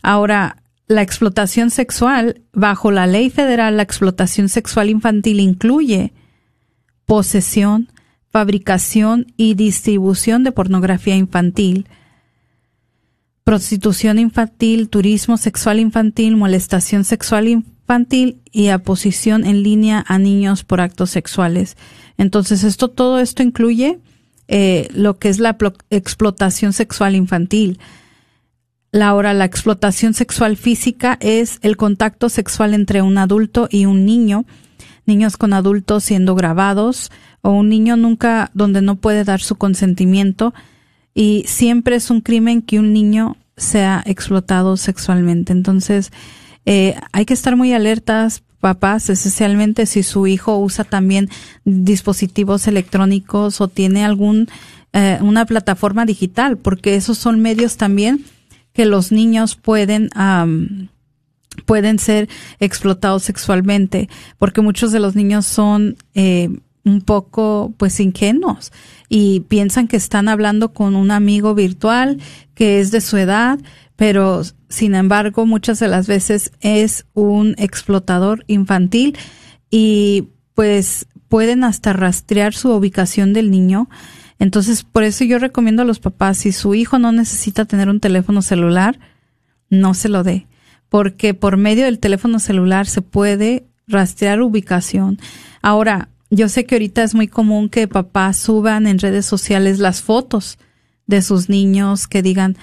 Ahora, 0.00 0.58
la 0.86 1.02
explotación 1.02 1.70
sexual, 1.70 2.40
bajo 2.52 2.92
la 2.92 3.08
ley 3.08 3.30
federal, 3.30 3.78
la 3.78 3.82
explotación 3.82 4.48
sexual 4.48 4.90
infantil 4.90 5.40
incluye 5.40 6.12
posesión, 7.06 7.88
fabricación 8.30 9.32
y 9.36 9.54
distribución 9.54 10.44
de 10.44 10.52
pornografía 10.52 11.16
infantil, 11.16 11.86
prostitución 13.44 14.18
infantil, 14.18 14.88
turismo 14.88 15.36
sexual 15.36 15.78
infantil, 15.78 16.36
molestación 16.36 17.04
sexual 17.04 17.48
infantil 17.48 18.40
y 18.50 18.68
aposición 18.68 19.44
en 19.44 19.62
línea 19.62 20.04
a 20.08 20.18
niños 20.18 20.64
por 20.64 20.80
actos 20.80 21.10
sexuales. 21.10 21.76
Entonces, 22.16 22.64
esto, 22.64 22.88
todo 22.88 23.20
esto 23.20 23.42
incluye 23.42 23.98
eh, 24.48 24.88
lo 24.94 25.18
que 25.18 25.28
es 25.28 25.38
la 25.38 25.56
explotación 25.90 26.72
sexual 26.72 27.14
infantil. 27.14 27.78
Laura, 28.92 29.34
la 29.34 29.44
explotación 29.44 30.14
sexual 30.14 30.56
física 30.56 31.18
es 31.20 31.58
el 31.62 31.76
contacto 31.76 32.28
sexual 32.28 32.74
entre 32.74 33.02
un 33.02 33.18
adulto 33.18 33.68
y 33.70 33.86
un 33.86 34.06
niño, 34.06 34.44
niños 35.06 35.36
con 35.36 35.52
adultos 35.52 36.04
siendo 36.04 36.34
grabados 36.34 37.10
o 37.42 37.50
un 37.50 37.68
niño 37.68 37.96
nunca 37.96 38.50
donde 38.54 38.82
no 38.82 38.96
puede 38.96 39.24
dar 39.24 39.40
su 39.40 39.56
consentimiento 39.56 40.54
y 41.14 41.44
siempre 41.46 41.96
es 41.96 42.10
un 42.10 42.20
crimen 42.20 42.62
que 42.62 42.78
un 42.78 42.92
niño 42.92 43.36
sea 43.56 44.02
explotado 44.06 44.76
sexualmente. 44.76 45.52
Entonces, 45.52 46.10
eh, 46.66 46.96
hay 47.12 47.24
que 47.24 47.34
estar 47.34 47.56
muy 47.56 47.72
alertas, 47.72 48.42
papás, 48.60 49.10
especialmente 49.10 49.86
si 49.86 50.02
su 50.02 50.26
hijo 50.26 50.58
usa 50.58 50.84
también 50.84 51.28
dispositivos 51.64 52.66
electrónicos 52.66 53.60
o 53.60 53.68
tiene 53.68 54.04
algún 54.04 54.48
eh, 54.92 55.18
una 55.20 55.44
plataforma 55.44 56.06
digital, 56.06 56.56
porque 56.56 56.96
esos 56.96 57.18
son 57.18 57.40
medios 57.40 57.76
también 57.76 58.24
que 58.72 58.86
los 58.86 59.12
niños 59.12 59.54
pueden 59.54 60.10
pueden 61.66 61.98
ser 61.98 62.28
explotados 62.60 63.22
sexualmente 63.22 64.08
porque 64.38 64.60
muchos 64.60 64.92
de 64.92 65.00
los 65.00 65.14
niños 65.14 65.46
son 65.46 65.96
eh, 66.14 66.48
un 66.84 67.00
poco 67.00 67.72
pues 67.76 68.00
ingenuos 68.00 68.72
y 69.08 69.40
piensan 69.40 69.88
que 69.88 69.96
están 69.96 70.28
hablando 70.28 70.72
con 70.72 70.96
un 70.96 71.10
amigo 71.10 71.54
virtual 71.54 72.20
que 72.54 72.80
es 72.80 72.90
de 72.90 73.00
su 73.00 73.16
edad 73.16 73.58
pero 73.96 74.42
sin 74.68 74.94
embargo 74.94 75.46
muchas 75.46 75.78
de 75.78 75.88
las 75.88 76.06
veces 76.06 76.52
es 76.60 77.06
un 77.14 77.54
explotador 77.58 78.44
infantil 78.48 79.16
y 79.70 80.28
pues 80.54 81.06
pueden 81.34 81.64
hasta 81.64 81.92
rastrear 81.92 82.54
su 82.54 82.70
ubicación 82.70 83.32
del 83.32 83.50
niño. 83.50 83.88
Entonces, 84.38 84.84
por 84.84 85.02
eso 85.02 85.24
yo 85.24 85.40
recomiendo 85.40 85.82
a 85.82 85.84
los 85.84 85.98
papás, 85.98 86.38
si 86.38 86.52
su 86.52 86.74
hijo 86.76 87.00
no 87.00 87.10
necesita 87.10 87.64
tener 87.64 87.88
un 87.88 87.98
teléfono 87.98 88.40
celular, 88.40 88.98
no 89.68 89.94
se 89.94 90.08
lo 90.08 90.22
dé, 90.22 90.46
porque 90.94 91.34
por 91.34 91.56
medio 91.56 91.86
del 91.86 91.98
teléfono 91.98 92.38
celular 92.38 92.86
se 92.86 93.02
puede 93.02 93.64
rastrear 93.88 94.40
ubicación. 94.40 95.18
Ahora, 95.60 96.08
yo 96.30 96.48
sé 96.48 96.66
que 96.66 96.76
ahorita 96.76 97.02
es 97.02 97.16
muy 97.16 97.26
común 97.26 97.68
que 97.68 97.88
papás 97.88 98.36
suban 98.36 98.86
en 98.86 99.00
redes 99.00 99.26
sociales 99.26 99.80
las 99.80 100.02
fotos 100.02 100.56
de 101.08 101.20
sus 101.20 101.48
niños 101.48 102.06
que 102.06 102.22
digan, 102.22 102.56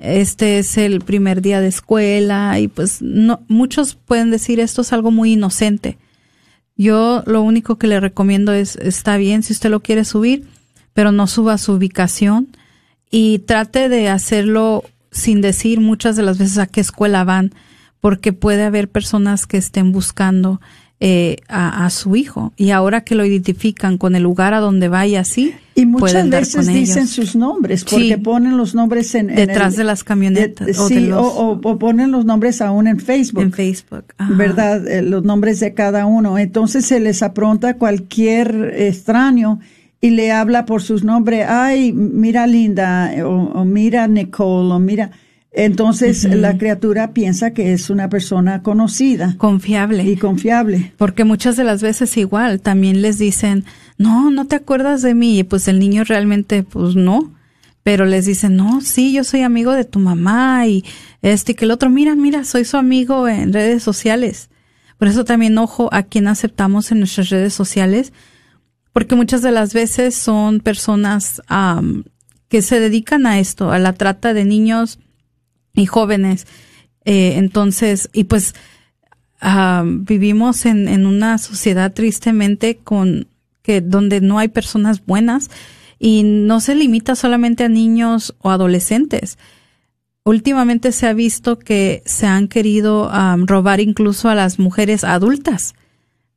este 0.00 0.58
es 0.58 0.76
el 0.78 1.00
primer 1.00 1.42
día 1.42 1.60
de 1.60 1.68
escuela 1.68 2.58
y 2.58 2.66
pues 2.66 3.02
no, 3.02 3.38
muchos 3.46 3.94
pueden 3.94 4.32
decir 4.32 4.58
esto 4.58 4.82
es 4.82 4.92
algo 4.92 5.12
muy 5.12 5.34
inocente. 5.34 5.96
Yo 6.76 7.22
lo 7.24 7.40
único 7.42 7.78
que 7.78 7.86
le 7.86 8.00
recomiendo 8.00 8.52
es, 8.52 8.74
está 8.74 9.16
bien 9.16 9.44
si 9.44 9.52
usted 9.52 9.70
lo 9.70 9.78
quiere 9.78 10.04
subir, 10.04 10.44
pero 10.92 11.12
no 11.12 11.28
suba 11.28 11.56
su 11.56 11.74
ubicación 11.74 12.48
y 13.12 13.38
trate 13.38 13.88
de 13.88 14.08
hacerlo 14.08 14.82
sin 15.12 15.40
decir 15.40 15.78
muchas 15.78 16.16
de 16.16 16.24
las 16.24 16.36
veces 16.36 16.58
a 16.58 16.66
qué 16.66 16.80
escuela 16.80 17.22
van, 17.22 17.52
porque 18.06 18.32
puede 18.32 18.62
haber 18.62 18.88
personas 18.88 19.46
que 19.46 19.56
estén 19.56 19.90
buscando 19.90 20.60
eh, 21.00 21.38
a, 21.48 21.90
su 21.90 22.14
hijo. 22.14 22.52
Y 22.56 22.70
ahora 22.70 23.00
que 23.00 23.16
lo 23.16 23.24
identifican 23.24 23.98
con 23.98 24.14
el 24.14 24.22
lugar 24.22 24.54
a 24.54 24.60
donde 24.60 24.86
vaya 24.86 25.22
así 25.22 25.56
y 25.74 25.86
muchas 25.86 26.30
veces 26.30 26.68
dicen 26.68 27.08
sus 27.08 27.34
nombres 27.34 27.82
porque 27.82 28.16
ponen 28.16 28.56
los 28.56 28.76
nombres 28.76 29.12
en, 29.16 29.26
detrás 29.26 29.74
de 29.74 29.82
las 29.82 30.04
camionetas 30.04 30.78
o, 30.78 30.86
sí, 30.86 31.10
o, 31.12 31.60
ponen 31.80 32.12
los 32.12 32.24
nombres 32.24 32.60
aún 32.60 32.86
en 32.86 33.00
Facebook 33.00 33.42
en 33.42 33.52
Facebook 33.52 34.04
verdad 34.36 34.86
eh, 34.86 35.02
los 35.02 35.24
nombres 35.24 35.58
de 35.58 35.74
cada 35.74 36.06
uno. 36.06 36.38
Entonces 36.38 36.86
se 36.86 37.00
les 37.00 37.24
apronta 37.24 37.76
cualquier 37.76 38.72
extraño 38.76 39.58
y 40.00 40.10
le 40.10 40.30
habla 40.30 40.64
por 40.64 40.80
sus 40.80 41.02
nombres, 41.02 41.44
ay, 41.48 41.92
mira 41.92 42.46
Linda, 42.46 43.12
o, 43.26 43.64
mira 43.64 44.06
Nicole, 44.06 44.72
o 44.72 44.78
mira. 44.78 45.10
Entonces 45.58 46.24
la 46.24 46.58
criatura 46.58 47.14
piensa 47.14 47.52
que 47.54 47.72
es 47.72 47.88
una 47.88 48.10
persona 48.10 48.62
conocida. 48.62 49.36
Confiable. 49.38 50.04
Y 50.04 50.18
confiable. 50.18 50.92
Porque 50.98 51.24
muchas 51.24 51.56
de 51.56 51.64
las 51.64 51.80
veces 51.80 52.14
igual 52.18 52.60
también 52.60 53.00
les 53.00 53.16
dicen, 53.16 53.64
no, 53.96 54.30
no 54.30 54.46
te 54.46 54.56
acuerdas 54.56 55.00
de 55.00 55.14
mí. 55.14 55.38
Y 55.38 55.44
pues 55.44 55.66
el 55.66 55.78
niño 55.78 56.04
realmente, 56.04 56.62
pues 56.62 56.94
no. 56.94 57.32
Pero 57.82 58.04
les 58.04 58.26
dicen, 58.26 58.54
no, 58.54 58.82
sí, 58.82 59.14
yo 59.14 59.24
soy 59.24 59.40
amigo 59.40 59.72
de 59.72 59.86
tu 59.86 59.98
mamá 59.98 60.66
y 60.66 60.84
este 61.22 61.52
y 61.52 61.54
que 61.54 61.64
el 61.64 61.70
otro, 61.70 61.88
mira, 61.88 62.14
mira, 62.14 62.44
soy 62.44 62.66
su 62.66 62.76
amigo 62.76 63.26
en 63.26 63.54
redes 63.54 63.82
sociales. 63.82 64.50
Por 64.98 65.08
eso 65.08 65.24
también 65.24 65.56
ojo 65.56 65.88
a 65.90 66.02
quien 66.02 66.28
aceptamos 66.28 66.92
en 66.92 66.98
nuestras 66.98 67.30
redes 67.30 67.54
sociales, 67.54 68.12
porque 68.92 69.14
muchas 69.14 69.40
de 69.40 69.52
las 69.52 69.72
veces 69.72 70.14
son 70.16 70.60
personas 70.60 71.40
que 72.48 72.60
se 72.60 72.80
dedican 72.80 73.24
a 73.24 73.38
esto, 73.38 73.70
a 73.70 73.78
la 73.78 73.94
trata 73.94 74.34
de 74.34 74.44
niños 74.44 74.98
y 75.76 75.86
jóvenes. 75.86 76.46
Eh, 77.04 77.34
entonces, 77.36 78.10
y 78.12 78.24
pues 78.24 78.54
vivimos 79.84 80.66
en, 80.66 80.88
en 80.88 81.06
una 81.06 81.38
sociedad 81.38 81.92
tristemente 81.92 82.78
con 82.78 83.28
que 83.62 83.80
donde 83.80 84.20
no 84.20 84.38
hay 84.38 84.48
personas 84.48 85.04
buenas 85.04 85.50
y 85.98 86.22
no 86.24 86.60
se 86.60 86.74
limita 86.74 87.14
solamente 87.14 87.64
a 87.64 87.68
niños 87.68 88.34
o 88.40 88.50
adolescentes. 88.50 89.38
Últimamente 90.24 90.90
se 90.90 91.06
ha 91.06 91.12
visto 91.12 91.58
que 91.58 92.02
se 92.04 92.26
han 92.26 92.48
querido 92.48 93.10
robar 93.44 93.80
incluso 93.80 94.28
a 94.28 94.34
las 94.34 94.58
mujeres 94.58 95.04
adultas 95.04 95.74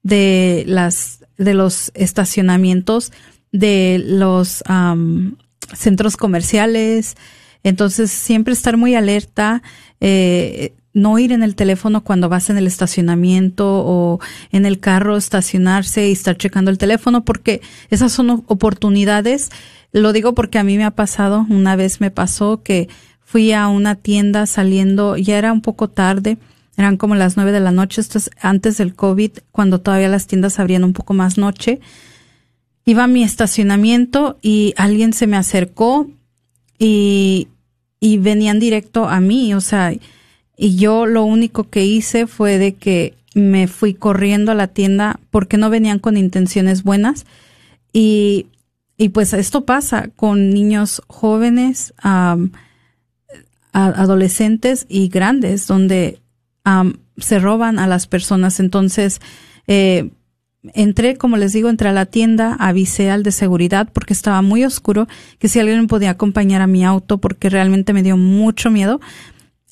de 0.03 0.63
las 0.67 1.25
de 1.37 1.53
los 1.53 1.91
estacionamientos 1.95 3.11
de 3.51 4.03
los 4.05 4.63
centros 5.73 6.17
comerciales. 6.17 7.15
Entonces 7.63 8.11
siempre 8.11 8.53
estar 8.53 8.77
muy 8.77 8.95
alerta. 8.95 9.61
Eh, 9.99 10.73
no 10.93 11.19
ir 11.19 11.31
en 11.31 11.43
el 11.43 11.55
teléfono 11.55 12.03
cuando 12.03 12.29
vas 12.29 12.49
en 12.49 12.57
el 12.57 12.67
estacionamiento 12.67 13.65
o 13.67 14.19
en 14.51 14.65
el 14.65 14.79
carro, 14.79 15.17
estacionarse 15.17 16.07
y 16.07 16.11
estar 16.11 16.35
checando 16.37 16.71
el 16.71 16.77
teléfono, 16.77 17.23
porque 17.23 17.61
esas 17.89 18.11
son 18.11 18.43
oportunidades. 18.47 19.49
Lo 19.91 20.13
digo 20.13 20.33
porque 20.33 20.59
a 20.59 20.63
mí 20.63 20.77
me 20.77 20.85
ha 20.85 20.91
pasado, 20.91 21.45
una 21.49 21.75
vez 21.75 22.01
me 22.01 22.11
pasó 22.11 22.63
que 22.63 22.89
fui 23.21 23.51
a 23.53 23.67
una 23.67 23.95
tienda 23.95 24.45
saliendo, 24.45 25.17
ya 25.17 25.37
era 25.37 25.53
un 25.53 25.61
poco 25.61 25.89
tarde, 25.89 26.37
eran 26.77 26.97
como 26.97 27.15
las 27.15 27.35
nueve 27.35 27.51
de 27.51 27.59
la 27.59 27.71
noche, 27.71 28.01
esto 28.01 28.17
es 28.17 28.31
antes 28.41 28.77
del 28.77 28.95
COVID, 28.95 29.31
cuando 29.51 29.81
todavía 29.81 30.07
las 30.07 30.27
tiendas 30.27 30.59
abrían 30.59 30.83
un 30.83 30.93
poco 30.93 31.13
más 31.13 31.37
noche. 31.37 31.79
Iba 32.85 33.03
a 33.03 33.07
mi 33.07 33.23
estacionamiento 33.23 34.39
y 34.41 34.73
alguien 34.77 35.13
se 35.13 35.27
me 35.27 35.37
acercó 35.37 36.07
y, 36.79 37.49
y 37.99 38.17
venían 38.17 38.59
directo 38.59 39.07
a 39.07 39.19
mí, 39.19 39.53
o 39.53 39.61
sea, 39.61 39.93
y 40.57 40.75
yo 40.75 41.05
lo 41.05 41.23
único 41.23 41.69
que 41.69 41.85
hice 41.85 42.25
fue 42.25 42.57
de 42.57 42.73
que 42.73 43.13
me 43.35 43.67
fui 43.67 43.93
corriendo 43.93 44.51
a 44.51 44.55
la 44.55 44.67
tienda 44.67 45.19
porque 45.29 45.57
no 45.57 45.69
venían 45.69 45.99
con 45.99 46.17
intenciones 46.17 46.83
buenas. 46.83 47.25
Y, 47.93 48.47
y 48.97 49.09
pues 49.09 49.33
esto 49.33 49.65
pasa 49.65 50.09
con 50.15 50.49
niños 50.49 51.01
jóvenes, 51.07 51.93
adolescentes 53.71 54.85
y 54.89 55.07
grandes, 55.09 55.67
donde 55.67 56.19
se 57.17 57.39
roban 57.39 57.79
a 57.79 57.87
las 57.87 58.07
personas. 58.07 58.59
Entonces, 58.59 59.21
eh, 59.67 60.09
entré, 60.73 61.17
como 61.17 61.37
les 61.37 61.53
digo, 61.53 61.69
entré 61.69 61.89
a 61.89 61.93
la 61.93 62.05
tienda, 62.05 62.55
avisé 62.59 63.09
al 63.09 63.23
de 63.23 63.31
seguridad 63.31 63.89
porque 63.91 64.13
estaba 64.13 64.41
muy 64.41 64.65
oscuro, 64.65 65.07
que 65.37 65.47
si 65.47 65.59
alguien 65.59 65.81
me 65.81 65.87
podía 65.87 66.11
acompañar 66.11 66.61
a 66.61 66.67
mi 66.67 66.83
auto 66.83 67.17
porque 67.17 67.49
realmente 67.49 67.93
me 67.93 68.03
dio 68.03 68.17
mucho 68.17 68.69
miedo 68.69 68.99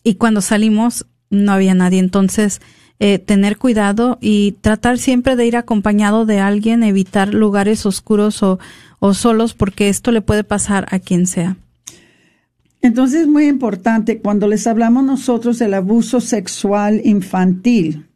y 0.03 0.15
cuando 0.15 0.41
salimos 0.41 1.05
no 1.29 1.51
había 1.51 1.73
nadie. 1.73 1.99
Entonces, 1.99 2.61
eh, 2.99 3.19
tener 3.19 3.57
cuidado 3.57 4.17
y 4.21 4.53
tratar 4.61 4.97
siempre 4.97 5.35
de 5.35 5.45
ir 5.45 5.55
acompañado 5.55 6.25
de 6.25 6.39
alguien, 6.39 6.83
evitar 6.83 7.33
lugares 7.33 7.85
oscuros 7.85 8.41
o, 8.41 8.57
o 8.99 9.13
solos, 9.13 9.53
porque 9.53 9.89
esto 9.89 10.11
le 10.11 10.21
puede 10.21 10.43
pasar 10.43 10.87
a 10.89 10.99
quien 10.99 11.27
sea. 11.27 11.57
Entonces 12.81 13.21
es 13.21 13.27
muy 13.27 13.47
importante 13.47 14.19
cuando 14.19 14.47
les 14.47 14.65
hablamos 14.65 15.03
nosotros 15.03 15.59
del 15.59 15.73
abuso 15.73 16.21
sexual 16.21 17.01
infantil. 17.03 18.06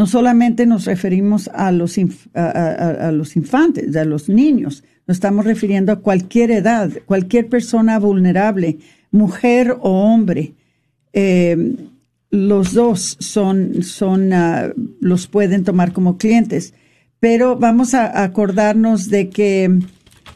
No 0.00 0.06
solamente 0.06 0.64
nos 0.64 0.86
referimos 0.86 1.50
a 1.52 1.70
los, 1.72 1.98
a, 2.32 3.10
los 3.12 3.36
infantes, 3.36 3.94
a 3.94 4.06
los 4.06 4.30
niños, 4.30 4.82
nos 5.06 5.18
estamos 5.18 5.44
refiriendo 5.44 5.92
a 5.92 6.00
cualquier 6.00 6.52
edad, 6.52 6.90
cualquier 7.04 7.50
persona 7.50 7.98
vulnerable 7.98 8.78
mujer 9.10 9.76
o 9.78 9.90
hombre, 9.90 10.54
eh, 11.12 11.74
los 12.30 12.72
dos 12.72 13.18
son, 13.20 13.82
son 13.82 14.32
uh, 14.32 14.72
los 15.02 15.26
pueden 15.26 15.64
tomar 15.64 15.92
como 15.92 16.16
clientes. 16.16 16.72
Pero 17.18 17.56
vamos 17.56 17.92
a 17.92 18.22
acordarnos 18.22 19.10
de 19.10 19.28
que 19.28 19.80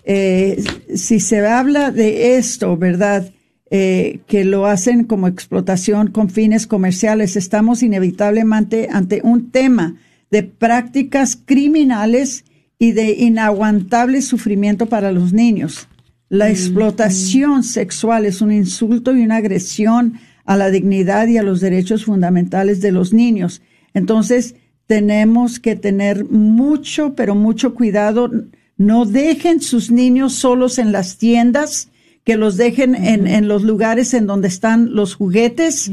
eh, 0.04 0.62
si 0.94 1.20
se 1.20 1.46
habla 1.46 1.90
de 1.90 2.36
esto, 2.36 2.76
¿verdad? 2.76 3.32
Eh, 3.70 4.20
que 4.26 4.44
lo 4.44 4.66
hacen 4.66 5.04
como 5.04 5.26
explotación 5.26 6.08
con 6.08 6.28
fines 6.28 6.66
comerciales, 6.66 7.34
estamos 7.34 7.82
inevitablemente 7.82 8.88
ante 8.92 9.20
un 9.24 9.50
tema 9.50 9.96
de 10.30 10.42
prácticas 10.42 11.38
criminales 11.42 12.44
y 12.78 12.92
de 12.92 13.12
inaguantable 13.12 14.20
sufrimiento 14.20 14.86
para 14.86 15.12
los 15.12 15.32
niños. 15.32 15.88
La 16.28 16.50
explotación 16.50 17.62
sexual 17.62 18.26
es 18.26 18.40
un 18.40 18.52
insulto 18.52 19.14
y 19.14 19.22
una 19.22 19.36
agresión 19.36 20.14
a 20.44 20.56
la 20.56 20.70
dignidad 20.70 21.28
y 21.28 21.38
a 21.38 21.42
los 21.42 21.60
derechos 21.60 22.04
fundamentales 22.04 22.80
de 22.80 22.92
los 22.92 23.12
niños. 23.12 23.62
Entonces, 23.94 24.56
tenemos 24.86 25.60
que 25.60 25.76
tener 25.76 26.24
mucho, 26.24 27.14
pero 27.14 27.34
mucho 27.34 27.74
cuidado. 27.74 28.30
No 28.76 29.06
dejen 29.06 29.60
sus 29.60 29.90
niños 29.90 30.34
solos 30.34 30.78
en 30.78 30.92
las 30.92 31.16
tiendas, 31.16 31.88
que 32.24 32.36
los 32.36 32.56
dejen 32.56 32.94
en, 32.94 33.48
los 33.48 33.62
lugares 33.62 34.14
en 34.14 34.26
donde 34.26 34.48
están 34.48 34.94
los 34.94 35.14
juguetes 35.14 35.90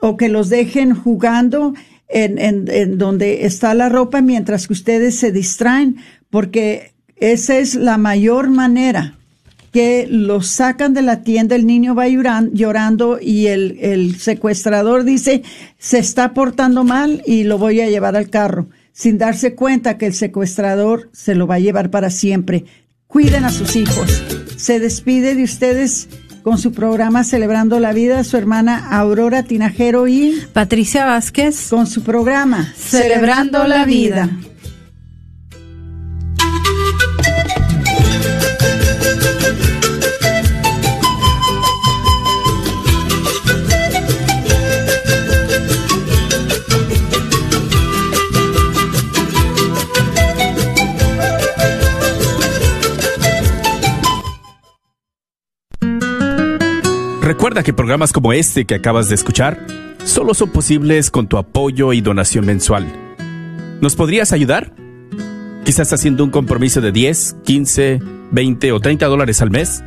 o 0.00 0.16
que 0.16 0.28
los 0.28 0.48
dejen 0.48 0.94
jugando 0.94 1.74
en, 2.08 2.38
en 2.38 2.98
donde 2.98 3.46
está 3.46 3.72
la 3.74 3.88
ropa 3.88 4.20
mientras 4.20 4.66
que 4.66 4.74
ustedes 4.74 5.16
se 5.16 5.32
distraen, 5.32 5.96
porque 6.28 6.92
esa 7.16 7.58
es 7.58 7.74
la 7.74 7.98
mayor 7.98 8.50
manera 8.50 9.16
que 9.72 10.08
lo 10.10 10.42
sacan 10.42 10.94
de 10.94 11.02
la 11.02 11.22
tienda, 11.22 11.54
el 11.54 11.66
niño 11.66 11.94
va 11.94 12.08
llorando 12.08 13.18
y 13.20 13.46
el, 13.46 13.78
el 13.80 14.16
secuestrador 14.16 15.04
dice, 15.04 15.42
se 15.78 15.98
está 15.98 16.34
portando 16.34 16.82
mal 16.82 17.22
y 17.24 17.44
lo 17.44 17.58
voy 17.58 17.80
a 17.80 17.88
llevar 17.88 18.16
al 18.16 18.30
carro, 18.30 18.68
sin 18.92 19.18
darse 19.18 19.54
cuenta 19.54 19.96
que 19.96 20.06
el 20.06 20.14
secuestrador 20.14 21.08
se 21.12 21.34
lo 21.34 21.46
va 21.46 21.56
a 21.56 21.60
llevar 21.60 21.90
para 21.90 22.10
siempre. 22.10 22.64
Cuiden 23.10 23.44
a 23.44 23.50
sus 23.50 23.74
hijos. 23.74 24.22
Se 24.56 24.78
despide 24.78 25.34
de 25.34 25.42
ustedes 25.42 26.08
con 26.44 26.58
su 26.58 26.70
programa 26.70 27.24
Celebrando 27.24 27.80
la 27.80 27.92
Vida, 27.92 28.22
su 28.22 28.36
hermana 28.36 28.86
Aurora 28.96 29.42
Tinajero 29.42 30.06
y 30.06 30.40
Patricia 30.52 31.06
Vázquez 31.06 31.70
con 31.70 31.88
su 31.88 32.04
programa 32.04 32.72
Celebrando, 32.76 33.66
la, 33.66 33.84
vida. 33.84 34.30
Recuerda 57.50 57.64
que 57.64 57.72
programas 57.74 58.12
como 58.12 58.32
este 58.32 58.64
que 58.64 58.76
acabas 58.76 59.08
de 59.08 59.16
escuchar 59.16 59.66
solo 60.04 60.34
son 60.34 60.50
posibles 60.50 61.10
con 61.10 61.26
tu 61.26 61.36
apoyo 61.36 61.92
y 61.92 62.00
donación 62.00 62.46
mensual. 62.46 62.86
¿Nos 63.80 63.96
podrías 63.96 64.30
ayudar? 64.30 64.72
Quizás 65.64 65.92
haciendo 65.92 66.22
un 66.22 66.30
compromiso 66.30 66.80
de 66.80 66.92
10, 66.92 67.38
15, 67.44 67.98
20 68.30 68.70
o 68.70 68.78
30 68.78 69.04
dólares 69.06 69.42
al 69.42 69.50
mes. 69.50 69.82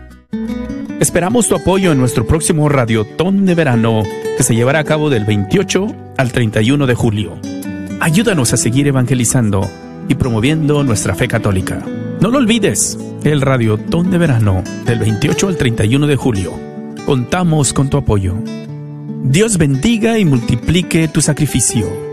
Esperamos 0.99 1.47
tu 1.47 1.55
apoyo 1.55 1.93
en 1.93 1.99
nuestro 1.99 2.27
próximo 2.27 2.67
Radiotón 2.67 3.45
de 3.45 3.55
Verano 3.55 4.03
que 4.35 4.43
se 4.43 4.55
llevará 4.55 4.79
a 4.79 4.83
cabo 4.83 5.09
del 5.09 5.23
28 5.23 5.87
al 6.17 6.33
31 6.33 6.85
de 6.85 6.95
julio. 6.95 7.39
Ayúdanos 8.01 8.51
a 8.51 8.57
seguir 8.57 8.87
evangelizando 8.87 9.71
y 10.09 10.15
promoviendo 10.15 10.83
nuestra 10.83 11.15
fe 11.15 11.29
católica. 11.29 11.81
No 12.19 12.27
lo 12.27 12.39
olvides, 12.39 12.99
el 13.23 13.39
Radiotón 13.39 14.11
de 14.11 14.17
Verano 14.17 14.65
del 14.85 14.99
28 14.99 15.47
al 15.47 15.55
31 15.55 16.07
de 16.07 16.15
julio 16.17 16.72
Contamos 17.05 17.73
con 17.73 17.89
tu 17.89 17.97
apoyo. 17.97 18.35
Dios 19.25 19.57
bendiga 19.57 20.17
y 20.19 20.23
multiplique 20.23 21.09
tu 21.09 21.21
sacrificio. 21.21 22.12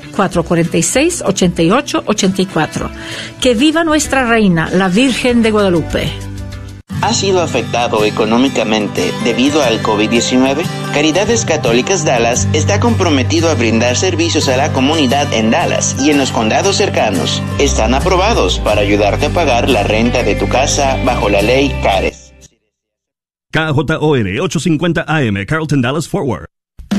972-446-8884. 0.29 2.89
Que 3.41 3.55
viva 3.55 3.83
nuestra 3.83 4.25
reina, 4.25 4.69
la 4.71 4.87
Virgen 4.87 5.41
de 5.41 5.51
Guadalupe. 5.51 6.09
¿Ha 7.01 7.13
sido 7.13 7.41
afectado 7.41 8.05
económicamente 8.05 9.11
debido 9.23 9.63
al 9.63 9.81
COVID-19? 9.81 10.63
Caridades 10.93 11.45
Católicas 11.45 12.05
Dallas 12.05 12.47
está 12.53 12.79
comprometido 12.79 13.49
a 13.49 13.55
brindar 13.55 13.95
servicios 13.95 14.47
a 14.49 14.57
la 14.57 14.71
comunidad 14.71 15.33
en 15.33 15.49
Dallas 15.49 15.95
y 15.99 16.11
en 16.11 16.19
los 16.19 16.31
condados 16.31 16.75
cercanos. 16.75 17.41
Están 17.57 17.95
aprobados 17.95 18.59
para 18.59 18.81
ayudarte 18.81 19.25
a 19.27 19.29
pagar 19.31 19.67
la 19.67 19.81
renta 19.81 20.21
de 20.21 20.35
tu 20.35 20.47
casa 20.47 20.99
bajo 21.03 21.27
la 21.27 21.41
ley 21.41 21.75
CARES. 21.81 22.21
KJOR 23.51 24.41
850 24.41 25.05
AM, 25.07 25.45
Carlton 25.45 25.81
Dallas 25.81 26.07
Forward. 26.07 26.45